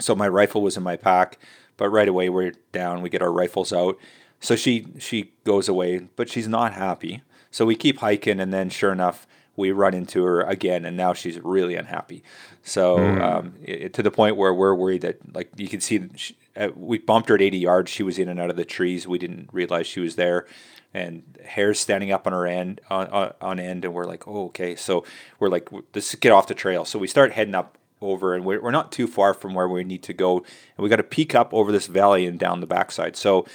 So 0.00 0.14
my 0.14 0.28
rifle 0.28 0.62
was 0.62 0.76
in 0.76 0.82
my 0.82 0.96
pack, 0.96 1.38
but 1.76 1.88
right 1.88 2.08
away 2.08 2.28
we're 2.28 2.52
down. 2.72 3.02
We 3.02 3.10
get 3.10 3.22
our 3.22 3.32
rifles 3.32 3.72
out. 3.72 3.98
So 4.40 4.56
she 4.56 4.86
she 4.98 5.32
goes 5.44 5.68
away, 5.68 6.08
but 6.16 6.28
she's 6.28 6.48
not 6.48 6.74
happy. 6.74 7.22
So 7.50 7.64
we 7.64 7.76
keep 7.76 7.98
hiking, 7.98 8.40
and 8.40 8.52
then 8.52 8.70
sure 8.70 8.92
enough, 8.92 9.26
we 9.56 9.72
run 9.72 9.94
into 9.94 10.22
her 10.24 10.42
again, 10.42 10.84
and 10.84 10.96
now 10.96 11.14
she's 11.14 11.40
really 11.40 11.74
unhappy. 11.74 12.22
So 12.62 12.98
mm. 12.98 13.20
um, 13.20 13.54
it, 13.62 13.94
to 13.94 14.02
the 14.02 14.10
point 14.10 14.36
where 14.36 14.52
we're 14.52 14.74
worried 14.74 15.02
that 15.02 15.34
like 15.34 15.50
you 15.56 15.68
can 15.68 15.80
see 15.80 16.08
she, 16.14 16.36
uh, 16.56 16.68
we 16.74 16.98
bumped 16.98 17.28
her 17.28 17.34
at 17.34 17.42
80 17.42 17.58
yards. 17.58 17.90
She 17.90 18.02
was 18.02 18.18
in 18.18 18.28
and 18.28 18.40
out 18.40 18.50
of 18.50 18.56
the 18.56 18.64
trees. 18.64 19.06
We 19.06 19.18
didn't 19.18 19.48
realize 19.52 19.86
she 19.86 20.00
was 20.00 20.16
there, 20.16 20.46
and 20.92 21.22
hair's 21.44 21.80
standing 21.80 22.12
up 22.12 22.26
on 22.26 22.32
her 22.32 22.46
end 22.46 22.80
on, 22.90 23.08
on, 23.08 23.32
on 23.40 23.58
end, 23.58 23.84
and 23.84 23.94
we're 23.94 24.04
like, 24.04 24.28
oh 24.28 24.46
okay. 24.46 24.76
So 24.76 25.04
we're 25.38 25.48
like, 25.48 25.68
let's 25.94 26.14
get 26.16 26.32
off 26.32 26.46
the 26.46 26.54
trail. 26.54 26.84
So 26.84 26.98
we 26.98 27.08
start 27.08 27.32
heading 27.32 27.54
up 27.54 27.78
over, 28.02 28.34
and 28.34 28.44
we're, 28.44 28.60
we're 28.60 28.70
not 28.70 28.92
too 28.92 29.06
far 29.06 29.32
from 29.32 29.54
where 29.54 29.68
we 29.68 29.84
need 29.84 30.02
to 30.04 30.12
go, 30.12 30.38
and 30.38 30.84
we 30.84 30.88
got 30.88 30.96
to 30.96 31.02
peek 31.02 31.34
up 31.34 31.54
over 31.54 31.72
this 31.72 31.86
valley 31.86 32.26
and 32.26 32.38
down 32.38 32.60
the 32.60 32.66
backside. 32.66 33.16
So 33.16 33.46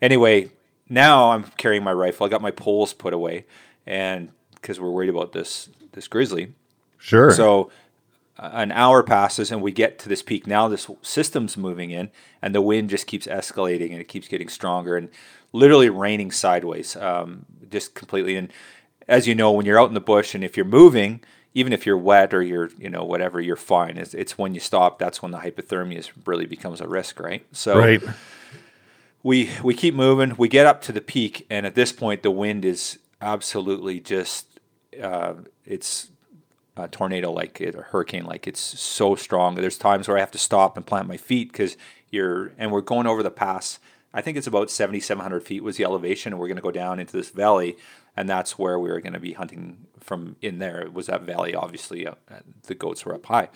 anyway, 0.00 0.50
now 0.90 1.30
I'm 1.30 1.44
carrying 1.56 1.82
my 1.82 1.92
rifle. 1.92 2.26
I 2.26 2.28
got 2.28 2.42
my 2.42 2.50
poles 2.50 2.92
put 2.92 3.14
away, 3.14 3.46
and 3.86 4.30
because 4.54 4.78
we're 4.78 4.90
worried 4.90 5.08
about 5.08 5.32
this 5.32 5.70
this 5.92 6.08
grizzly. 6.08 6.52
Sure. 6.98 7.30
So 7.30 7.70
an 8.40 8.72
hour 8.72 9.02
passes 9.02 9.50
and 9.50 9.60
we 9.60 9.70
get 9.70 9.98
to 9.98 10.08
this 10.08 10.22
peak. 10.22 10.46
Now 10.46 10.66
this 10.68 10.88
system's 11.02 11.56
moving 11.56 11.90
in, 11.90 12.10
and 12.42 12.54
the 12.54 12.62
wind 12.62 12.90
just 12.90 13.06
keeps 13.06 13.26
escalating 13.26 13.90
and 13.92 14.00
it 14.00 14.08
keeps 14.08 14.28
getting 14.28 14.48
stronger 14.48 14.96
and 14.96 15.08
literally 15.52 15.90
raining 15.90 16.30
sideways, 16.30 16.96
um, 16.96 17.44
just 17.70 17.94
completely. 17.94 18.36
And 18.36 18.52
as 19.08 19.26
you 19.26 19.34
know, 19.34 19.52
when 19.52 19.66
you're 19.66 19.80
out 19.80 19.88
in 19.88 19.94
the 19.94 20.00
bush 20.00 20.34
and 20.34 20.44
if 20.44 20.56
you're 20.56 20.66
moving, 20.66 21.20
even 21.52 21.72
if 21.72 21.84
you're 21.84 21.98
wet 21.98 22.32
or 22.32 22.42
you're 22.42 22.70
you 22.78 22.88
know 22.88 23.04
whatever, 23.04 23.40
you're 23.40 23.56
fine. 23.56 23.98
It's, 23.98 24.14
it's 24.14 24.38
when 24.38 24.54
you 24.54 24.60
stop 24.60 24.98
that's 24.98 25.20
when 25.20 25.32
the 25.32 25.38
hypothermia 25.38 26.08
really 26.24 26.46
becomes 26.46 26.80
a 26.80 26.88
risk, 26.88 27.20
right? 27.20 27.44
So 27.52 27.78
right. 27.78 28.02
We 29.22 29.50
we 29.62 29.74
keep 29.74 29.94
moving. 29.94 30.34
We 30.36 30.48
get 30.48 30.66
up 30.66 30.80
to 30.82 30.92
the 30.92 31.00
peak, 31.00 31.46
and 31.50 31.66
at 31.66 31.74
this 31.74 31.92
point, 31.92 32.22
the 32.22 32.30
wind 32.30 32.64
is 32.64 32.98
absolutely 33.20 34.00
just. 34.00 34.46
Uh, 35.00 35.34
it's 35.64 36.10
uh, 36.76 36.88
tornado 36.90 37.30
like 37.30 37.60
it, 37.60 37.74
a 37.74 37.82
hurricane 37.82 38.24
like 38.24 38.46
it's 38.46 38.60
so 38.60 39.14
strong 39.14 39.54
there's 39.54 39.76
times 39.76 40.08
where 40.08 40.16
i 40.16 40.20
have 40.20 40.30
to 40.30 40.38
stop 40.38 40.76
and 40.76 40.86
plant 40.86 41.06
my 41.06 41.16
feet 41.16 41.52
because 41.52 41.76
you're 42.10 42.52
and 42.58 42.72
we're 42.72 42.80
going 42.80 43.06
over 43.06 43.22
the 43.22 43.30
pass 43.30 43.78
i 44.14 44.20
think 44.20 44.38
it's 44.38 44.46
about 44.46 44.70
7700 44.70 45.42
feet 45.42 45.62
was 45.62 45.76
the 45.76 45.84
elevation 45.84 46.32
and 46.32 46.40
we're 46.40 46.46
going 46.46 46.56
to 46.56 46.62
go 46.62 46.70
down 46.70 46.98
into 46.98 47.12
this 47.12 47.30
valley 47.30 47.76
and 48.16 48.28
that's 48.28 48.58
where 48.58 48.78
we 48.78 48.88
were 48.88 49.00
going 49.00 49.12
to 49.12 49.20
be 49.20 49.32
hunting 49.32 49.86
from 49.98 50.36
in 50.40 50.58
there 50.58 50.80
it 50.80 50.94
was 50.94 51.06
that 51.06 51.22
valley 51.22 51.54
obviously 51.54 52.06
uh, 52.06 52.14
the 52.64 52.74
goats 52.74 53.04
were 53.04 53.14
up 53.14 53.26
high 53.26 53.48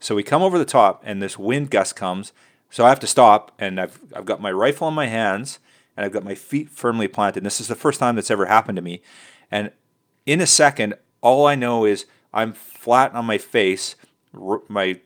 so 0.00 0.14
we 0.14 0.22
come 0.22 0.42
over 0.42 0.58
the 0.58 0.64
top 0.64 1.02
and 1.04 1.20
this 1.20 1.38
wind 1.38 1.70
gust 1.70 1.94
comes 1.94 2.32
so 2.72 2.84
i 2.84 2.88
have 2.88 2.98
to 2.98 3.06
stop 3.06 3.52
and 3.60 3.80
i've, 3.80 4.00
I've 4.16 4.26
got 4.26 4.42
my 4.42 4.50
rifle 4.50 4.88
in 4.88 4.94
my 4.94 5.06
hands 5.06 5.60
and 5.96 6.04
i've 6.04 6.12
got 6.12 6.24
my 6.24 6.34
feet 6.34 6.68
firmly 6.68 7.06
planted 7.06 7.44
this 7.44 7.60
is 7.60 7.68
the 7.68 7.76
first 7.76 8.00
time 8.00 8.16
that's 8.16 8.32
ever 8.32 8.46
happened 8.46 8.76
to 8.76 8.82
me 8.82 9.00
and 9.48 9.70
in 10.26 10.40
a 10.40 10.46
second 10.46 10.94
all 11.20 11.46
i 11.46 11.54
know 11.54 11.84
is 11.84 12.06
I'm 12.32 12.52
flat 12.52 13.14
on 13.14 13.26
my 13.26 13.38
face, 13.38 13.94
my 14.68 15.00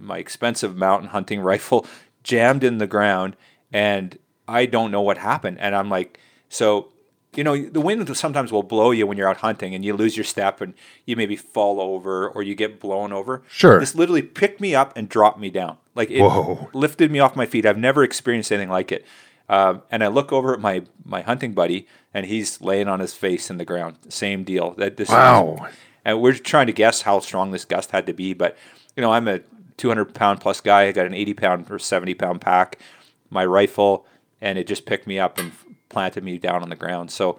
my 0.00 0.18
expensive 0.18 0.76
mountain 0.76 1.10
hunting 1.10 1.40
rifle 1.52 1.86
jammed 2.22 2.64
in 2.64 2.78
the 2.78 2.86
ground, 2.86 3.36
and 3.72 4.18
I 4.46 4.66
don't 4.66 4.90
know 4.90 5.02
what 5.02 5.18
happened. 5.18 5.58
And 5.60 5.74
I'm 5.74 5.88
like, 5.88 6.20
so 6.48 6.88
you 7.38 7.44
know, 7.44 7.56
the 7.56 7.80
wind 7.80 8.16
sometimes 8.16 8.50
will 8.50 8.64
blow 8.64 8.90
you 8.90 9.06
when 9.06 9.16
you're 9.16 9.28
out 9.28 9.36
hunting 9.36 9.72
and 9.72 9.84
you 9.84 9.94
lose 9.94 10.16
your 10.16 10.24
step 10.24 10.60
and 10.60 10.74
you 11.06 11.14
maybe 11.14 11.36
fall 11.36 11.80
over 11.80 12.28
or 12.28 12.42
you 12.42 12.56
get 12.56 12.80
blown 12.80 13.12
over. 13.12 13.44
Sure. 13.48 13.78
This 13.78 13.94
literally 13.94 14.22
picked 14.22 14.60
me 14.60 14.74
up 14.74 14.96
and 14.96 15.08
dropped 15.08 15.38
me 15.38 15.48
down. 15.48 15.76
Like 15.94 16.10
it 16.10 16.20
Whoa. 16.20 16.68
lifted 16.72 17.12
me 17.12 17.20
off 17.20 17.36
my 17.36 17.46
feet. 17.46 17.64
I've 17.64 17.78
never 17.78 18.02
experienced 18.02 18.50
anything 18.50 18.70
like 18.70 18.90
it. 18.90 19.06
Um, 19.48 19.82
and 19.88 20.02
I 20.02 20.08
look 20.08 20.32
over 20.32 20.52
at 20.52 20.58
my 20.58 20.82
my 21.04 21.22
hunting 21.22 21.54
buddy, 21.54 21.86
and 22.12 22.26
he's 22.26 22.60
laying 22.60 22.88
on 22.88 22.98
his 22.98 23.14
face 23.14 23.50
in 23.50 23.56
the 23.56 23.64
ground. 23.64 23.96
Same 24.08 24.42
deal. 24.42 24.72
That 24.72 24.96
this 24.96 25.08
wow. 25.08 25.64
Is, 25.68 25.74
and 26.04 26.20
we're 26.20 26.34
trying 26.34 26.66
to 26.66 26.72
guess 26.72 27.02
how 27.02 27.20
strong 27.20 27.52
this 27.52 27.64
gust 27.64 27.92
had 27.92 28.04
to 28.06 28.12
be, 28.12 28.34
but 28.34 28.58
you 28.96 29.00
know, 29.00 29.12
I'm 29.12 29.28
a 29.28 29.40
200 29.76 30.12
pound 30.12 30.40
plus 30.40 30.60
guy. 30.60 30.88
I 30.88 30.92
got 30.92 31.06
an 31.06 31.14
80 31.14 31.34
pound 31.34 31.70
or 31.70 31.78
70 31.78 32.14
pound 32.14 32.40
pack, 32.40 32.80
my 33.30 33.46
rifle, 33.46 34.06
and 34.40 34.58
it 34.58 34.66
just 34.66 34.86
picked 34.86 35.06
me 35.06 35.20
up 35.20 35.38
and 35.38 35.52
planted 35.88 36.24
me 36.24 36.38
down 36.38 36.62
on 36.62 36.68
the 36.68 36.76
ground. 36.76 37.10
So, 37.10 37.38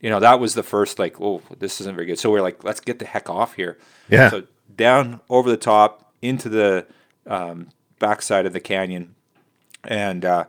you 0.00 0.10
know, 0.10 0.20
that 0.20 0.38
was 0.40 0.54
the 0.54 0.62
first 0.62 0.98
like, 0.98 1.20
oh, 1.20 1.42
this 1.58 1.80
isn't 1.80 1.94
very 1.94 2.06
good. 2.06 2.18
So 2.18 2.30
we're 2.30 2.42
like, 2.42 2.62
let's 2.64 2.80
get 2.80 2.98
the 2.98 3.06
heck 3.06 3.28
off 3.30 3.54
here. 3.54 3.78
Yeah. 4.08 4.30
So 4.30 4.42
down 4.74 5.20
over 5.28 5.48
the 5.50 5.56
top 5.56 6.12
into 6.22 6.48
the 6.48 6.86
um, 7.26 7.68
backside 7.98 8.46
of 8.46 8.52
the 8.52 8.60
canyon, 8.60 9.14
and 9.84 10.24
uh, 10.24 10.44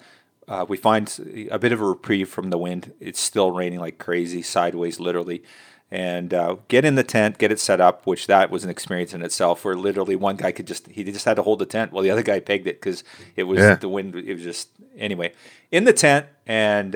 uh, 0.47 0.65
we 0.67 0.77
find 0.77 1.47
a 1.51 1.59
bit 1.59 1.71
of 1.71 1.81
a 1.81 1.85
reprieve 1.85 2.29
from 2.29 2.49
the 2.49 2.57
wind. 2.57 2.93
It's 2.99 3.19
still 3.19 3.51
raining 3.51 3.79
like 3.79 3.97
crazy, 3.97 4.41
sideways, 4.41 4.99
literally. 4.99 5.43
And 5.89 6.33
uh, 6.33 6.57
get 6.67 6.83
in 6.83 6.95
the 6.95 7.03
tent, 7.03 7.37
get 7.37 7.49
it 7.49 7.61
set 7.61 7.79
up, 7.79 8.05
which 8.05 8.27
that 8.27 8.51
was 8.51 8.65
an 8.65 8.69
experience 8.69 9.13
in 9.13 9.21
itself. 9.21 9.63
Where 9.63 9.75
literally 9.75 10.17
one 10.17 10.35
guy 10.35 10.51
could 10.51 10.67
just 10.67 10.87
he 10.87 11.03
just 11.05 11.23
had 11.23 11.35
to 11.37 11.43
hold 11.43 11.59
the 11.59 11.65
tent 11.65 11.93
while 11.93 12.03
the 12.03 12.11
other 12.11 12.23
guy 12.23 12.41
pegged 12.41 12.67
it 12.67 12.81
because 12.81 13.05
it 13.37 13.43
was 13.43 13.59
Yeah. 13.59 13.75
the 13.75 13.87
wind. 13.87 14.13
It 14.13 14.33
was 14.33 14.43
just 14.43 14.67
anyway 14.97 15.31
in 15.71 15.85
the 15.85 15.93
tent, 15.93 16.25
and 16.45 16.93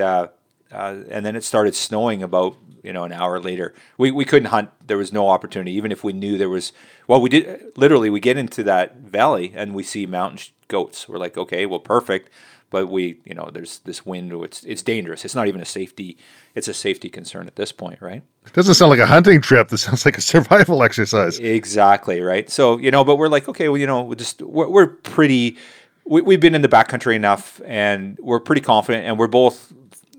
uh, 0.72 0.98
and 1.10 1.26
then 1.26 1.36
it 1.36 1.44
started 1.44 1.76
snowing 1.76 2.24
about 2.24 2.58
you 2.84 2.94
know 2.94 3.04
an 3.04 3.12
hour 3.12 3.40
later. 3.40 3.74
We 3.98 4.12
we 4.12 4.26
couldn't 4.26 4.50
hunt. 4.50 4.70
There 4.86 4.98
was 4.98 5.14
no 5.14 5.30
opportunity, 5.30 5.72
even 5.74 5.92
if 5.92 6.04
we 6.04 6.14
knew 6.14 6.38
there 6.38 6.50
was. 6.50 6.74
Well, 7.08 7.22
we 7.22 7.30
did 7.30 7.78
literally. 7.78 8.10
We 8.10 8.20
get 8.20 8.38
into 8.38 8.64
that 8.64 8.98
valley 8.98 9.52
and 9.56 9.74
we 9.74 9.84
see 9.84 10.06
mountain 10.06 10.40
goats. 10.68 11.08
We're 11.08 11.18
like, 11.18 11.38
okay, 11.38 11.66
well, 11.66 11.80
perfect. 11.80 12.30
But 12.70 12.88
we, 12.88 13.20
you 13.26 13.36
know, 13.36 13.50
there's 13.52 13.80
this 13.80 14.06
wind. 14.06 14.32
It's 14.32 14.64
it's 14.64 14.82
dangerous. 14.82 15.26
It's 15.26 15.36
not 15.36 15.48
even 15.48 15.60
a 15.60 15.66
safety. 15.66 16.18
It's 16.56 16.70
a 16.70 16.74
safety 16.74 17.10
concern 17.10 17.48
at 17.48 17.58
this 17.58 17.74
point, 17.74 18.02
right? 18.02 18.24
It 18.46 18.54
doesn't 18.54 18.76
sound 18.76 18.92
like 18.92 19.00
a 19.00 19.06
hunting 19.06 19.42
trip. 19.42 19.68
This 19.68 19.82
sounds 19.82 20.06
like 20.06 20.18
a 20.18 20.22
survival 20.22 20.82
exercise. 20.90 21.38
Exactly 21.38 22.22
right. 22.22 22.50
So 22.50 22.78
you 22.78 22.90
know, 22.90 23.04
but 23.04 23.18
we're 23.18 23.28
like, 23.28 23.50
okay, 23.50 23.68
well, 23.68 23.78
you 23.78 23.88
know, 23.88 24.04
we 24.04 24.16
just 24.16 24.42
we're, 24.42 24.70
we're 24.70 24.88
pretty. 24.88 25.58
We, 26.06 26.22
we've 26.22 26.40
been 26.40 26.56
in 26.56 26.62
the 26.62 26.70
backcountry 26.70 27.16
enough, 27.16 27.62
and 27.66 28.18
we're 28.20 28.40
pretty 28.40 28.62
confident, 28.62 29.06
and 29.06 29.20
we're 29.20 29.28
both 29.28 29.72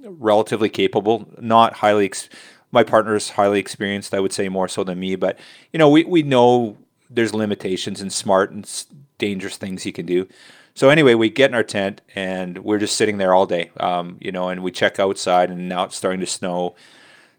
relatively 0.04 0.68
capable. 0.68 1.28
Not 1.40 1.74
highly. 1.74 2.06
Ex- 2.06 2.28
my 2.72 2.82
is 2.82 3.30
highly 3.30 3.60
experienced, 3.60 4.14
I 4.14 4.20
would 4.20 4.32
say, 4.32 4.48
more 4.48 4.66
so 4.66 4.82
than 4.82 4.98
me. 4.98 5.14
But 5.14 5.38
you 5.72 5.78
know, 5.78 5.90
we 5.90 6.04
we 6.04 6.22
know 6.22 6.78
there's 7.10 7.34
limitations 7.34 8.00
and 8.00 8.12
smart 8.12 8.50
and 8.50 8.84
dangerous 9.18 9.56
things 9.56 9.82
he 9.82 9.92
can 9.92 10.06
do. 10.06 10.26
So 10.74 10.88
anyway, 10.88 11.14
we 11.14 11.28
get 11.28 11.50
in 11.50 11.54
our 11.54 11.62
tent 11.62 12.00
and 12.14 12.58
we're 12.58 12.78
just 12.78 12.96
sitting 12.96 13.18
there 13.18 13.34
all 13.34 13.44
day, 13.44 13.70
um, 13.78 14.16
you 14.20 14.32
know, 14.32 14.48
and 14.48 14.62
we 14.62 14.70
check 14.70 14.98
outside, 14.98 15.50
and 15.50 15.68
now 15.68 15.84
it's 15.84 15.96
starting 15.96 16.20
to 16.20 16.26
snow. 16.26 16.74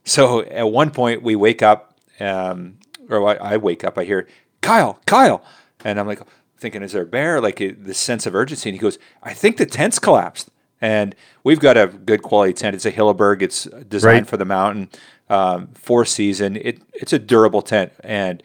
So 0.04 0.41
at 0.43 0.71
one 0.71 0.91
point 0.91 1.23
we 1.23 1.36
wake 1.36 1.63
up, 1.63 1.97
um, 2.19 2.78
or 3.10 3.28
I 3.28 3.54
I 3.54 3.58
wake 3.58 3.84
up, 3.84 3.97
I 3.97 4.04
hear 4.04 4.28
Kyle, 4.62 4.99
Kyle, 5.08 5.43
and 5.84 5.99
I'm 5.99 6.08
like 6.08 6.21
thinking, 6.58 6.84
is 6.84 6.91
there 6.91 7.04
a 7.04 7.08
bear? 7.08 7.41
Like 7.41 7.58
this 7.58 7.97
sense 7.97 8.28
of 8.28 8.36
urgency, 8.36 8.69
and 8.69 8.76
he 8.76 8.80
goes, 8.80 8.99
I 9.23 9.34
think 9.34 9.58
the 9.58 9.65
tent's 9.65 9.97
collapsed, 9.97 10.49
and 10.84 11.15
we've 11.46 11.62
got 11.62 11.78
a 11.78 11.88
good 11.88 12.22
quality 12.22 12.52
tent. 12.54 12.76
It's 12.76 12.86
a 12.86 12.91
Hilleberg. 12.91 13.41
It's 13.41 13.63
designed 13.88 14.13
Right. 14.24 14.28
for 14.28 14.36
the 14.38 14.46
mountain, 14.46 14.89
um, 15.30 15.69
four 15.76 16.04
season. 16.04 16.58
It 16.58 16.82
it's 16.93 17.13
a 17.13 17.19
durable 17.19 17.62
tent, 17.62 17.93
and 18.04 18.43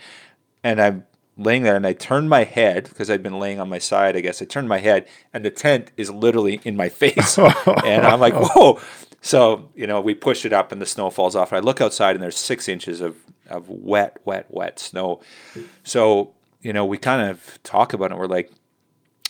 and 0.62 0.80
I'm 0.80 1.04
laying 1.36 1.62
there, 1.64 1.74
and 1.76 1.86
I 1.86 1.92
turn 1.94 2.28
my 2.28 2.44
head 2.44 2.84
because 2.88 3.10
I'd 3.10 3.22
been 3.22 3.38
laying 3.40 3.58
on 3.60 3.68
my 3.68 3.78
side. 3.78 4.16
I 4.16 4.20
guess 4.20 4.40
I 4.40 4.44
turned 4.44 4.68
my 4.68 4.78
head, 4.78 5.06
and 5.34 5.44
the 5.44 5.50
tent 5.50 5.90
is 5.96 6.10
literally 6.10 6.60
in 6.64 6.76
my 6.76 6.88
face, 7.02 7.36
and 7.38 8.06
I'm 8.06 8.20
like, 8.20 8.34
whoa. 8.54 8.80
So 9.20 9.68
you 9.74 9.86
know, 9.88 10.00
we 10.00 10.14
push 10.14 10.44
it 10.44 10.52
up, 10.52 10.70
and 10.70 10.80
the 10.80 10.86
snow 10.86 11.10
falls 11.10 11.34
off. 11.34 11.50
And 11.50 11.56
I 11.56 11.60
look 11.60 11.80
outside, 11.80 12.14
and 12.14 12.22
there's 12.22 12.36
six 12.36 12.68
inches 12.68 13.00
of 13.00 13.16
of 13.50 13.68
wet, 13.68 14.18
wet, 14.24 14.46
wet 14.48 14.78
snow. 14.78 15.20
So 15.82 16.34
you 16.62 16.72
know, 16.72 16.84
we 16.86 16.98
kind 16.98 17.30
of 17.30 17.58
talk 17.62 17.92
about 17.92 18.10
it. 18.12 18.18
We're 18.18 18.26
like, 18.26 18.50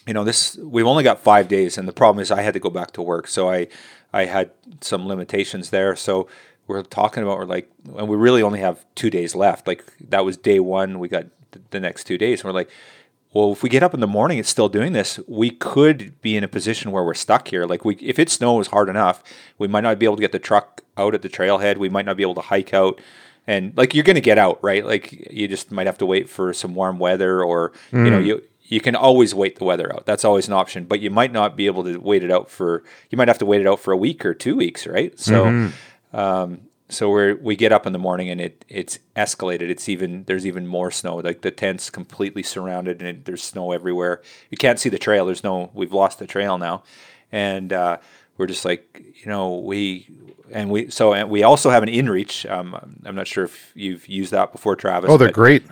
you 0.09 0.15
know, 0.15 0.25
this 0.25 0.57
we've 0.57 0.87
only 0.87 1.05
got 1.05 1.23
five 1.23 1.49
days, 1.49 1.77
and 1.77 1.87
the 1.87 1.93
problem 1.93 2.21
is 2.23 2.31
I 2.31 2.41
had 2.41 2.55
to 2.55 2.61
go 2.61 2.71
back 2.71 2.93
to 2.93 3.03
work, 3.03 3.29
so 3.29 3.51
I 3.51 3.69
I 4.13 4.25
had 4.25 4.51
some 4.81 5.07
limitations 5.07 5.69
there. 5.69 5.95
So 5.95 6.29
we're 6.67 6.83
talking 6.83 7.23
about 7.23 7.37
we're 7.39 7.45
like, 7.45 7.71
and 7.95 8.09
we 8.09 8.17
really 8.17 8.43
only 8.43 8.61
have 8.61 8.85
two 8.95 9.11
days 9.11 9.35
left. 9.35 9.67
Like 9.67 9.85
that 10.09 10.25
was 10.25 10.39
day 10.39 10.61
one. 10.61 10.99
We 10.99 11.09
got 11.09 11.27
the 11.71 11.79
next 11.79 12.05
two 12.05 12.17
days, 12.17 12.41
and 12.41 12.47
we're 12.47 12.59
like, 12.59 12.71
well, 13.35 13.53
if 13.53 13.63
we 13.63 13.69
get 13.69 13.83
up 13.83 13.93
in 13.93 14.01
the 14.01 14.07
morning, 14.07 14.39
it's 14.39 14.49
still 14.49 14.71
doing 14.71 14.95
this. 14.95 15.21
We 15.29 15.51
could 15.51 16.19
be 16.23 16.39
in 16.39 16.43
a 16.43 16.49
position 16.49 16.91
where 16.91 17.05
we're 17.05 17.13
stuck 17.13 17.49
here. 17.49 17.67
Like 17.67 17.85
we, 17.85 17.97
if 17.97 18.19
it 18.19 18.31
snows 18.31 18.69
hard 18.69 18.89
enough, 18.89 19.23
we 19.59 19.69
might 19.69 19.83
not 19.83 19.99
be 19.99 20.07
able 20.07 20.17
to 20.17 20.23
get 20.23 20.33
the 20.33 20.39
truck 20.39 20.81
out 20.97 21.15
at 21.15 21.21
the 21.21 21.29
trailhead. 21.29 21.77
We 21.77 21.91
might 21.91 22.07
not 22.07 22.17
be 22.17 22.23
able 22.23 22.35
to 22.37 22.41
hike 22.41 22.73
out. 22.73 22.99
And 23.47 23.77
like 23.77 23.95
you're 23.95 24.05
going 24.05 24.15
to 24.15 24.23
get 24.23 24.39
out, 24.39 24.59
right? 24.63 24.85
Like 24.85 25.31
you 25.31 25.49
just 25.49 25.71
might 25.71 25.87
have 25.87 25.99
to 25.99 26.07
wait 26.07 26.29
for 26.31 26.53
some 26.55 26.75
warm 26.75 26.99
weather, 26.99 27.43
or 27.43 27.73
you 27.93 28.11
know, 28.11 28.21
mm. 28.21 28.27
you 28.27 28.43
you 28.69 28.81
can 28.81 28.95
always 28.95 29.35
wait 29.35 29.59
the 29.59 29.65
weather 29.65 29.93
out. 29.93 30.05
That's 30.07 30.25
always 30.25 30.47
an 30.47 30.53
option, 30.53 30.85
but 30.85 31.01
you 31.01 31.11
might 31.11 31.33
not 31.33 31.57
be 31.57 31.67
able 31.67 31.85
to 31.85 31.97
wait 31.99 32.23
it 32.23 32.31
out 32.31 32.51
for. 32.51 32.85
You 33.11 33.17
might 33.17 33.29
have 33.29 33.39
to 33.39 33.47
wait 33.47 33.61
it 33.63 33.67
out 33.67 33.81
for 33.81 33.93
a 33.93 33.97
week 33.97 34.25
or 34.25 34.35
two 34.35 34.55
weeks, 34.57 34.87
right? 34.87 35.19
So, 35.19 35.47
um, 36.13 36.61
so 36.91 37.11
we 37.11 37.35
we 37.35 37.57
get 37.57 37.73
up 37.73 37.87
in 37.87 37.93
the 37.93 37.99
morning 37.99 38.29
and 38.29 38.41
it 38.41 38.65
it's 38.69 38.99
escalated. 39.17 39.69
It's 39.71 39.89
even 39.89 40.25
there's 40.25 40.47
even 40.47 40.67
more 40.67 40.91
snow. 40.91 41.17
Like 41.17 41.41
the 41.41 41.51
tent's 41.51 41.91
completely 41.91 42.43
surrounded 42.43 43.01
and 43.01 43.09
it, 43.09 43.25
there's 43.25 43.43
snow 43.43 43.73
everywhere. 43.73 44.23
You 44.51 44.59
can't 44.59 44.79
see 44.79 44.89
the 44.89 44.99
trail. 44.99 45.27
There's 45.27 45.45
no. 45.45 45.71
We've 45.75 45.93
lost 45.93 46.19
the 46.19 46.27
trail 46.27 46.59
now, 46.59 46.83
and 47.33 47.73
uh, 47.73 47.99
we're 48.37 48.47
just 48.47 48.65
like 48.65 49.03
you 49.17 49.27
know 49.27 49.57
we 49.59 50.09
and 50.51 50.71
we 50.71 50.91
so 50.91 51.13
and 51.15 51.29
we 51.31 51.43
also 51.43 51.71
have 51.71 51.83
an 51.83 51.89
inReach. 51.89 52.51
Um, 52.51 53.01
I'm 53.05 53.15
not 53.15 53.27
sure 53.27 53.45
if 53.45 53.73
you've 53.75 54.07
used 54.09 54.33
that 54.33 54.53
before, 54.53 54.77
Travis. 54.77 55.11
Oh, 55.11 55.17
they're 55.17 55.31
great. 55.31 55.65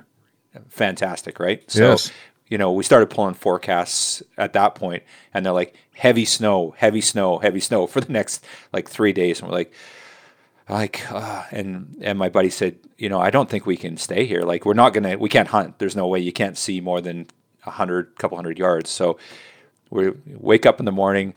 fantastic, 0.68 1.38
right? 1.38 1.62
So, 1.70 1.90
Yes. 1.90 2.12
You 2.48 2.58
know, 2.58 2.72
we 2.72 2.84
started 2.84 3.10
pulling 3.10 3.34
forecasts 3.34 4.22
at 4.38 4.52
that 4.52 4.74
point, 4.74 5.02
and 5.34 5.44
they're 5.44 5.52
like 5.52 5.74
heavy 5.94 6.24
snow, 6.24 6.74
heavy 6.76 7.00
snow, 7.00 7.38
heavy 7.38 7.60
snow 7.60 7.86
for 7.86 8.00
the 8.00 8.12
next 8.12 8.44
like 8.72 8.88
three 8.88 9.12
days, 9.12 9.40
and 9.40 9.48
we're 9.48 9.56
like, 9.56 9.72
like, 10.68 11.10
uh, 11.10 11.44
and 11.50 11.96
and 12.00 12.18
my 12.18 12.28
buddy 12.28 12.50
said, 12.50 12.76
you 12.98 13.08
know, 13.08 13.20
I 13.20 13.30
don't 13.30 13.48
think 13.48 13.66
we 13.66 13.76
can 13.76 13.96
stay 13.96 14.26
here. 14.26 14.42
Like, 14.42 14.64
we're 14.64 14.74
not 14.74 14.92
gonna, 14.92 15.16
we 15.18 15.28
can't 15.28 15.48
hunt. 15.48 15.78
There's 15.78 15.96
no 15.96 16.06
way 16.06 16.20
you 16.20 16.32
can't 16.32 16.58
see 16.58 16.80
more 16.80 17.00
than 17.00 17.26
a 17.64 17.70
hundred, 17.70 18.16
couple 18.16 18.36
hundred 18.36 18.58
yards. 18.58 18.90
So 18.90 19.18
we 19.90 20.12
wake 20.26 20.66
up 20.66 20.78
in 20.78 20.84
the 20.84 20.92
morning, 20.92 21.34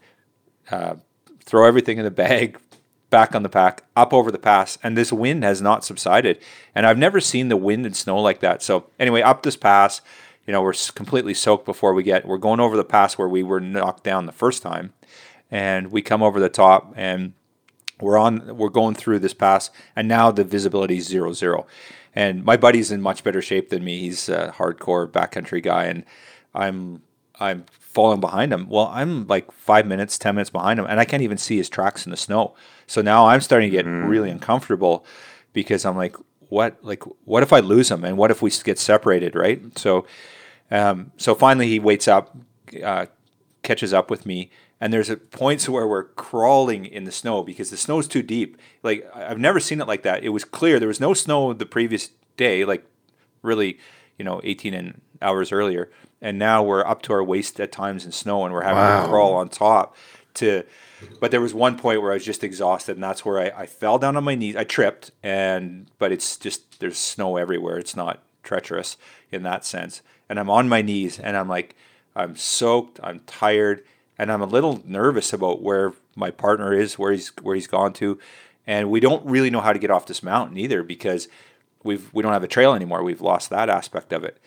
uh, 0.71 0.95
throw 1.43 1.67
everything 1.67 1.97
in 1.97 2.05
the 2.05 2.11
bag, 2.11 2.59
back 3.09 3.33
on 3.33 3.41
the 3.41 3.49
pack, 3.49 3.83
up 3.95 4.13
over 4.13 4.31
the 4.31 4.37
pass, 4.39 4.77
and 4.83 4.95
this 4.95 5.11
wind 5.11 5.43
has 5.43 5.61
not 5.61 5.83
subsided. 5.83 6.39
And 6.75 6.85
I've 6.85 6.97
never 6.97 7.19
seen 7.19 7.49
the 7.49 7.57
wind 7.57 7.85
and 7.85 7.95
snow 7.95 8.19
like 8.19 8.39
that. 8.41 8.61
So 8.61 8.89
anyway, 8.99 9.21
up 9.21 9.41
this 9.41 9.55
pass, 9.55 10.01
you 10.49 10.53
know, 10.53 10.63
we're 10.63 10.73
completely 10.95 11.35
soaked 11.35 11.63
before 11.63 11.93
we 11.93 12.01
get. 12.01 12.25
We're 12.25 12.39
going 12.39 12.59
over 12.59 12.75
the 12.75 12.83
pass 12.83 13.19
where 13.19 13.27
we 13.27 13.43
were 13.43 13.59
knocked 13.59 14.03
down 14.03 14.25
the 14.25 14.31
first 14.31 14.63
time, 14.63 14.93
and 15.51 15.91
we 15.91 16.01
come 16.01 16.23
over 16.23 16.39
the 16.39 16.49
top 16.49 16.91
and 16.95 17.33
we're 18.01 18.17
on 18.17 18.57
we're 18.57 18.69
going 18.69 18.95
through 18.95 19.19
this 19.19 19.35
pass 19.35 19.69
and 19.95 20.07
now 20.07 20.31
the 20.31 20.43
visibility 20.43 20.97
is 20.97 21.05
zero 21.05 21.33
zero. 21.33 21.67
And 22.15 22.43
my 22.43 22.57
buddy's 22.57 22.89
in 22.89 22.99
much 22.99 23.23
better 23.23 23.43
shape 23.43 23.69
than 23.69 23.83
me. 23.83 23.99
He's 23.99 24.27
a 24.27 24.51
hardcore 24.57 25.07
backcountry 25.07 25.62
guy 25.62 25.85
and 25.85 26.03
i'm 26.55 27.03
i'm 27.39 27.65
falling 27.79 28.19
behind 28.19 28.51
him. 28.51 28.67
Well 28.69 28.89
i'm 28.91 29.27
like 29.27 29.51
five 29.51 29.85
minutes 29.85 30.17
ten 30.17 30.33
minutes 30.33 30.49
behind 30.49 30.79
him 30.79 30.88
and 30.89 30.99
i 30.99 31.05
can't 31.05 31.21
even 31.21 31.38
see 31.38 31.57
his 31.57 31.69
tracks 31.69 32.07
in 32.07 32.09
the 32.09 32.17
snow. 32.17 32.55
So 32.88 33.03
now 33.03 33.27
i'm 33.27 33.41
starting 33.41 33.69
to 33.69 33.77
get 33.77 33.85
mm. 33.85 34.09
really 34.09 34.31
uncomfortable 34.31 35.05
because 35.53 35.85
i'm 35.85 35.95
like 35.95 36.15
what 36.47 36.83
like 36.83 37.03
what 37.25 37.43
if 37.43 37.53
i 37.53 37.59
lose 37.59 37.91
him 37.91 38.03
and 38.03 38.17
what 38.17 38.31
if 38.31 38.41
we 38.41 38.49
get 38.63 38.79
separated 38.79 39.35
right? 39.35 39.77
So 39.77 40.07
um, 40.71 41.12
so 41.17 41.36
finally, 41.36 41.67
he 41.67 41.79
waits 41.79 42.08
up, 42.08 42.36
uh, 42.84 43.08
catches 43.63 43.93
up 43.93 44.10
with 44.10 44.25
me, 44.25 44.49
and 44.82 44.93
there's 44.93 45.10
a 45.10 45.17
points 45.17 45.67
where 45.67 45.87
we're 45.87 46.04
crawling 46.06 46.85
in 46.85 47.04
the 47.04 47.12
snow 47.12 47.43
because 47.43 47.69
the 47.69 47.77
snow's 47.77 48.08
too 48.08 48.21
deep. 48.21 48.58
Like 48.83 49.10
I've 49.15 49.39
never 49.39 49.60
seen 49.60 49.81
it 49.81 49.87
like 49.87 50.04
that. 50.04 50.23
It 50.23 50.29
was 50.29 50.46
clear 50.46 50.79
there 50.79 50.87
was 50.87 51.00
no 51.00 51.13
snow 51.13 51.54
the 51.54 51.65
previous 51.65 52.10
day, 52.37 52.63
like 52.65 52.85
really, 53.41 53.77
you 54.17 54.25
know, 54.25 54.39
18 54.43 54.73
and 54.73 55.02
hours 55.21 55.52
earlier, 55.52 55.89
and 56.21 56.37
now 56.39 56.63
we're 56.63 56.85
up 56.85 57.02
to 57.04 57.13
our 57.13 57.23
waist 57.23 57.60
at 57.60 57.71
times 57.71 58.06
in 58.06 58.12
snow, 58.12 58.46
and 58.46 58.54
we're 58.54 58.63
having 58.63 58.77
Wow. 58.77 59.04
to 59.04 59.10
crawl 59.10 59.33
on 59.35 59.50
top 59.50 59.96
to. 60.35 60.63
But 61.21 61.31
there 61.31 61.39
was 61.39 61.54
one 61.54 61.77
point 61.77 62.02
where 62.02 62.12
I 62.12 62.15
was 62.15 62.25
just 62.25 62.43
exhausted, 62.43 62.98
and 62.98 63.04
that's 63.04 63.23
where 63.23 63.39
I, 63.39 63.62
I 63.62 63.65
fell 63.65 63.98
down 64.00 64.17
on 64.17 64.23
my 64.25 64.35
knees. 64.35 64.58
I 64.58 64.65
tripped, 64.65 65.12
and 65.23 65.89
but 65.98 66.12
it's 66.12 66.35
just 66.37 66.79
there's 66.79 66.98
snow 66.98 67.37
everywhere. 67.37 67.77
It's 67.77 67.96
not 67.96 68.21
treacherous 68.43 68.98
in 69.31 69.43
that 69.43 69.65
sense. 69.65 70.02
And 70.30 70.40
I'm 70.40 70.50
on 70.50 70.69
my 70.69 70.82
knees, 70.84 71.19
and 71.19 71.36
I'm 71.36 71.50
like, 71.50 71.75
I'm 72.15 72.36
soaked, 72.36 73.00
I'm 73.02 73.21
tired, 73.21 73.84
and 74.17 74.32
I'm 74.32 74.42
a 74.42 74.46
little 74.46 74.82
nervous 74.86 75.34
about 75.34 75.62
where 75.62 75.94
my 76.15 76.30
partner 76.32 76.73
is, 76.73 77.00
where 77.00 77.12
he's 77.12 77.30
where 77.42 77.56
he's 77.56 77.67
gone 77.67 77.94
to, 77.94 78.19
and 78.67 78.92
we 78.92 79.00
don't 79.00 79.25
really 79.25 79.50
know 79.50 79.62
how 79.62 79.73
to 79.73 79.80
get 79.80 79.90
off 79.90 80.06
this 80.06 80.21
mountain 80.21 80.58
either 80.58 80.84
because 80.84 81.27
we've 81.84 82.13
we 82.13 82.21
don't 82.21 82.34
have 82.34 82.44
a 82.44 82.48
trail 82.48 82.73
anymore. 82.73 83.02
We've 83.04 83.21
lost 83.21 83.50
that 83.50 83.69
aspect 83.69 84.13
of 84.13 84.23
it. 84.23 84.38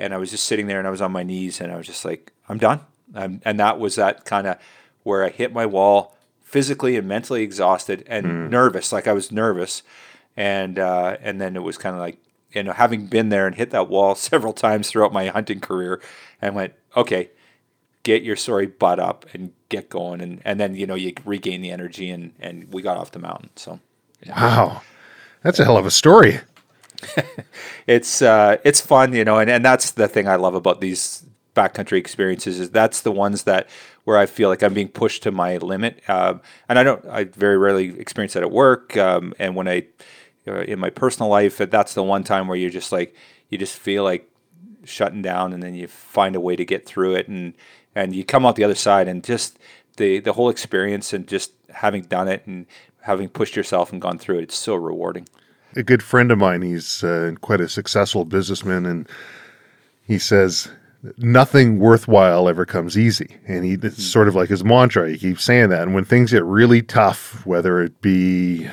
And 0.00 0.14
I 0.14 0.16
was 0.16 0.30
just 0.30 0.44
sitting 0.44 0.66
there, 0.66 0.78
and 0.78 0.88
I 0.88 0.90
was 0.90 1.00
on 1.02 1.12
my 1.12 1.22
knees, 1.22 1.60
and 1.60 1.70
I 1.72 1.76
was 1.76 1.86
just 1.86 2.04
like, 2.04 2.32
I'm 2.48 2.58
done. 2.58 2.80
Um, 3.14 3.40
and 3.44 3.58
that 3.60 3.78
was 3.78 3.94
that 3.96 4.24
kind 4.24 4.46
of 4.46 4.58
where 5.02 5.24
I 5.24 5.28
hit 5.30 5.52
my 5.52 5.66
wall, 5.66 6.16
physically 6.42 6.96
and 6.96 7.06
mentally 7.06 7.42
exhausted 7.42 8.04
and 8.06 8.26
Mm. 8.26 8.50
nervous. 8.50 8.92
Like 8.92 9.06
I 9.06 9.12
was 9.12 9.30
nervous, 9.30 9.82
and 10.36 10.78
uh, 10.78 11.16
and 11.22 11.40
then 11.40 11.54
it 11.56 11.62
was 11.62 11.78
kind 11.78 11.94
of 11.94 12.00
like 12.00 12.18
you 12.52 12.62
know 12.62 12.72
having 12.72 13.06
been 13.06 13.28
there 13.28 13.46
and 13.46 13.56
hit 13.56 13.70
that 13.70 13.88
wall 13.88 14.14
several 14.16 14.52
times 14.52 14.90
throughout 14.90 15.12
my 15.12 15.28
hunting 15.28 15.60
career, 15.60 16.00
and 16.40 16.54
went 16.54 16.74
okay, 16.96 17.30
get 18.02 18.22
your 18.22 18.36
sorry 18.36 18.66
butt 18.66 18.98
up 18.98 19.26
and 19.32 19.52
get 19.68 19.88
going, 19.88 20.20
and 20.20 20.42
and 20.44 20.58
then 20.58 20.74
you 20.74 20.86
know 20.86 20.94
you 20.94 21.12
regain 21.24 21.60
the 21.60 21.70
energy 21.70 22.10
and 22.10 22.32
and 22.40 22.72
we 22.72 22.82
got 22.82 22.96
off 22.96 23.12
the 23.12 23.18
mountain. 23.18 23.50
So 23.56 23.80
Wow. 24.26 24.82
That's 25.42 25.58
a 25.58 25.64
hell 25.64 25.76
of 25.76 25.86
a 25.86 25.90
story. 25.90 26.40
it's 27.86 28.22
uh, 28.22 28.56
it's 28.64 28.80
fun, 28.80 29.12
you 29.14 29.24
know, 29.24 29.38
and, 29.38 29.48
and 29.48 29.64
that's 29.64 29.92
the 29.92 30.08
thing 30.08 30.26
I 30.26 30.36
love 30.36 30.54
about 30.54 30.80
these 30.80 31.24
backcountry 31.54 31.98
experiences 31.98 32.60
is 32.60 32.70
that's 32.70 33.00
the 33.00 33.12
ones 33.12 33.44
that 33.44 33.68
where 34.04 34.18
I 34.18 34.26
feel 34.26 34.48
like 34.48 34.62
I'm 34.62 34.74
being 34.74 34.88
pushed 34.88 35.22
to 35.24 35.30
my 35.30 35.58
limit. 35.58 36.02
Um, 36.08 36.40
and 36.68 36.78
I 36.78 36.82
don't, 36.82 37.04
I 37.06 37.24
very 37.24 37.58
rarely 37.58 37.98
experience 37.98 38.32
that 38.34 38.42
at 38.42 38.50
work. 38.50 38.96
Um, 38.96 39.34
and 39.38 39.54
when 39.54 39.68
I, 39.68 39.86
in 40.56 40.78
my 40.78 40.90
personal 40.90 41.28
life, 41.30 41.58
that's 41.58 41.94
the 41.94 42.02
one 42.02 42.24
time 42.24 42.48
where 42.48 42.56
you're 42.56 42.70
just 42.70 42.92
like, 42.92 43.14
you 43.48 43.58
just 43.58 43.78
feel 43.78 44.04
like 44.04 44.30
shutting 44.84 45.22
down, 45.22 45.52
and 45.52 45.62
then 45.62 45.74
you 45.74 45.86
find 45.88 46.34
a 46.36 46.40
way 46.40 46.56
to 46.56 46.64
get 46.64 46.86
through 46.86 47.14
it, 47.14 47.28
and 47.28 47.54
and 47.94 48.14
you 48.14 48.24
come 48.24 48.46
out 48.46 48.56
the 48.56 48.64
other 48.64 48.74
side, 48.74 49.08
and 49.08 49.24
just 49.24 49.58
the 49.96 50.20
the 50.20 50.32
whole 50.32 50.50
experience, 50.50 51.12
and 51.12 51.26
just 51.26 51.52
having 51.70 52.02
done 52.02 52.28
it, 52.28 52.46
and 52.46 52.66
having 53.02 53.28
pushed 53.28 53.56
yourself 53.56 53.92
and 53.92 54.02
gone 54.02 54.18
through 54.18 54.38
it, 54.38 54.42
it's 54.42 54.56
so 54.56 54.74
rewarding. 54.74 55.26
a 55.76 55.82
good 55.82 56.02
friend 56.02 56.30
of 56.30 56.38
mine. 56.38 56.62
He's 56.62 57.04
uh, 57.04 57.34
quite 57.40 57.60
a 57.60 57.68
successful 57.68 58.24
businessman, 58.24 58.86
and 58.86 59.08
he 60.06 60.18
says 60.18 60.68
nothing 61.16 61.78
worthwhile 61.78 62.48
ever 62.48 62.64
comes 62.66 62.98
easy. 62.98 63.36
And 63.46 63.64
he 63.64 63.74
it's 63.74 63.96
hmm. 63.96 64.02
sort 64.02 64.28
of 64.28 64.34
like 64.34 64.48
his 64.48 64.64
mantra. 64.64 65.10
He 65.10 65.18
keeps 65.18 65.44
saying 65.44 65.70
that. 65.70 65.82
And 65.82 65.94
when 65.94 66.04
things 66.04 66.32
get 66.32 66.44
really 66.44 66.82
tough, 66.82 67.44
whether 67.46 67.80
it 67.82 68.00
be 68.00 68.68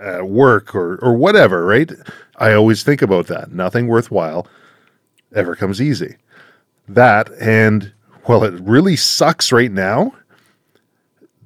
at 0.00 0.28
work 0.28 0.74
or 0.74 0.96
or 0.96 1.14
whatever, 1.14 1.64
right? 1.64 1.90
I 2.36 2.52
always 2.52 2.82
think 2.82 3.02
about 3.02 3.26
that. 3.28 3.52
Nothing 3.52 3.86
worthwhile 3.86 4.46
ever 5.34 5.54
comes 5.56 5.80
easy. 5.80 6.16
That 6.88 7.30
and 7.40 7.92
well, 8.28 8.44
it 8.44 8.54
really 8.60 8.96
sucks 8.96 9.52
right 9.52 9.72
now 9.72 10.14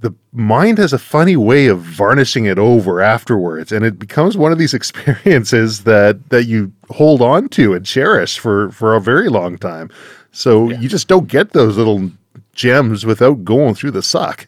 the 0.00 0.14
mind 0.32 0.78
has 0.78 0.92
a 0.92 0.98
funny 0.98 1.36
way 1.36 1.66
of 1.66 1.80
varnishing 1.80 2.44
it 2.44 2.58
over 2.58 3.00
afterwards 3.00 3.72
and 3.72 3.84
it 3.84 3.98
becomes 3.98 4.36
one 4.36 4.52
of 4.52 4.58
these 4.58 4.74
experiences 4.80 5.84
that 5.84 6.28
that 6.30 6.44
you 6.44 6.72
hold 6.90 7.20
on 7.20 7.48
to 7.48 7.74
and 7.74 7.84
cherish 7.84 8.38
for 8.38 8.70
for 8.70 8.94
a 8.94 9.00
very 9.00 9.28
long 9.28 9.58
time 9.58 9.90
so 10.30 10.70
you 10.70 10.88
just 10.88 11.08
don't 11.08 11.28
get 11.28 11.52
those 11.52 11.76
little 11.76 12.10
gems 12.52 13.06
without 13.06 13.44
going 13.44 13.74
through 13.74 13.90
the 13.90 14.02
suck 14.02 14.46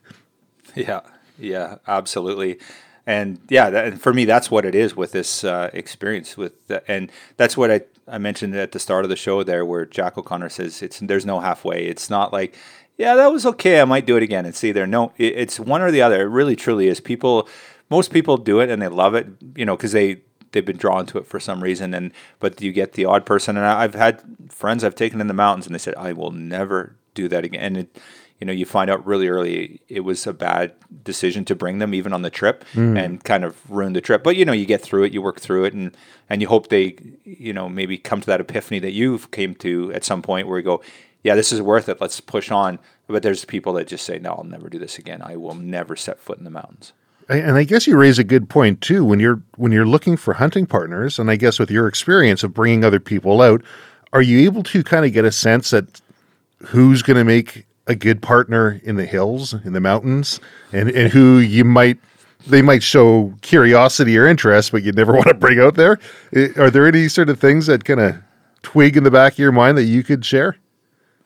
Yeah, 0.74 1.00
yeah, 1.38 1.76
absolutely. 1.86 2.58
And 3.06 3.40
yeah, 3.48 3.70
that, 3.70 3.86
and 3.86 4.00
for 4.00 4.12
me, 4.12 4.24
that's 4.24 4.50
what 4.50 4.64
it 4.64 4.74
is 4.74 4.94
with 4.94 5.12
this 5.12 5.42
uh, 5.42 5.70
experience. 5.72 6.36
With 6.36 6.66
the, 6.68 6.88
and 6.90 7.10
that's 7.36 7.56
what 7.56 7.70
I, 7.70 7.80
I 8.06 8.18
mentioned 8.18 8.54
at 8.54 8.72
the 8.72 8.78
start 8.78 9.04
of 9.04 9.08
the 9.08 9.16
show 9.16 9.42
there, 9.42 9.64
where 9.64 9.86
Jack 9.86 10.18
O'Connor 10.18 10.50
says 10.50 10.82
it's 10.82 11.00
there's 11.00 11.26
no 11.26 11.40
halfway. 11.40 11.86
It's 11.86 12.10
not 12.10 12.32
like 12.32 12.56
yeah, 13.00 13.14
that 13.14 13.32
was 13.32 13.46
okay. 13.46 13.80
I 13.80 13.86
might 13.86 14.04
do 14.04 14.18
it 14.18 14.22
again. 14.22 14.44
It's 14.44 14.62
either 14.62 14.86
no, 14.86 15.14
it's 15.16 15.58
one 15.58 15.80
or 15.80 15.90
the 15.90 16.02
other. 16.02 16.20
It 16.20 16.28
really 16.28 16.54
truly 16.54 16.86
is. 16.86 17.00
People, 17.00 17.48
most 17.88 18.12
people 18.12 18.36
do 18.36 18.60
it 18.60 18.68
and 18.68 18.82
they 18.82 18.88
love 18.88 19.14
it, 19.14 19.26
you 19.56 19.64
know, 19.64 19.74
because 19.74 19.92
they 19.92 20.20
they've 20.52 20.66
been 20.66 20.76
drawn 20.76 21.06
to 21.06 21.16
it 21.16 21.26
for 21.26 21.40
some 21.40 21.62
reason. 21.62 21.94
And 21.94 22.12
but 22.40 22.60
you 22.60 22.72
get 22.72 22.92
the 22.92 23.06
odd 23.06 23.24
person, 23.24 23.56
and 23.56 23.64
I've 23.64 23.94
had 23.94 24.20
friends 24.50 24.84
I've 24.84 24.94
taken 24.94 25.18
in 25.18 25.28
the 25.28 25.34
mountains, 25.34 25.64
and 25.64 25.74
they 25.74 25.78
said 25.78 25.94
I 25.94 26.12
will 26.12 26.30
never 26.30 26.94
do 27.14 27.26
that 27.28 27.42
again. 27.42 27.62
And 27.62 27.76
it, 27.78 27.98
you 28.38 28.46
know, 28.46 28.52
you 28.52 28.66
find 28.66 28.90
out 28.90 29.06
really 29.06 29.28
early 29.28 29.80
it 29.88 30.00
was 30.00 30.26
a 30.26 30.34
bad 30.34 30.72
decision 31.02 31.46
to 31.46 31.54
bring 31.54 31.78
them 31.78 31.94
even 31.94 32.12
on 32.12 32.20
the 32.20 32.30
trip 32.30 32.66
mm. 32.74 33.02
and 33.02 33.24
kind 33.24 33.44
of 33.44 33.70
ruin 33.70 33.94
the 33.94 34.02
trip. 34.02 34.22
But 34.22 34.36
you 34.36 34.44
know, 34.44 34.52
you 34.52 34.66
get 34.66 34.82
through 34.82 35.04
it, 35.04 35.14
you 35.14 35.22
work 35.22 35.40
through 35.40 35.64
it, 35.64 35.72
and 35.72 35.96
and 36.28 36.42
you 36.42 36.48
hope 36.48 36.68
they, 36.68 36.98
you 37.24 37.54
know, 37.54 37.70
maybe 37.70 37.96
come 37.96 38.20
to 38.20 38.26
that 38.26 38.42
epiphany 38.42 38.78
that 38.80 38.92
you've 38.92 39.30
came 39.30 39.54
to 39.54 39.90
at 39.94 40.04
some 40.04 40.20
point 40.20 40.48
where 40.48 40.58
you 40.58 40.64
go, 40.64 40.82
yeah, 41.22 41.34
this 41.34 41.52
is 41.52 41.60
worth 41.62 41.88
it. 41.88 42.00
Let's 42.00 42.20
push 42.20 42.50
on. 42.50 42.78
But 43.06 43.22
there's 43.22 43.44
people 43.44 43.72
that 43.74 43.88
just 43.88 44.04
say, 44.06 44.18
no, 44.18 44.32
I'll 44.34 44.44
never 44.44 44.68
do 44.68 44.78
this 44.78 44.98
again. 44.98 45.20
I 45.22 45.36
will 45.36 45.54
never 45.54 45.96
set 45.96 46.20
foot 46.20 46.38
in 46.38 46.44
the 46.44 46.50
mountains. 46.50 46.92
and 47.28 47.56
i 47.56 47.64
guess 47.64 47.86
you 47.86 47.96
raise 47.96 48.18
a 48.18 48.24
good 48.24 48.48
point 48.48 48.80
too 48.80 49.04
when 49.04 49.20
you're 49.20 49.40
when 49.56 49.70
you're 49.72 49.86
looking 49.86 50.16
for 50.16 50.34
hunting 50.34 50.66
partners 50.66 51.18
and 51.18 51.30
i 51.30 51.36
guess 51.36 51.58
with 51.60 51.70
your 51.70 51.86
experience 51.86 52.42
of 52.42 52.52
bringing 52.54 52.84
other 52.84 52.98
people 53.00 53.40
out 53.40 53.62
are 54.12 54.22
you 54.22 54.40
able 54.40 54.62
to 54.64 54.82
kind 54.82 55.04
of 55.04 55.12
get 55.12 55.24
a 55.24 55.30
sense 55.32 55.70
that 55.70 56.00
who's 56.58 57.02
going 57.02 57.16
to 57.16 57.24
make 57.24 57.66
a 57.86 57.94
good 57.94 58.20
partner 58.20 58.80
in 58.82 58.96
the 58.96 59.06
hills 59.06 59.54
in 59.64 59.72
the 59.72 59.80
mountains 59.80 60.40
and 60.72 60.90
and 60.90 61.12
who 61.12 61.38
you 61.38 61.64
might 61.64 61.98
they 62.46 62.62
might 62.62 62.82
show 62.82 63.32
curiosity 63.42 64.16
or 64.18 64.26
interest 64.26 64.72
but 64.72 64.82
you'd 64.82 64.96
never 64.96 65.12
want 65.18 65.28
to 65.28 65.34
bring 65.34 65.60
out 65.60 65.74
there 65.76 65.98
are 66.56 66.70
there 66.70 66.86
any 66.86 67.06
sort 67.08 67.28
of 67.28 67.38
things 67.40 67.66
that 67.66 67.84
kind 67.84 68.00
of 68.00 68.16
twig 68.62 68.96
in 68.96 69.04
the 69.04 69.10
back 69.10 69.34
of 69.34 69.38
your 69.38 69.52
mind 69.52 69.78
that 69.78 69.84
you 69.84 70.02
could 70.02 70.24
share 70.24 70.56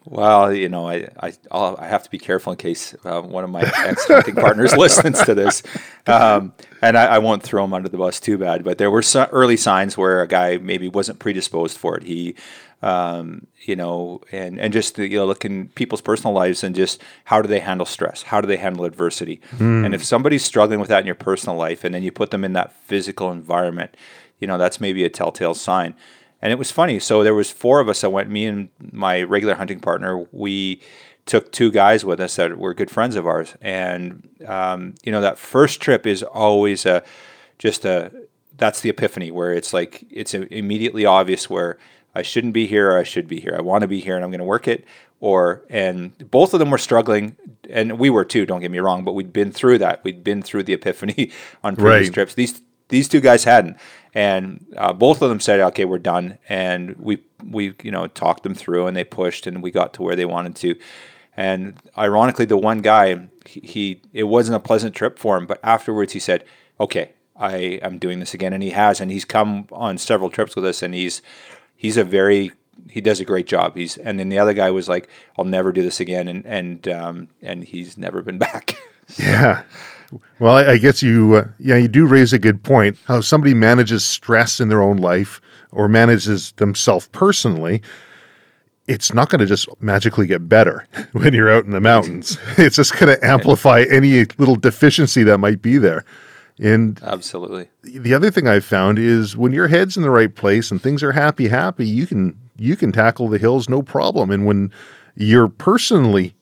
Well, 0.07 0.53
you 0.53 0.69
know, 0.69 0.87
I 0.87 1.09
I, 1.19 1.33
I'll, 1.51 1.77
I 1.79 1.87
have 1.89 2.03
to 2.03 2.11
be 2.11 2.19
careful 2.19 2.53
in 2.53 2.59
case 2.59 2.95
uh, 3.05 3.23
one 3.23 3.43
of 3.43 3.51
my 3.51 3.63
ex 3.63 4.07
hunting 4.07 4.35
partners 4.35 4.73
listens 4.77 5.23
to 5.23 5.35
this, 5.35 5.63
um, 6.07 6.53
and 6.83 6.99
I, 6.99 7.07
I 7.07 7.19
won't 7.19 7.43
throw 7.43 7.65
him 7.65 7.73
under 7.73 7.89
the 7.89 7.97
bus 7.97 8.21
too 8.21 8.37
bad. 8.37 8.65
But 8.65 8.77
there 8.77 8.91
were 8.91 9.03
some 9.03 9.29
early 9.33 9.57
signs 9.57 9.97
where 9.97 10.21
a 10.21 10.29
guy 10.29 10.59
maybe 10.59 10.89
wasn't 10.89 11.21
predisposed 11.21 11.79
for 11.79 11.97
it. 11.97 12.03
He, 12.03 12.35
um, 12.83 13.47
you 13.63 13.77
know, 13.77 14.21
and 14.31 14.61
and 14.61 14.75
just 14.75 14.99
you 14.99 15.09
know, 15.09 15.25
looking 15.25 15.69
people's 15.69 16.03
personal 16.03 16.35
lives 16.35 16.63
and 16.63 16.77
just 16.77 17.01
how 17.25 17.41
do 17.41 17.49
they 17.49 17.61
handle 17.61 17.87
stress? 17.87 18.25
How 18.25 18.43
do 18.43 18.47
they 18.47 18.59
handle 18.59 18.85
adversity? 18.85 19.41
And 19.87 19.95
if 19.95 20.05
somebody's 20.05 20.45
struggling 20.45 20.81
with 20.81 20.91
that 20.91 21.01
in 21.01 21.07
your 21.07 21.15
personal 21.15 21.57
life, 21.57 21.83
and 21.83 21.95
then 21.95 22.03
you 22.03 22.13
put 22.13 22.31
them 22.31 22.45
in 22.45 22.53
that 22.53 22.75
physical 22.85 23.31
environment, 23.33 23.97
you 24.39 24.47
know, 24.47 24.59
that's 24.59 24.83
maybe 24.83 25.03
a 25.05 25.09
telltale 25.09 25.55
sign. 25.55 25.95
And 26.45 26.53
it 26.53 26.59
was 26.59 26.71
funny. 26.71 26.99
So 26.99 27.25
there 27.25 27.35
was 27.35 27.51
four 27.51 27.81
of 27.81 27.89
us 27.89 28.03
that 28.03 28.11
went. 28.11 28.29
Me 28.29 28.45
and 28.45 28.69
my 28.93 29.23
regular 29.23 29.55
hunting 29.55 29.81
partner. 29.81 30.27
We 30.31 30.83
took 31.25 31.51
two 31.51 31.71
guys 31.71 32.05
with 32.05 32.21
us 32.21 32.37
that 32.37 32.59
were 32.59 32.75
good 32.75 32.91
friends 32.91 33.17
of 33.17 33.27
ours. 33.27 33.55
And 33.63 34.29
um, 34.47 34.95
you 35.03 35.11
know 35.11 35.23
that 35.23 35.39
first 35.39 35.81
trip 35.81 36.07
is 36.07 36.23
always 36.23 36.85
a 36.85 37.03
just 37.59 37.87
a 37.87 38.13
that's 38.59 38.83
the 38.83 38.91
epiphany 38.91 39.31
where 39.31 39.55
it's 39.55 39.73
like 39.73 40.05
it's 40.11 40.35
immediately 40.35 41.07
obvious 41.07 41.49
where 41.49 41.79
I 42.15 42.21
shouldn't 42.21 42.53
be 42.53 42.67
here 42.67 42.93
or 42.93 42.99
I 42.99 43.05
should 43.05 43.27
be 43.27 43.41
here. 43.41 43.57
I 43.59 43.63
want 43.63 43.81
to 43.81 43.89
be 43.89 44.01
here 44.01 44.15
and 44.15 44.23
I'm 44.23 44.31
going 44.31 44.39
to 44.39 44.45
work 44.45 44.69
it. 44.69 44.85
Or 45.21 45.63
and 45.71 46.13
both 46.31 46.53
of 46.53 46.61
them 46.61 46.71
were 46.71 46.77
struggling, 46.77 47.37
and 47.71 47.99
we 47.99 48.11
were 48.11 48.27
too. 48.27 48.45
Don't 48.45 48.61
get 48.61 48.71
me 48.71 48.81
wrong, 48.81 49.03
but 49.03 49.15
we'd 49.15 49.33
been 49.33 49.51
through 49.51 49.79
that. 49.79 50.05
We'd 50.05 50.23
been 50.23 50.43
through 50.43 50.65
the 50.65 50.75
epiphany 50.75 51.31
on 51.65 51.75
previous 51.77 52.09
Right. 52.09 52.13
trips. 52.15 52.35
These 52.35 52.61
these 52.89 53.09
two 53.09 53.21
guys 53.21 53.45
hadn't, 53.45 53.77
and 54.15 54.65
uh, 54.77 54.93
both 54.93 55.23
of 55.23 55.29
them 55.29 55.41
said, 55.41 55.61
"Okay, 55.61 55.85
we're 55.85 55.99
done." 55.99 56.39
And 56.49 56.97
we 56.97 57.23
we 57.45 57.75
you 57.83 57.91
know 57.91 58.07
talked 58.07 58.43
them 58.43 58.55
through, 58.55 58.87
and 58.87 58.97
they 58.97 59.05
pushed, 59.05 59.47
and 59.47 59.63
we 59.63 59.71
got 59.71 59.95
to 59.95 60.03
where 60.03 60.17
they 60.17 60.25
wanted 60.25 60.57
to. 60.57 60.77
And 61.37 61.77
ironically, 61.99 62.45
the 62.45 62.57
one 62.57 62.81
guy 62.81 63.29
he, 63.47 63.61
he 63.61 64.03
it 64.13 64.25
wasn't 64.25 64.57
a 64.57 64.61
pleasant 64.61 64.95
trip 64.95 65.19
for 65.19 65.37
him, 65.37 65.47
but 65.47 65.61
afterwards 65.63 66.13
he 66.13 66.21
said, 66.21 66.45
"Okay, 66.79 67.13
I 67.37 67.57
am 67.83 67.99
doing 67.99 68.21
this 68.21 68.35
again," 68.35 68.53
and 68.53 68.63
he 68.63 68.71
has, 68.71 69.01
and 69.01 69.11
he's 69.11 69.25
come 69.25 69.67
on 69.73 69.99
several 69.99 70.31
trips 70.31 70.55
with 70.55 70.65
us, 70.65 70.83
and 70.83 70.95
he's 70.95 71.23
he's 71.77 71.97
a 71.97 72.05
very 72.05 72.53
he 72.89 73.01
does 73.01 73.21
a 73.21 73.25
great 73.25 73.47
job. 73.47 73.77
He's 73.77 73.97
and 73.97 74.19
then 74.19 74.29
the 74.29 74.39
other 74.39 74.53
guy 74.55 74.71
was 74.71 74.89
like, 74.89 75.09
"I'll 75.39 75.45
never 75.45 75.73
do 75.73 75.83
this 75.83 76.01
again," 76.01 76.29
and 76.29 76.47
and 76.47 76.89
um, 76.89 77.29
and 77.43 77.65
he's 77.65 77.99
never 77.99 78.23
been 78.23 78.39
back. 78.49 78.77
Yeah. 79.19 79.63
Well, 80.39 80.57
I, 80.57 80.73
I 80.73 80.79
guess 80.79 81.03
you, 81.03 81.35
uh, 81.35 81.49
yeah, 81.59 81.77
you 81.77 81.89
do 81.89 82.07
raise 82.07 82.33
a 82.33 82.39
good 82.39 82.63
point. 82.63 82.99
How 83.07 83.21
somebody 83.21 83.55
manages 83.55 84.05
stress 84.05 84.61
in 84.61 84.69
their 84.69 84.83
own 84.83 84.99
life 84.99 85.41
or 85.73 85.89
manages 85.89 86.53
themselves 86.53 87.09
personally, 87.13 87.83
it's 88.87 89.15
not 89.15 89.31
going 89.31 89.41
to 89.41 89.47
just 89.47 89.69
magically 89.81 90.27
get 90.27 90.49
better 90.49 90.87
when 91.13 91.33
you're 91.35 91.51
out 91.51 91.65
in 91.65 91.71
the 91.71 91.81
mountains. 91.81 92.39
It's 92.59 92.77
just 92.77 92.99
going 92.99 93.15
to 93.15 93.27
amplify 93.27 93.85
any 93.91 94.25
little 94.39 94.57
deficiency 94.57 95.23
that 95.25 95.39
might 95.39 95.63
be 95.63 95.79
there. 95.79 96.05
And 96.61 97.01
Absolutely. 97.03 97.69
the 97.83 98.15
other 98.15 98.31
thing 98.31 98.47
I've 98.47 98.65
found 98.65 98.99
is 98.99 99.37
when 99.37 99.53
your 99.53 99.67
head's 99.67 99.97
in 99.97 100.05
the 100.05 100.11
right 100.11 100.33
place 100.33 100.71
and 100.71 100.81
things 100.81 101.03
are 101.03 101.13
happy, 101.13 101.49
happy, 101.49 101.87
you 101.87 102.07
can 102.07 102.39
you 102.57 102.77
can 102.77 102.93
tackle 102.93 103.29
the 103.29 103.39
hills 103.39 103.69
no 103.69 103.83
problem. 103.83 104.31
And 104.31 104.47
when 104.47 104.73
you're 105.17 105.49
personally 105.49 106.35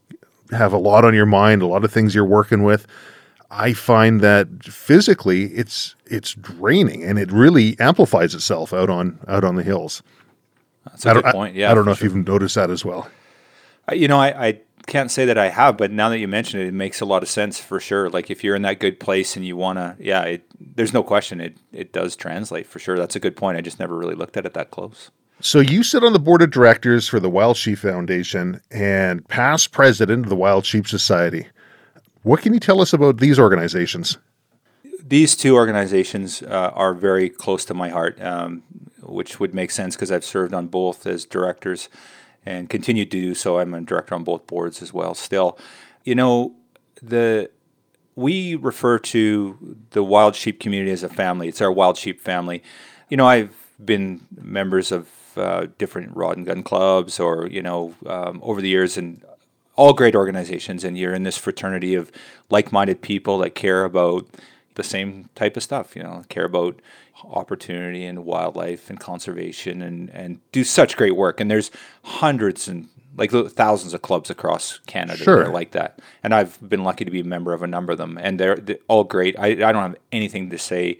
have 0.50 0.74
a 0.74 0.78
lot 0.78 1.06
on 1.06 1.14
your 1.14 1.24
mind, 1.24 1.62
a 1.62 1.66
lot 1.66 1.84
of 1.84 1.92
things 1.92 2.14
you're 2.14 2.24
working 2.26 2.62
with, 2.62 2.86
I 3.53 3.74
find 3.74 4.22
that 4.22 4.64
physically 4.64 5.44
it's 5.55 5.94
it's 6.07 6.34
draining 6.34 7.05
and 7.05 7.18
it 7.18 7.30
really 7.30 7.78
amplifies 7.78 8.34
itself 8.34 8.72
out 8.72 8.88
on 8.88 9.20
out 9.28 9.44
on 9.44 9.57
the 9.57 9.62
hills. 9.62 10.03
That's 10.86 11.05
a 11.05 11.11
I 11.11 11.14
good 11.14 11.24
point. 11.26 11.55
I, 11.55 11.61
Yeah, 11.61 11.70
I 11.70 11.74
don't 11.74 11.84
know 11.84 11.94
sure. 11.94 12.07
if 12.07 12.14
you've 12.14 12.26
noticed 12.26 12.55
that 12.55 12.70
as 12.70 12.84
well. 12.84 13.09
You 13.92 14.09
know, 14.09 14.18
I, 14.18 14.46
I 14.46 14.61
can't 14.86 15.11
say 15.11 15.26
that 15.26 15.36
I 15.36 15.48
have, 15.50 15.76
but 15.76 15.90
now 15.90 16.09
that 16.09 16.18
you 16.18 16.28
mention 16.28 16.61
it, 16.61 16.66
it 16.66 16.74
makes 16.74 17.00
a 17.00 17.05
lot 17.05 17.22
of 17.22 17.28
sense 17.28 17.61
for 17.61 17.78
sure. 17.78 18.09
Like 18.09 18.30
if 18.30 18.42
you're 18.42 18.57
in 18.57 18.62
that 18.62 18.80
good 18.80 18.98
place 18.98 19.36
and 19.36 19.44
you 19.44 19.57
want 19.57 19.78
to, 19.78 19.96
yeah, 19.98 20.22
it, 20.22 20.44
there's 20.59 20.94
no 20.94 21.03
question 21.03 21.40
it, 21.40 21.59
it 21.72 21.92
does 21.92 22.16
translate 22.16 22.66
for 22.66 22.78
sure. 22.78 22.96
That's 22.96 23.16
a 23.16 23.20
good 23.20 23.36
point. 23.36 23.59
I 23.59 23.61
just 23.61 23.78
never 23.78 23.96
really 23.96 24.14
looked 24.14 24.36
at 24.36 24.46
it 24.46 24.55
that 24.55 24.70
close. 24.70 25.11
So 25.40 25.61
you 25.61 25.82
sit 25.82 26.05
on 26.05 26.12
the 26.12 26.20
board 26.20 26.40
of 26.40 26.50
directors 26.50 27.09
for 27.09 27.20
the 27.20 27.28
Wild 27.28 27.57
Sheep 27.57 27.78
Foundation 27.78 28.61
and 28.70 29.26
past 29.28 29.72
president 29.72 30.24
of 30.24 30.30
the 30.30 30.36
Wild 30.36 30.64
Sheep 30.64 30.86
Society. 30.86 31.46
What 32.22 32.40
can 32.40 32.54
you 32.54 32.60
tell 32.60 32.80
us 32.80 32.92
about 32.92 33.18
these 33.18 33.38
organizations? 33.38 34.18
These 35.04 35.34
two 35.36 35.56
organizations 35.56 36.42
uh, 36.42 36.70
are 36.74 36.94
very 36.94 37.28
close 37.28 37.64
to 37.66 37.74
my 37.74 37.88
heart, 37.88 38.20
um, 38.22 38.62
which 39.02 39.40
would 39.40 39.54
make 39.54 39.72
sense 39.72 39.96
because 39.96 40.12
I've 40.12 40.24
served 40.24 40.54
on 40.54 40.68
both 40.68 41.06
as 41.06 41.24
directors 41.24 41.88
and 42.46 42.70
continue 42.70 43.04
to 43.04 43.10
do 43.10 43.34
so. 43.34 43.58
I'm 43.58 43.74
a 43.74 43.80
director 43.80 44.14
on 44.14 44.22
both 44.22 44.46
boards 44.46 44.82
as 44.82 44.92
well. 44.92 45.14
Still, 45.14 45.58
you 46.04 46.14
know, 46.14 46.54
the 47.02 47.50
we 48.14 48.54
refer 48.54 48.98
to 48.98 49.76
the 49.90 50.02
wild 50.02 50.36
sheep 50.36 50.60
community 50.60 50.92
as 50.92 51.02
a 51.02 51.08
family. 51.08 51.48
It's 51.48 51.60
our 51.60 51.72
wild 51.72 51.96
sheep 51.96 52.20
family. 52.20 52.62
You 53.08 53.16
know, 53.16 53.26
I've 53.26 53.54
been 53.84 54.26
members 54.40 54.92
of 54.92 55.08
uh, 55.36 55.66
different 55.78 56.14
rod 56.14 56.36
and 56.36 56.46
gun 56.46 56.62
clubs, 56.62 57.18
or 57.18 57.48
you 57.48 57.62
know, 57.62 57.94
um, 58.06 58.40
over 58.42 58.60
the 58.60 58.68
years, 58.68 58.96
and 58.96 59.24
all 59.76 59.92
great 59.92 60.14
organizations. 60.14 60.84
And 60.84 60.96
you're 60.98 61.14
in 61.14 61.22
this 61.22 61.36
fraternity 61.36 61.94
of 61.94 62.10
like-minded 62.50 63.02
people 63.02 63.38
that 63.38 63.54
care 63.54 63.84
about 63.84 64.26
the 64.74 64.82
same 64.82 65.28
type 65.34 65.56
of 65.56 65.62
stuff. 65.62 65.96
You 65.96 66.02
know, 66.02 66.24
care 66.28 66.44
about 66.44 66.80
opportunity 67.24 68.04
and 68.04 68.24
wildlife 68.24 68.90
and 68.90 68.98
conservation, 68.98 69.82
and 69.82 70.10
and 70.10 70.40
do 70.52 70.64
such 70.64 70.96
great 70.96 71.16
work. 71.16 71.40
And 71.40 71.50
there's 71.50 71.70
hundreds 72.02 72.68
and 72.68 72.88
like 73.16 73.30
thousands 73.30 73.92
of 73.92 74.00
clubs 74.00 74.30
across 74.30 74.78
Canada 74.86 75.22
sure. 75.22 75.36
that 75.36 75.48
are 75.48 75.52
like 75.52 75.72
that. 75.72 75.98
And 76.22 76.34
I've 76.34 76.58
been 76.66 76.82
lucky 76.82 77.04
to 77.04 77.10
be 77.10 77.20
a 77.20 77.24
member 77.24 77.52
of 77.52 77.62
a 77.62 77.66
number 77.66 77.92
of 77.92 77.98
them, 77.98 78.16
and 78.18 78.40
they're, 78.40 78.56
they're 78.56 78.78
all 78.88 79.04
great. 79.04 79.38
I, 79.38 79.48
I 79.48 79.54
don't 79.54 79.82
have 79.82 79.96
anything 80.10 80.48
to 80.48 80.56
say 80.56 80.98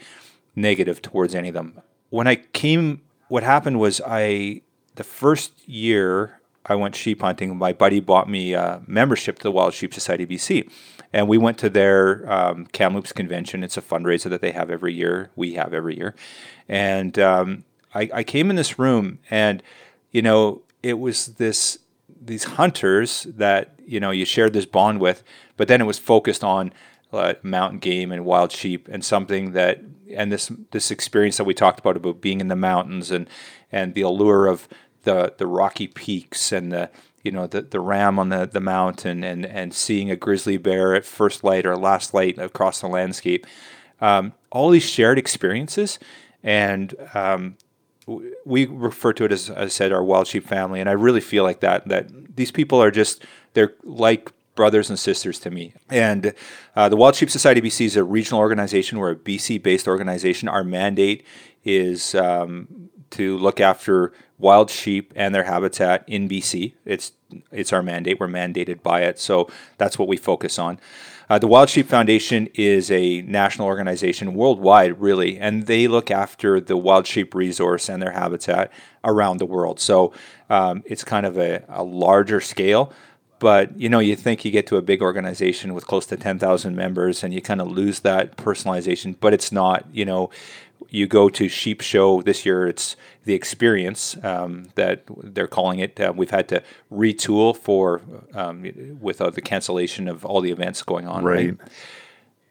negative 0.55 1.01
towards 1.01 1.35
any 1.35 1.49
of 1.49 1.55
them. 1.55 1.81
When 2.11 2.27
I 2.27 2.37
came, 2.37 3.01
what 3.29 3.43
happened 3.43 3.81
was 3.81 4.03
I 4.07 4.61
the 4.97 5.05
first 5.05 5.67
year 5.67 6.39
I 6.67 6.75
went 6.75 6.95
sheep 6.95 7.23
hunting. 7.23 7.57
My 7.57 7.73
buddy 7.73 8.01
bought 8.01 8.29
me 8.29 8.53
a 8.53 8.83
membership 8.87 9.39
to 9.39 9.43
the 9.43 9.51
Wild 9.51 9.75
Sheep 9.75 9.93
Society 9.93 10.27
BC, 10.27 10.71
and 11.13 11.29
we 11.29 11.39
went 11.39 11.59
to 11.59 11.69
their 11.69 12.31
um, 12.33 12.67
Kamloops 12.67 13.13
convention. 13.13 13.65
It's 13.65 13.77
a 13.77 13.83
fundraiser 13.83 14.31
that 14.31 14.41
they 14.41 14.53
have 14.53 14.71
every 14.71 14.95
year. 14.95 15.31
We 15.35 15.55
have 15.55 15.75
every 15.75 15.97
year, 15.97 16.15
and 16.69 17.19
um, 17.19 17.65
I, 17.95 18.11
I 18.13 18.25
came 18.25 18.51
in 18.51 18.57
this 18.57 18.79
room, 18.79 19.19
and 19.31 19.63
you 20.13 20.23
know, 20.23 20.63
it 20.83 20.99
was 20.99 21.27
this 21.27 21.79
these 22.25 22.45
hunters 22.45 23.25
that 23.25 23.75
you 23.85 23.99
know 23.99 24.11
you 24.11 24.25
shared 24.25 24.53
this 24.53 24.67
bond 24.67 25.01
with, 25.01 25.25
but 25.57 25.69
then 25.69 25.81
it 25.81 25.85
was 25.85 25.99
focused 25.99 26.45
on 26.45 26.73
uh, 27.13 27.35
mountain 27.43 27.79
game 27.79 28.11
and 28.13 28.25
wild 28.25 28.53
sheep 28.53 28.89
and 28.91 29.05
something 29.05 29.53
that 29.53 29.81
and 30.15 30.33
this 30.33 30.51
this 30.71 30.91
experience 30.91 31.37
that 31.37 31.45
we 31.45 31.55
talked 31.55 31.81
about 31.81 31.97
about 31.97 32.21
being 32.21 32.41
in 32.41 32.49
the 32.49 32.57
mountains 32.57 33.11
and 33.11 33.29
and 33.71 33.95
the 33.95 34.03
allure 34.03 34.47
of 34.47 34.69
the 35.03 35.35
the 35.39 35.47
rocky 35.47 35.87
peaks 35.87 36.53
and 36.53 36.73
the 36.73 36.91
you 37.23 37.31
know 37.31 37.47
the, 37.47 37.63
the 37.63 37.81
ram 37.81 38.19
on 38.19 38.29
the, 38.29 38.47
the 38.47 38.61
mountain 38.61 39.23
and 39.25 39.45
and 39.47 39.75
seeing 39.75 40.11
a 40.11 40.17
grizzly 40.17 40.57
bear 40.57 40.95
at 40.95 41.05
first 41.05 41.45
light 41.45 41.67
or 41.67 41.77
last 41.77 42.15
light 42.15 42.39
across 42.39 42.81
the 42.81 42.89
landscape 42.89 43.47
um, 44.01 44.33
all 44.51 44.71
these 44.71 44.89
shared 44.89 45.19
experiences 45.19 45.99
and 46.43 46.95
um, 47.15 47.57
we 48.45 48.67
refer 48.67 49.13
to 49.13 49.25
it 49.25 49.33
as, 49.33 49.49
as 49.51 49.57
I 49.57 49.69
said, 49.69 49.93
our 49.93 50.03
wild 50.03 50.27
sheep 50.27 50.47
family, 50.47 50.81
and 50.81 50.89
I 50.89 50.93
really 50.93 51.21
feel 51.21 51.45
like 51.45 51.61
that. 51.61 51.87
That 51.89 52.37
these 52.37 52.51
people 52.51 52.83
are 52.83 52.91
just 52.91 53.25
they're 53.55 53.75
like 53.85 54.33
brothers 54.55 54.91
and 54.91 54.99
sisters 54.99 55.39
to 55.41 55.51
me. 55.51 55.73
And 55.89 56.35
uh, 56.77 56.89
the 56.89 56.97
Wild 56.97 57.15
Sheep 57.15 57.31
Society 57.31 57.63
BC 57.63 57.87
is 57.87 57.97
a 57.97 58.05
regional 58.05 58.41
organization. 58.41 58.99
We're 58.99 59.13
a 59.13 59.17
BC-based 59.17 59.89
organization. 59.89 60.47
Our 60.49 60.63
mandate 60.63 61.25
is 61.65 62.15
um, 62.15 62.91
to 63.11 63.39
look 63.39 63.61
after 63.61 64.13
wild 64.43 64.69
sheep 64.69 65.13
and 65.17 65.35
their 65.35 65.45
habitat 65.45 66.05
in 66.07 66.29
BC. 66.29 66.73
It's 66.85 67.13
it's 67.51 67.73
our 67.73 67.83
mandate. 67.83 68.21
We're 68.21 68.29
mandated 68.29 68.83
by 68.83 69.03
it, 69.03 69.19
so 69.19 69.49
that's 69.79 69.99
what 69.99 70.09
we 70.09 70.19
focus 70.19 70.59
on. 70.59 70.79
Uh, 71.31 71.39
the 71.39 71.47
Wild 71.47 71.71
Sheep 71.71 71.89
Foundation 71.89 72.47
is 72.53 72.91
a 72.91 73.23
national 73.23 73.67
organization 73.67 74.35
worldwide, 74.35 75.01
really, 75.01 75.39
and 75.39 75.67
they 75.67 75.89
look 75.89 76.11
after 76.11 76.61
the 76.61 76.77
wild 76.77 77.07
sheep 77.07 77.35
resource 77.35 77.89
and 77.89 78.03
their 78.03 78.11
habitat 78.11 78.71
around 79.03 79.39
the 79.39 79.47
world. 79.47 79.81
So 79.81 80.13
um, 80.51 80.83
it's 80.85 81.05
kind 81.05 81.25
of 81.25 81.39
a, 81.39 81.65
a 81.71 81.83
larger 81.83 82.43
scale. 82.43 82.93
But 83.39 83.81
you 83.81 83.89
know, 83.89 83.99
you 83.99 84.15
think 84.15 84.45
you 84.45 84.51
get 84.51 84.67
to 84.67 84.77
a 84.77 84.83
big 84.83 85.01
organization 85.01 85.73
with 85.75 85.87
close 85.87 86.05
to 86.07 86.17
ten 86.17 86.39
thousand 86.39 86.77
members, 86.77 87.25
and 87.25 87.33
you 87.33 87.41
kind 87.41 87.61
of 87.61 87.69
lose 87.69 88.01
that 88.01 88.37
personalization. 88.37 89.17
But 89.19 89.33
it's 89.33 89.51
not. 89.51 89.87
You 89.91 90.05
know, 90.05 90.31
you 90.91 91.07
go 91.07 91.29
to 91.29 91.49
Sheep 91.49 91.81
Show 91.81 92.23
this 92.23 92.45
year. 92.47 92.67
It's 92.67 92.97
the 93.25 93.35
experience 93.35 94.17
um, 94.23 94.69
that 94.75 95.05
they're 95.23 95.47
calling 95.47 95.79
it. 95.79 96.01
Uh, 96.01 96.13
we've 96.15 96.31
had 96.31 96.49
to 96.49 96.63
retool 96.91 97.57
for 97.57 98.03
um, 98.35 98.99
with 99.01 99.21
uh, 99.21 99.31
the 99.31 99.41
cancellation 99.41 100.09
of 100.09 100.25
all 100.25 100.41
the 100.41 100.51
events 100.51 100.83
going 100.83 101.07
on. 101.07 101.25
Right. 101.25 101.59
right? 101.59 101.69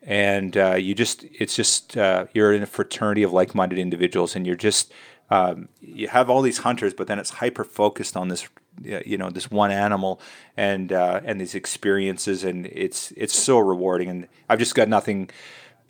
And 0.04 0.58
uh, 0.58 0.76
you 0.76 0.96
just, 0.96 1.26
it's 1.26 1.56
just, 1.56 1.96
uh, 1.96 2.26
you're 2.34 2.54
in 2.54 2.64
a 2.64 2.68
fraternity 2.68 3.24
of 3.24 3.34
like 3.34 3.54
minded 3.54 3.78
individuals 3.78 4.36
and 4.36 4.48
you're 4.48 4.56
just, 4.56 4.92
um, 5.30 5.70
you 5.80 6.08
have 6.08 6.30
all 6.30 6.42
these 6.42 6.60
hunters, 6.60 6.94
but 6.94 7.08
then 7.08 7.20
it's 7.20 7.30
hyper 7.30 7.64
focused 7.64 8.18
on 8.18 8.28
this, 8.28 8.50
you 8.84 9.18
know, 9.18 9.30
this 9.30 9.52
one 9.52 9.72
animal 9.72 10.20
and, 10.58 10.92
uh, 10.92 11.22
and 11.24 11.40
these 11.40 11.54
experiences. 11.54 12.44
And 12.44 12.66
it's, 12.66 13.12
it's 13.16 13.36
so 13.36 13.60
rewarding. 13.60 14.10
And 14.10 14.28
I've 14.50 14.60
just 14.60 14.74
got 14.74 14.90
nothing 14.90 15.30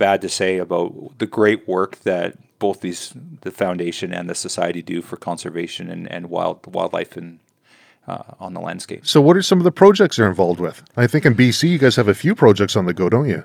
bad 0.01 0.19
to 0.21 0.29
say 0.29 0.57
about 0.57 1.19
the 1.19 1.27
great 1.27 1.67
work 1.67 1.99
that 1.99 2.35
both 2.57 2.81
these 2.81 3.13
the 3.41 3.51
foundation 3.51 4.11
and 4.11 4.27
the 4.27 4.35
society 4.35 4.81
do 4.81 5.01
for 5.01 5.15
conservation 5.15 5.91
and, 5.91 6.11
and 6.11 6.29
wild 6.29 6.57
wildlife 6.73 7.15
and 7.15 7.39
uh, 8.07 8.23
on 8.39 8.55
the 8.55 8.59
landscape. 8.59 9.05
So, 9.05 9.21
what 9.21 9.37
are 9.37 9.43
some 9.43 9.59
of 9.59 9.63
the 9.63 9.71
projects 9.71 10.17
they're 10.17 10.27
involved 10.27 10.59
with? 10.59 10.83
I 10.97 11.05
think 11.05 11.25
in 11.25 11.35
BC 11.35 11.69
you 11.69 11.77
guys 11.77 11.95
have 11.97 12.07
a 12.07 12.15
few 12.15 12.33
projects 12.33 12.75
on 12.75 12.85
the 12.85 12.93
go, 12.93 13.09
don't 13.09 13.29
you? 13.29 13.43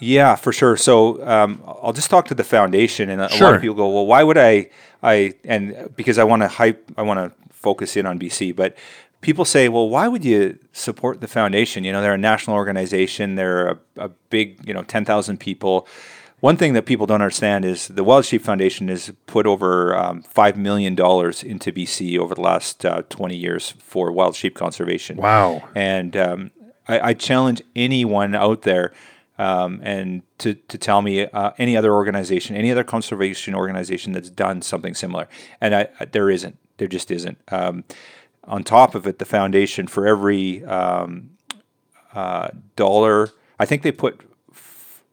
Yeah, 0.00 0.34
for 0.36 0.52
sure. 0.52 0.76
So 0.76 1.24
um, 1.26 1.62
I'll 1.66 1.92
just 1.92 2.10
talk 2.10 2.26
to 2.28 2.34
the 2.34 2.44
foundation, 2.44 3.10
and 3.10 3.20
a 3.20 3.28
sure. 3.28 3.48
lot 3.48 3.54
of 3.54 3.60
people 3.60 3.76
go, 3.76 3.88
"Well, 3.88 4.06
why 4.06 4.22
would 4.22 4.38
I?" 4.38 4.70
I 5.02 5.34
and 5.44 5.94
because 5.96 6.16
I 6.18 6.24
want 6.24 6.42
to 6.42 6.48
hype, 6.48 6.90
I 6.96 7.02
want 7.02 7.18
to 7.20 7.28
focus 7.50 7.96
in 7.96 8.06
on 8.06 8.18
BC, 8.18 8.56
but 8.56 8.74
people 9.22 9.44
say, 9.46 9.68
well, 9.70 9.88
why 9.88 10.08
would 10.08 10.24
you 10.24 10.58
support 10.72 11.22
the 11.22 11.28
foundation? 11.28 11.84
You 11.84 11.92
know, 11.92 12.02
they're 12.02 12.14
a 12.14 12.18
national 12.18 12.56
organization. 12.56 13.36
They're 13.36 13.68
a, 13.68 13.78
a 13.96 14.08
big, 14.28 14.66
you 14.66 14.74
know, 14.74 14.82
10,000 14.82 15.40
people. 15.40 15.88
One 16.40 16.56
thing 16.56 16.72
that 16.72 16.86
people 16.86 17.06
don't 17.06 17.22
understand 17.22 17.64
is 17.64 17.86
the 17.86 18.02
Wild 18.02 18.24
Sheep 18.24 18.42
Foundation 18.42 18.88
has 18.88 19.12
put 19.26 19.46
over 19.46 19.96
um, 19.96 20.24
$5 20.24 20.56
million 20.56 20.94
into 20.94 21.72
BC 21.72 22.18
over 22.18 22.34
the 22.34 22.40
last 22.40 22.84
uh, 22.84 23.02
20 23.08 23.36
years 23.36 23.74
for 23.78 24.10
wild 24.10 24.34
sheep 24.34 24.56
conservation. 24.56 25.18
Wow. 25.18 25.68
And 25.76 26.16
um, 26.16 26.50
I, 26.88 27.10
I, 27.10 27.14
challenge 27.14 27.62
anyone 27.76 28.34
out 28.34 28.62
there 28.62 28.92
um, 29.38 29.80
and 29.84 30.22
to, 30.38 30.54
to 30.54 30.76
tell 30.76 31.00
me 31.00 31.26
uh, 31.26 31.52
any 31.58 31.76
other 31.76 31.94
organization, 31.94 32.56
any 32.56 32.72
other 32.72 32.82
conservation 32.82 33.54
organization 33.54 34.12
that's 34.12 34.28
done 34.28 34.62
something 34.62 34.94
similar. 34.94 35.28
And 35.60 35.76
I, 35.76 35.88
there 36.10 36.28
isn't. 36.28 36.58
There 36.78 36.88
just 36.88 37.12
isn't. 37.12 37.38
On 38.44 38.64
top 38.64 38.94
of 38.94 39.06
it, 39.06 39.18
the 39.18 39.24
foundation 39.24 39.86
for 39.86 40.06
every 40.06 40.64
um, 40.64 41.30
uh, 42.12 42.48
dollar, 42.76 43.30
I 43.58 43.66
think 43.66 43.82
they 43.82 43.92
put 43.92 44.20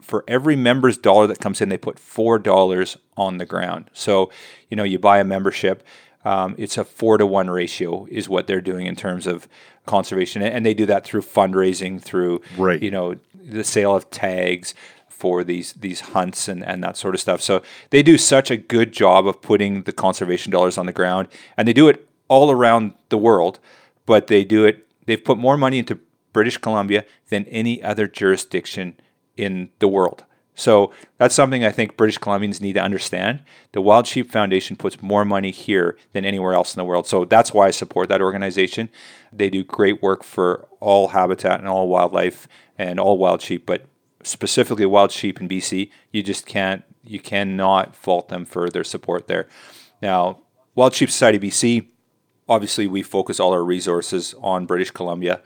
for 0.01 0.23
every 0.27 0.55
member's 0.55 0.97
dollar 0.97 1.27
that 1.27 1.39
comes 1.39 1.61
in, 1.61 1.69
they 1.69 1.77
put 1.77 1.99
four 1.99 2.39
dollars 2.39 2.97
on 3.15 3.37
the 3.37 3.45
ground. 3.45 3.91
So, 3.93 4.31
you 4.69 4.75
know, 4.75 4.83
you 4.83 4.97
buy 4.97 5.19
a 5.19 5.23
membership, 5.23 5.85
um, 6.25 6.55
it's 6.57 6.77
a 6.77 6.83
four 6.83 7.17
to 7.17 7.25
one 7.25 7.49
ratio 7.49 8.07
is 8.09 8.27
what 8.27 8.47
they're 8.47 8.61
doing 8.61 8.87
in 8.87 8.95
terms 8.95 9.25
of 9.25 9.47
conservation, 9.85 10.41
and 10.41 10.65
they 10.65 10.73
do 10.73 10.85
that 10.85 11.05
through 11.05 11.21
fundraising, 11.21 12.01
through 12.01 12.41
right. 12.57 12.81
you 12.81 12.91
know 12.91 13.15
the 13.33 13.63
sale 13.63 13.95
of 13.95 14.09
tags 14.09 14.73
for 15.07 15.43
these 15.43 15.73
these 15.73 16.01
hunts 16.01 16.47
and, 16.47 16.63
and 16.65 16.83
that 16.83 16.97
sort 16.97 17.15
of 17.15 17.21
stuff. 17.21 17.41
So 17.41 17.61
they 17.89 18.03
do 18.03 18.17
such 18.17 18.51
a 18.51 18.57
good 18.57 18.91
job 18.91 19.27
of 19.27 19.41
putting 19.41 19.83
the 19.83 19.93
conservation 19.93 20.51
dollars 20.51 20.77
on 20.77 20.87
the 20.87 20.93
ground, 20.93 21.29
and 21.55 21.67
they 21.67 21.73
do 21.73 21.87
it 21.87 22.08
all 22.29 22.51
around 22.51 22.93
the 23.09 23.17
world, 23.17 23.59
but 24.05 24.27
they 24.27 24.45
do 24.45 24.65
it. 24.65 24.87
They've 25.05 25.23
put 25.23 25.37
more 25.37 25.57
money 25.57 25.79
into 25.79 25.99
British 26.31 26.57
Columbia 26.57 27.03
than 27.29 27.45
any 27.45 27.83
other 27.83 28.07
jurisdiction 28.07 28.99
in 29.35 29.69
the 29.79 29.87
world. 29.87 30.23
So 30.55 30.91
that's 31.17 31.35
something 31.35 31.63
I 31.63 31.71
think 31.71 31.95
British 31.95 32.19
Columbians 32.19 32.59
need 32.59 32.73
to 32.73 32.81
understand. 32.81 33.41
The 33.71 33.81
Wild 33.81 34.07
Sheep 34.07 34.29
Foundation 34.29 34.75
puts 34.75 35.01
more 35.01 35.23
money 35.23 35.51
here 35.51 35.97
than 36.11 36.25
anywhere 36.25 36.53
else 36.53 36.75
in 36.75 36.79
the 36.79 36.85
world. 36.85 37.07
So 37.07 37.23
that's 37.23 37.53
why 37.53 37.67
I 37.67 37.71
support 37.71 38.09
that 38.09 38.21
organization. 38.21 38.89
They 39.31 39.49
do 39.49 39.63
great 39.63 40.01
work 40.01 40.23
for 40.23 40.67
all 40.81 41.09
habitat 41.09 41.59
and 41.59 41.69
all 41.69 41.87
wildlife 41.87 42.47
and 42.77 42.99
all 42.99 43.17
wild 43.17 43.41
sheep, 43.41 43.65
but 43.65 43.85
specifically 44.23 44.85
wild 44.85 45.11
sheep 45.11 45.39
in 45.39 45.47
BC, 45.47 45.91
you 46.11 46.23
just 46.23 46.45
can't 46.45 46.83
you 47.05 47.19
cannot 47.19 47.95
fault 47.95 48.29
them 48.29 48.45
for 48.45 48.69
their 48.69 48.83
support 48.83 49.27
there. 49.27 49.47
Now, 50.01 50.39
Wild 50.75 50.93
Sheep 50.93 51.09
Society 51.09 51.39
BC, 51.39 51.87
obviously 52.49 52.87
we 52.87 53.03
focus 53.03 53.39
all 53.39 53.53
our 53.53 53.63
resources 53.63 54.35
on 54.41 54.65
British 54.65 54.91
Columbia 54.91 55.41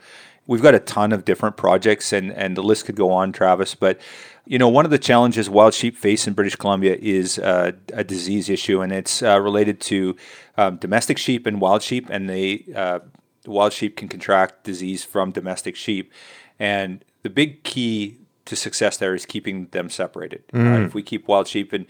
we've 0.46 0.62
got 0.62 0.74
a 0.74 0.80
ton 0.80 1.12
of 1.12 1.24
different 1.24 1.56
projects, 1.56 2.12
and 2.12 2.32
and 2.32 2.56
the 2.56 2.62
list 2.62 2.86
could 2.86 2.96
go 2.96 3.10
on, 3.10 3.32
Travis. 3.32 3.74
But 3.74 4.00
you 4.46 4.58
know, 4.58 4.68
one 4.68 4.84
of 4.84 4.90
the 4.90 4.98
challenges 4.98 5.48
wild 5.48 5.74
sheep 5.74 5.96
face 5.96 6.26
in 6.26 6.34
British 6.34 6.56
Columbia 6.56 6.96
is 7.00 7.38
uh, 7.38 7.72
a 7.92 8.04
disease 8.04 8.48
issue, 8.48 8.80
and 8.80 8.92
it's 8.92 9.22
uh, 9.22 9.40
related 9.40 9.80
to 9.82 10.16
um, 10.56 10.76
domestic 10.76 11.18
sheep 11.18 11.46
and 11.46 11.60
wild 11.60 11.82
sheep, 11.82 12.08
and 12.10 12.28
they 12.28 12.64
uh, 12.74 13.00
wild 13.46 13.72
sheep 13.72 13.96
can 13.96 14.08
contract 14.08 14.64
disease 14.64 15.04
from 15.04 15.30
domestic 15.30 15.76
sheep, 15.76 16.12
and 16.58 17.04
the 17.22 17.30
big 17.30 17.62
key 17.64 18.18
to 18.44 18.56
success 18.56 18.98
there 18.98 19.14
is 19.14 19.24
keeping 19.24 19.68
them 19.68 19.88
separated. 19.88 20.44
Uh, 20.82 20.84
if 20.84 20.94
we 20.94 21.02
keep 21.02 21.26
wild 21.26 21.48
sheep, 21.48 21.72
and 21.72 21.86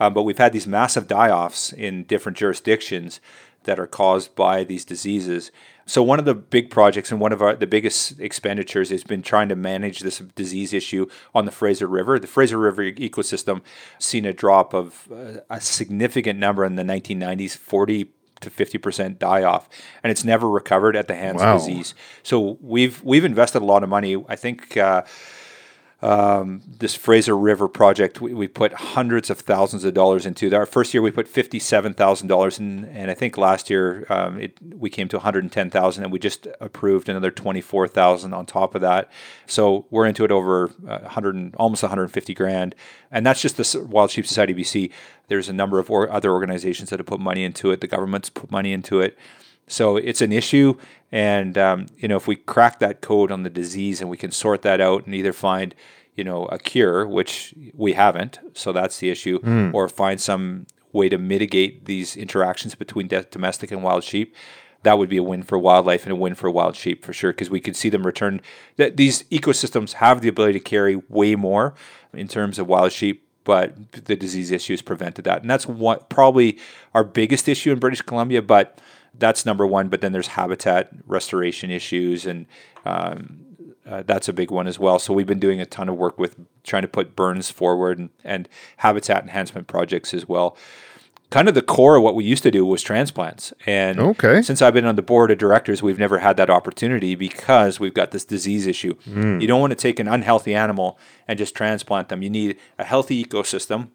um, 0.00 0.14
but 0.14 0.22
we've 0.22 0.38
had 0.38 0.52
these 0.52 0.66
massive 0.66 1.06
die-offs 1.06 1.72
in 1.72 2.04
different 2.04 2.38
jurisdictions 2.38 3.20
that 3.64 3.78
are 3.78 3.86
caused 3.86 4.34
by 4.34 4.64
these 4.64 4.84
diseases. 4.84 5.50
So 5.86 6.02
one 6.02 6.18
of 6.18 6.26
the 6.26 6.34
big 6.34 6.68
projects 6.70 7.10
and 7.10 7.18
one 7.20 7.32
of 7.32 7.40
our, 7.40 7.54
the 7.56 7.66
biggest 7.66 8.20
expenditures 8.20 8.90
has 8.90 9.04
been 9.04 9.22
trying 9.22 9.48
to 9.48 9.56
manage 9.56 10.00
this 10.00 10.18
disease 10.36 10.74
issue 10.74 11.06
on 11.34 11.46
the 11.46 11.50
Fraser 11.50 11.86
River. 11.86 12.18
The 12.18 12.26
Fraser 12.26 12.58
River 12.58 12.82
ecosystem 12.92 13.62
seen 13.98 14.24
a 14.26 14.32
drop 14.34 14.74
of 14.74 15.08
uh, 15.10 15.40
a 15.48 15.60
significant 15.60 16.38
number 16.38 16.64
in 16.64 16.76
the 16.76 16.82
1990s, 16.82 17.56
40 17.56 18.10
to 18.40 18.50
50% 18.50 19.18
die 19.18 19.42
off 19.42 19.68
and 20.04 20.12
it's 20.12 20.22
never 20.24 20.48
recovered 20.48 20.94
at 20.94 21.08
the 21.08 21.14
hands 21.16 21.40
Wow. 21.40 21.56
of 21.56 21.60
disease. 21.60 21.94
So 22.22 22.56
we've 22.60 23.02
we've 23.02 23.24
invested 23.24 23.62
a 23.62 23.64
lot 23.64 23.82
of 23.82 23.88
money. 23.88 24.22
I 24.28 24.36
think 24.36 24.76
uh, 24.76 25.02
um, 26.00 26.62
this 26.64 26.94
Fraser 26.94 27.36
River 27.36 27.66
project, 27.66 28.20
we, 28.20 28.32
we 28.32 28.46
put 28.46 28.72
hundreds 28.72 29.30
of 29.30 29.40
thousands 29.40 29.82
of 29.82 29.94
dollars 29.94 30.26
into. 30.26 30.54
Our 30.54 30.66
first 30.66 30.94
year, 30.94 31.02
we 31.02 31.10
put 31.10 31.26
fifty-seven 31.26 31.94
thousand 31.94 32.28
dollars 32.28 32.60
in, 32.60 32.84
and 32.84 33.10
I 33.10 33.14
think 33.14 33.36
last 33.36 33.68
year 33.68 34.06
um, 34.08 34.40
it 34.40 34.56
we 34.62 34.90
came 34.90 35.08
to 35.08 35.16
one 35.16 35.24
hundred 35.24 35.42
and 35.42 35.52
ten 35.52 35.70
thousand, 35.70 36.04
and 36.04 36.12
we 36.12 36.20
just 36.20 36.46
approved 36.60 37.08
another 37.08 37.32
twenty-four 37.32 37.88
thousand 37.88 38.32
on 38.32 38.46
top 38.46 38.76
of 38.76 38.80
that. 38.82 39.10
So 39.46 39.86
we're 39.90 40.06
into 40.06 40.24
it 40.24 40.30
over 40.30 40.70
hundred 41.06 41.54
almost 41.56 41.82
one 41.82 41.90
hundred 41.90 42.04
and 42.04 42.12
fifty 42.12 42.34
grand, 42.34 42.76
and 43.10 43.26
that's 43.26 43.42
just 43.42 43.56
the 43.56 43.84
Wild 43.84 44.12
Sheep 44.12 44.26
Society 44.26 44.54
BC. 44.54 44.92
There's 45.26 45.48
a 45.48 45.52
number 45.52 45.80
of 45.80 45.90
or 45.90 46.10
other 46.10 46.30
organizations 46.30 46.90
that 46.90 47.00
have 47.00 47.06
put 47.06 47.20
money 47.20 47.42
into 47.42 47.72
it. 47.72 47.80
The 47.80 47.88
government's 47.88 48.30
put 48.30 48.50
money 48.52 48.72
into 48.72 49.00
it. 49.00 49.18
So 49.68 49.96
it's 49.96 50.20
an 50.20 50.32
issue, 50.32 50.74
and 51.12 51.56
um, 51.56 51.86
you 51.96 52.08
know 52.08 52.16
if 52.16 52.26
we 52.26 52.36
crack 52.36 52.78
that 52.80 53.00
code 53.00 53.30
on 53.30 53.42
the 53.42 53.50
disease 53.50 54.00
and 54.00 54.10
we 54.10 54.16
can 54.16 54.30
sort 54.30 54.62
that 54.62 54.80
out 54.80 55.06
and 55.06 55.14
either 55.14 55.32
find 55.32 55.74
you 56.14 56.24
know 56.24 56.46
a 56.46 56.58
cure, 56.58 57.06
which 57.06 57.54
we 57.74 57.92
haven't, 57.92 58.38
so 58.54 58.72
that's 58.72 58.98
the 58.98 59.10
issue, 59.10 59.38
or 59.72 59.88
find 59.88 60.20
some 60.20 60.66
way 60.92 61.08
to 61.08 61.18
mitigate 61.18 61.84
these 61.84 62.16
interactions 62.16 62.74
between 62.74 63.08
de- 63.08 63.22
domestic 63.24 63.70
and 63.70 63.82
wild 63.82 64.04
sheep. 64.04 64.34
That 64.84 64.96
would 64.96 65.08
be 65.08 65.16
a 65.16 65.22
win 65.22 65.42
for 65.42 65.58
wildlife 65.58 66.04
and 66.04 66.12
a 66.12 66.16
win 66.16 66.34
for 66.34 66.50
wild 66.50 66.76
sheep 66.76 67.04
for 67.04 67.12
sure, 67.12 67.32
because 67.32 67.50
we 67.50 67.60
could 67.60 67.76
see 67.76 67.88
them 67.88 68.06
return. 68.06 68.40
That 68.76 68.96
these 68.96 69.24
ecosystems 69.24 69.94
have 69.94 70.20
the 70.20 70.28
ability 70.28 70.54
to 70.54 70.64
carry 70.64 70.96
way 71.08 71.34
more 71.34 71.74
in 72.12 72.28
terms 72.28 72.58
of 72.58 72.66
wild 72.66 72.92
sheep 72.92 73.24
but 73.48 73.92
the 73.92 74.14
disease 74.14 74.50
issues 74.50 74.82
prevented 74.82 75.24
that. 75.24 75.40
And 75.40 75.50
that's 75.50 75.66
what 75.66 76.10
probably 76.10 76.58
our 76.92 77.02
biggest 77.02 77.48
issue 77.48 77.72
in 77.72 77.78
British 77.78 78.02
Columbia, 78.02 78.42
but 78.42 78.78
that's 79.18 79.44
number 79.46 79.66
one. 79.66 79.88
But 79.88 80.00
then 80.00 80.12
there's 80.12 80.28
habitat 80.28 80.90
restoration 81.06 81.70
issues, 81.70 82.24
and 82.26 82.46
um, 82.84 83.40
uh, 83.88 84.02
that's 84.06 84.28
a 84.28 84.32
big 84.32 84.50
one 84.50 84.66
as 84.66 84.78
well. 84.78 84.98
So 84.98 85.12
we've 85.12 85.26
been 85.26 85.40
doing 85.40 85.60
a 85.60 85.66
ton 85.66 85.88
of 85.88 85.96
work 85.96 86.18
with 86.18 86.36
trying 86.64 86.82
to 86.82 86.88
put 86.88 87.16
burns 87.16 87.50
forward 87.50 87.98
and, 87.98 88.10
and 88.24 88.48
habitat 88.78 89.22
enhancement 89.22 89.66
projects 89.66 90.12
as 90.14 90.28
well. 90.28 90.56
Kind 91.30 91.46
of 91.46 91.54
the 91.54 91.60
core 91.60 91.96
of 91.96 92.02
what 92.02 92.14
we 92.14 92.24
used 92.24 92.42
to 92.44 92.50
do 92.50 92.64
was 92.64 92.82
transplants. 92.82 93.52
And 93.66 94.00
Okay. 94.00 94.40
since 94.40 94.62
I've 94.62 94.72
been 94.72 94.86
on 94.86 94.96
the 94.96 95.02
board 95.02 95.30
of 95.30 95.36
directors, 95.36 95.82
we've 95.82 95.98
never 95.98 96.18
had 96.20 96.38
that 96.38 96.48
opportunity 96.48 97.14
because 97.14 97.78
we've 97.78 97.92
got 97.92 98.12
this 98.12 98.24
disease 98.24 98.66
issue. 98.66 98.94
You 99.06 99.46
don't 99.46 99.60
want 99.60 99.72
to 99.72 99.76
take 99.76 100.00
an 100.00 100.08
unhealthy 100.08 100.54
animal 100.54 100.98
and 101.26 101.38
just 101.38 101.54
transplant 101.54 102.08
them. 102.08 102.22
You 102.22 102.30
need 102.30 102.56
a 102.78 102.84
healthy 102.84 103.22
ecosystem 103.22 103.88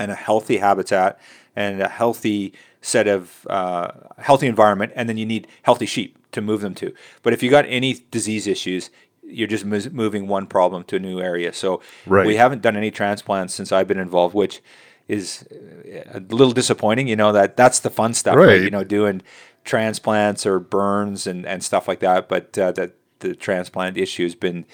and 0.00 0.10
a 0.10 0.16
healthy 0.16 0.56
habitat 0.56 1.20
and 1.54 1.80
a 1.80 1.88
healthy 1.88 2.52
set 2.86 3.06
of 3.08 3.46
uh, 3.50 3.90
healthy 4.18 4.46
environment, 4.46 4.92
and 4.94 5.08
then 5.08 5.16
you 5.16 5.26
need 5.26 5.46
healthy 5.62 5.86
sheep 5.86 6.16
to 6.32 6.40
move 6.40 6.60
them 6.60 6.74
to. 6.76 6.92
But 7.22 7.32
if 7.32 7.42
you 7.42 7.50
got 7.50 7.64
any 7.68 7.94
disease 8.10 8.46
issues, 8.46 8.90
you're 9.22 9.48
just 9.48 9.64
mo- 9.64 9.90
moving 9.92 10.28
one 10.28 10.46
problem 10.46 10.84
to 10.84 10.96
a 10.96 10.98
new 11.00 11.18
area. 11.20 11.52
So 11.52 11.80
Right. 12.06 12.26
we 12.26 12.36
haven't 12.36 12.62
done 12.62 12.76
any 12.76 12.90
transplants 12.92 13.54
since 13.54 13.72
I've 13.72 13.88
been 13.88 13.98
involved, 13.98 14.34
which 14.36 14.62
is 15.08 15.44
uh, 15.50 16.18
a 16.18 16.20
little 16.20 16.52
disappointing. 16.52 17.08
You 17.08 17.16
know 17.16 17.32
that 17.32 17.56
that's 17.56 17.80
the 17.80 17.90
fun 17.90 18.14
stuff, 18.14 18.36
right? 18.36 18.46
Right. 18.46 18.62
You 18.62 18.70
know, 18.70 18.84
doing 18.84 19.22
transplants 19.64 20.46
or 20.46 20.60
burns 20.60 21.26
and, 21.26 21.44
and 21.44 21.62
stuff 21.64 21.88
like 21.88 22.00
that. 22.00 22.28
But 22.28 22.56
uh, 22.58 22.72
that 22.72 22.92
the 23.18 23.34
transplant 23.34 23.96
issue 23.96 24.22
has 24.24 24.34
been 24.36 24.64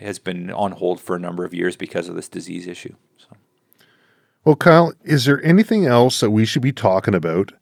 has 0.00 0.18
been 0.18 0.50
on 0.50 0.72
hold 0.72 1.00
for 1.00 1.16
a 1.16 1.20
number 1.20 1.44
of 1.44 1.54
years 1.54 1.76
because 1.76 2.08
of 2.08 2.14
this 2.16 2.28
disease 2.28 2.66
issue. 2.66 2.94
Well, 4.44 4.56
Kyle, 4.56 4.92
is 5.04 5.24
there 5.24 5.42
anything 5.42 5.86
else 5.86 6.20
that 6.20 6.30
we 6.30 6.44
should 6.44 6.62
be 6.62 6.72
talking 6.72 7.14
about 7.14 7.52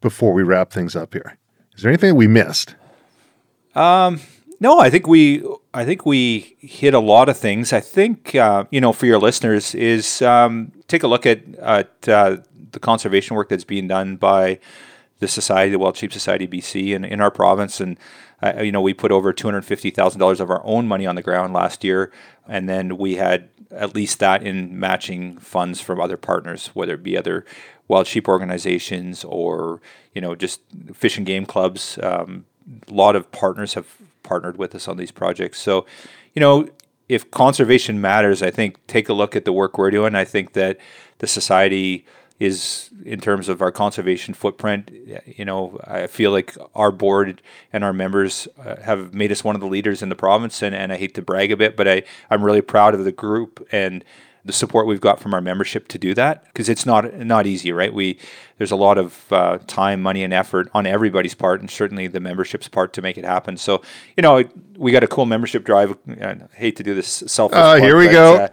before 0.00 0.32
we 0.32 0.42
wrap 0.42 0.70
things 0.70 0.94
up 0.94 1.12
here? 1.12 1.36
Is 1.76 1.82
there 1.82 1.90
anything 1.90 2.14
we 2.14 2.28
missed? 2.28 2.76
No, 4.60 4.80
I 4.80 4.90
think 4.90 5.06
we 5.06 5.44
I 5.72 5.84
think 5.84 6.04
we 6.04 6.56
hit 6.60 6.94
a 6.94 6.98
lot 6.98 7.28
of 7.28 7.38
things. 7.38 7.72
I 7.72 7.80
think 7.80 8.34
uh, 8.34 8.64
you 8.70 8.80
know 8.80 8.92
for 8.92 9.06
your 9.06 9.18
listeners 9.18 9.74
is 9.74 10.20
um, 10.22 10.72
take 10.88 11.02
a 11.02 11.08
look 11.08 11.26
at 11.26 11.42
at 11.56 12.08
uh, 12.08 12.38
the 12.72 12.80
conservation 12.80 13.36
work 13.36 13.48
that's 13.48 13.64
being 13.64 13.86
done 13.86 14.16
by 14.16 14.58
the 15.20 15.28
society, 15.28 15.72
the 15.72 15.78
Wild 15.78 15.96
Sheep 15.96 16.12
Society 16.12 16.46
BC, 16.46 16.94
and 16.94 17.04
in 17.04 17.20
our 17.20 17.30
province. 17.30 17.80
And 17.80 17.98
uh, 18.42 18.62
you 18.62 18.72
know 18.72 18.80
we 18.80 18.94
put 18.94 19.12
over 19.12 19.32
two 19.32 19.46
hundred 19.46 19.64
fifty 19.64 19.90
thousand 19.90 20.20
dollars 20.20 20.40
of 20.40 20.50
our 20.50 20.62
own 20.64 20.86
money 20.86 21.06
on 21.06 21.14
the 21.14 21.22
ground 21.22 21.52
last 21.52 21.84
year, 21.84 22.12
and 22.46 22.68
then 22.68 22.96
we 22.96 23.16
had 23.16 23.48
at 23.70 23.94
least 23.94 24.18
that 24.18 24.42
in 24.42 24.78
matching 24.78 25.38
funds 25.38 25.80
from 25.80 26.00
other 26.00 26.16
partners, 26.16 26.68
whether 26.68 26.94
it 26.94 27.02
be 27.02 27.16
other 27.16 27.44
wild 27.86 28.06
sheep 28.06 28.28
organizations 28.28 29.24
or 29.24 29.80
you 30.14 30.20
know 30.20 30.34
just 30.34 30.60
fish 30.94 31.16
and 31.16 31.26
game 31.26 31.46
clubs. 31.46 31.98
Um, 32.02 32.44
a 32.88 32.92
lot 32.92 33.16
of 33.16 33.30
partners 33.32 33.74
have 33.74 33.86
partnered 34.22 34.58
with 34.58 34.74
us 34.74 34.88
on 34.88 34.98
these 34.98 35.10
projects. 35.10 35.60
So, 35.60 35.86
you 36.34 36.40
know, 36.40 36.68
if 37.08 37.30
conservation 37.30 38.00
matters, 38.00 38.42
I 38.42 38.50
think 38.50 38.86
take 38.86 39.08
a 39.08 39.14
look 39.14 39.34
at 39.34 39.44
the 39.44 39.52
work 39.52 39.78
we're 39.78 39.90
doing. 39.90 40.14
I 40.14 40.24
think 40.24 40.52
that 40.52 40.78
the 41.18 41.26
society 41.26 42.04
is, 42.38 42.90
in 43.04 43.20
terms 43.20 43.48
of 43.48 43.60
our 43.60 43.72
conservation 43.72 44.32
footprint, 44.32 44.90
you 45.26 45.44
know, 45.44 45.80
I 45.84 46.06
feel 46.06 46.30
like 46.30 46.56
our 46.74 46.92
board 46.92 47.42
and 47.72 47.82
our 47.82 47.92
members 47.92 48.46
uh, 48.64 48.76
have 48.82 49.12
made 49.12 49.32
us 49.32 49.42
one 49.42 49.54
of 49.54 49.60
the 49.60 49.66
leaders 49.66 50.02
in 50.02 50.08
the 50.08 50.14
province. 50.14 50.62
And, 50.62 50.74
and 50.74 50.92
I 50.92 50.96
hate 50.96 51.14
to 51.14 51.22
brag 51.22 51.50
a 51.50 51.56
bit, 51.56 51.76
but 51.76 51.88
I, 51.88 52.02
I'm 52.30 52.44
really 52.44 52.62
proud 52.62 52.94
of 52.94 53.04
the 53.04 53.12
group 53.12 53.66
and 53.72 54.04
the 54.44 54.52
support 54.52 54.86
we've 54.86 55.00
got 55.00 55.20
from 55.20 55.34
our 55.34 55.40
membership 55.40 55.88
to 55.88 55.98
do 55.98 56.14
that 56.14 56.44
because 56.46 56.68
it's 56.68 56.86
not 56.86 57.12
not 57.14 57.46
easy, 57.46 57.70
right? 57.70 57.92
We 57.92 58.18
there's 58.56 58.70
a 58.70 58.76
lot 58.76 58.96
of 58.96 59.30
uh, 59.30 59.58
time, 59.66 60.00
money, 60.00 60.24
and 60.24 60.32
effort 60.32 60.70
on 60.72 60.86
everybody's 60.86 61.34
part, 61.34 61.60
and 61.60 61.70
certainly 61.70 62.06
the 62.06 62.18
membership's 62.20 62.66
part 62.66 62.92
to 62.94 63.02
make 63.02 63.18
it 63.18 63.24
happen. 63.24 63.56
So, 63.58 63.82
you 64.16 64.22
know, 64.22 64.42
we 64.76 64.90
got 64.90 65.04
a 65.04 65.06
cool 65.06 65.26
membership 65.26 65.64
drive. 65.64 65.96
I 66.08 66.38
hate 66.54 66.76
to 66.76 66.82
do 66.82 66.94
this 66.94 67.08
selfish. 67.26 67.58
Oh, 67.60 67.76
here 67.76 67.98
we 67.98 68.06
but, 68.06 68.12
go. 68.12 68.48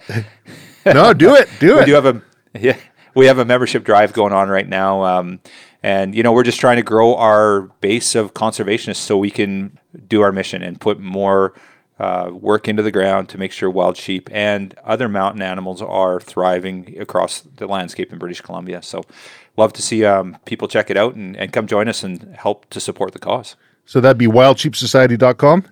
uh, 0.86 0.94
no, 0.94 1.14
do 1.14 1.34
it. 1.36 1.50
Do 1.60 1.68
we 1.76 1.82
it. 1.82 1.86
do 1.86 1.92
you 1.92 1.96
have 1.96 2.06
a 2.06 2.22
yeah, 2.60 2.78
we 3.16 3.26
have 3.28 3.40
a 3.40 3.46
membership 3.46 3.84
drive 3.84 4.14
going 4.14 4.34
on 4.34 4.50
right 4.50 4.68
now, 4.68 5.04
um, 5.04 5.40
and 5.82 6.14
you 6.14 6.22
know 6.22 6.32
we're 6.32 6.44
just 6.44 6.60
trying 6.60 6.76
to 6.76 6.84
grow 6.84 7.16
our 7.16 7.62
base 7.82 8.14
of 8.14 8.34
conservationists 8.34 8.98
so 8.98 9.18
we 9.18 9.32
can 9.32 9.80
do 10.08 10.22
our 10.22 10.32
mission 10.32 10.62
and 10.62 10.80
put 10.80 11.00
more 11.00 11.54
uh, 12.00 12.30
work 12.32 12.68
into 12.68 12.84
the 12.84 12.92
ground 12.92 13.30
to 13.30 13.38
make 13.38 13.52
sure 13.52 13.70
wild 13.70 13.96
sheep 13.96 14.30
and 14.34 14.76
other 14.84 15.08
mountain 15.08 15.42
animals 15.42 15.82
are 15.82 16.20
thriving 16.20 17.00
across 17.00 17.42
the 17.42 17.66
landscape 17.68 18.12
in 18.12 18.20
British 18.20 18.42
Columbia. 18.42 18.82
So, 18.82 19.04
love 19.56 19.72
to 19.74 19.82
see 19.82 20.04
um, 20.04 20.38
people 20.46 20.68
check 20.68 20.90
it 20.90 20.98
out 20.98 21.16
and, 21.16 21.38
and 21.38 21.54
come 21.54 21.68
join 21.68 21.88
us 21.88 22.04
and 22.04 22.36
help 22.36 22.70
to 22.72 22.80
support 22.80 23.14
the 23.14 23.20
cause. 23.20 23.56
so 23.86 24.02
that'd 24.02 24.18
be 24.18 24.28
wildsheepsociety.com. 24.28 25.66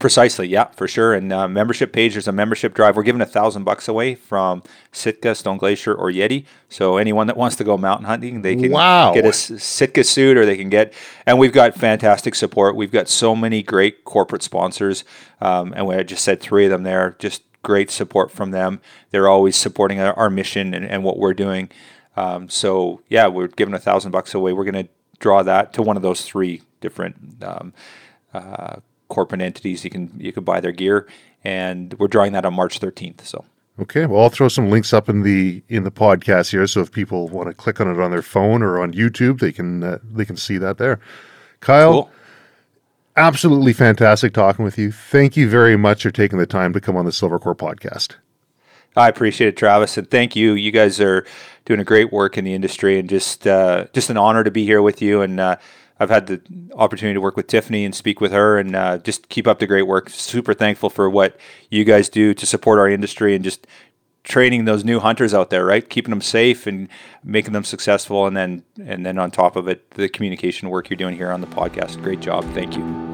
Precisely, 0.00 0.48
yeah, 0.48 0.64
for 0.68 0.88
sure. 0.88 1.12
And 1.12 1.30
uh, 1.30 1.46
membership 1.46 1.92
page, 1.92 2.14
there's 2.14 2.26
a 2.26 2.32
membership 2.32 2.72
drive. 2.72 2.96
We're 2.96 3.02
giving 3.02 3.20
a 3.20 3.26
thousand 3.26 3.64
bucks 3.64 3.86
away 3.86 4.14
from 4.14 4.62
Sitka, 4.92 5.34
Stone 5.34 5.58
Glacier, 5.58 5.94
or 5.94 6.10
Yeti. 6.10 6.46
So 6.70 6.96
anyone 6.96 7.26
that 7.26 7.36
wants 7.36 7.56
to 7.56 7.64
go 7.64 7.76
mountain 7.76 8.06
hunting, 8.06 8.40
they 8.40 8.56
can 8.56 8.72
Wow. 8.72 9.12
get 9.12 9.26
a 9.26 9.32
Sitka 9.34 10.02
suit, 10.02 10.38
or 10.38 10.46
they 10.46 10.56
can 10.56 10.70
get. 10.70 10.94
And 11.26 11.38
we've 11.38 11.52
got 11.52 11.74
fantastic 11.74 12.34
support. 12.34 12.76
We've 12.76 12.90
got 12.90 13.10
so 13.10 13.36
many 13.36 13.62
great 13.62 14.04
corporate 14.04 14.42
sponsors, 14.42 15.04
um, 15.42 15.74
and 15.76 15.86
we 15.86 15.94
I 15.94 16.02
just 16.02 16.24
said 16.24 16.40
three 16.40 16.64
of 16.64 16.70
them 16.70 16.82
there. 16.82 17.14
Just 17.18 17.42
great 17.62 17.90
support 17.90 18.30
from 18.30 18.52
them. 18.52 18.80
They're 19.10 19.28
always 19.28 19.54
supporting 19.54 20.00
our, 20.00 20.14
our 20.14 20.30
mission 20.30 20.72
and, 20.72 20.86
and 20.86 21.04
what 21.04 21.18
we're 21.18 21.34
doing. 21.34 21.68
Um, 22.16 22.48
so 22.48 23.02
yeah, 23.10 23.26
we're 23.26 23.48
giving 23.48 23.74
a 23.74 23.78
thousand 23.78 24.12
bucks 24.12 24.32
away. 24.32 24.54
We're 24.54 24.64
going 24.64 24.86
to 24.86 24.90
draw 25.18 25.42
that 25.42 25.74
to 25.74 25.82
one 25.82 25.98
of 25.98 26.02
those 26.02 26.22
three 26.22 26.62
different 26.80 27.44
um, 27.44 27.74
uh, 28.32 28.76
corporate 29.10 29.42
entities. 29.42 29.84
You 29.84 29.90
can 29.90 30.10
you 30.16 30.32
can 30.32 30.44
buy 30.44 30.60
their 30.60 30.72
gear, 30.72 31.06
and 31.44 31.94
we're 31.98 32.08
drawing 32.08 32.32
that 32.32 32.46
on 32.46 32.54
March 32.54 32.80
13th. 32.80 33.26
So 33.26 33.44
Okay, 33.80 34.04
well, 34.04 34.22
I'll 34.22 34.28
throw 34.28 34.48
some 34.48 34.68
links 34.68 34.92
up 34.92 35.08
in 35.08 35.22
the 35.22 35.62
in 35.68 35.84
the 35.84 35.90
podcast 35.90 36.50
here, 36.50 36.66
so 36.66 36.80
if 36.80 36.92
people 36.92 37.28
want 37.28 37.48
to 37.48 37.54
click 37.54 37.80
on 37.80 37.90
it 37.90 37.98
on 37.98 38.10
their 38.10 38.22
phone 38.22 38.62
or 38.62 38.78
on 38.78 38.92
YouTube, 38.92 39.40
they 39.40 39.52
can 39.52 39.82
uh, 39.82 39.98
they 40.04 40.26
can 40.26 40.36
see 40.36 40.58
that 40.58 40.76
there. 40.76 41.00
Kyle, 41.60 41.92
cool. 41.92 42.10
absolutely 43.16 43.72
fantastic 43.72 44.34
talking 44.34 44.64
with 44.64 44.76
you. 44.76 44.92
Thank 44.92 45.36
you 45.36 45.48
very 45.48 45.78
much 45.78 46.02
for 46.02 46.10
taking 46.10 46.38
the 46.38 46.46
time 46.46 46.74
to 46.74 46.80
come 46.80 46.94
on 46.94 47.06
the 47.06 47.10
Silvercore 47.10 47.56
podcast. 47.56 48.16
I 48.96 49.08
appreciate 49.08 49.48
it, 49.48 49.56
Travis, 49.56 49.96
and 49.96 50.10
thank 50.10 50.36
you. 50.36 50.52
You 50.52 50.72
guys 50.72 51.00
are 51.00 51.24
doing 51.64 51.80
a 51.80 51.84
great 51.84 52.12
work 52.12 52.36
in 52.36 52.44
the 52.44 52.52
industry, 52.52 52.98
and 52.98 53.08
just 53.08 53.46
uh, 53.46 53.86
just 53.94 54.10
an 54.10 54.18
honor 54.18 54.44
to 54.44 54.50
be 54.50 54.66
here 54.66 54.82
with 54.82 55.00
you. 55.00 55.22
And 55.22 55.40
uh, 55.40 55.56
I've 56.00 56.10
had 56.10 56.26
the 56.26 56.40
opportunity 56.74 57.14
to 57.14 57.20
work 57.20 57.36
with 57.36 57.46
Tiffany 57.46 57.84
and 57.84 57.94
speak 57.94 58.20
with 58.20 58.32
her, 58.32 58.58
and 58.58 58.74
uh, 58.74 58.98
just 58.98 59.28
keep 59.28 59.46
up 59.46 59.58
the 59.58 59.66
great 59.66 59.82
work. 59.82 60.08
Super 60.08 60.54
thankful 60.54 60.88
for 60.88 61.10
what 61.10 61.38
you 61.68 61.84
guys 61.84 62.08
do 62.08 62.32
to 62.34 62.46
support 62.46 62.78
our 62.78 62.88
industry 62.88 63.34
and 63.34 63.44
just 63.44 63.66
training 64.24 64.64
those 64.64 64.84
new 64.84 64.98
hunters 64.98 65.34
out 65.34 65.50
there, 65.50 65.64
right? 65.64 65.88
Keeping 65.88 66.10
them 66.10 66.22
safe 66.22 66.66
and 66.66 66.88
making 67.22 67.52
them 67.52 67.64
successful, 67.64 68.26
and 68.26 68.36
then 68.36 68.64
and 68.84 69.04
then 69.04 69.18
on 69.18 69.30
top 69.30 69.56
of 69.56 69.68
it, 69.68 69.90
the 69.92 70.08
communication 70.08 70.70
work 70.70 70.88
you're 70.88 70.96
doing 70.96 71.16
here 71.16 71.30
on 71.30 71.42
the 71.42 71.46
podcast. 71.46 72.02
Great 72.02 72.20
job, 72.20 72.44
thank 72.54 72.76
you. 72.76 73.09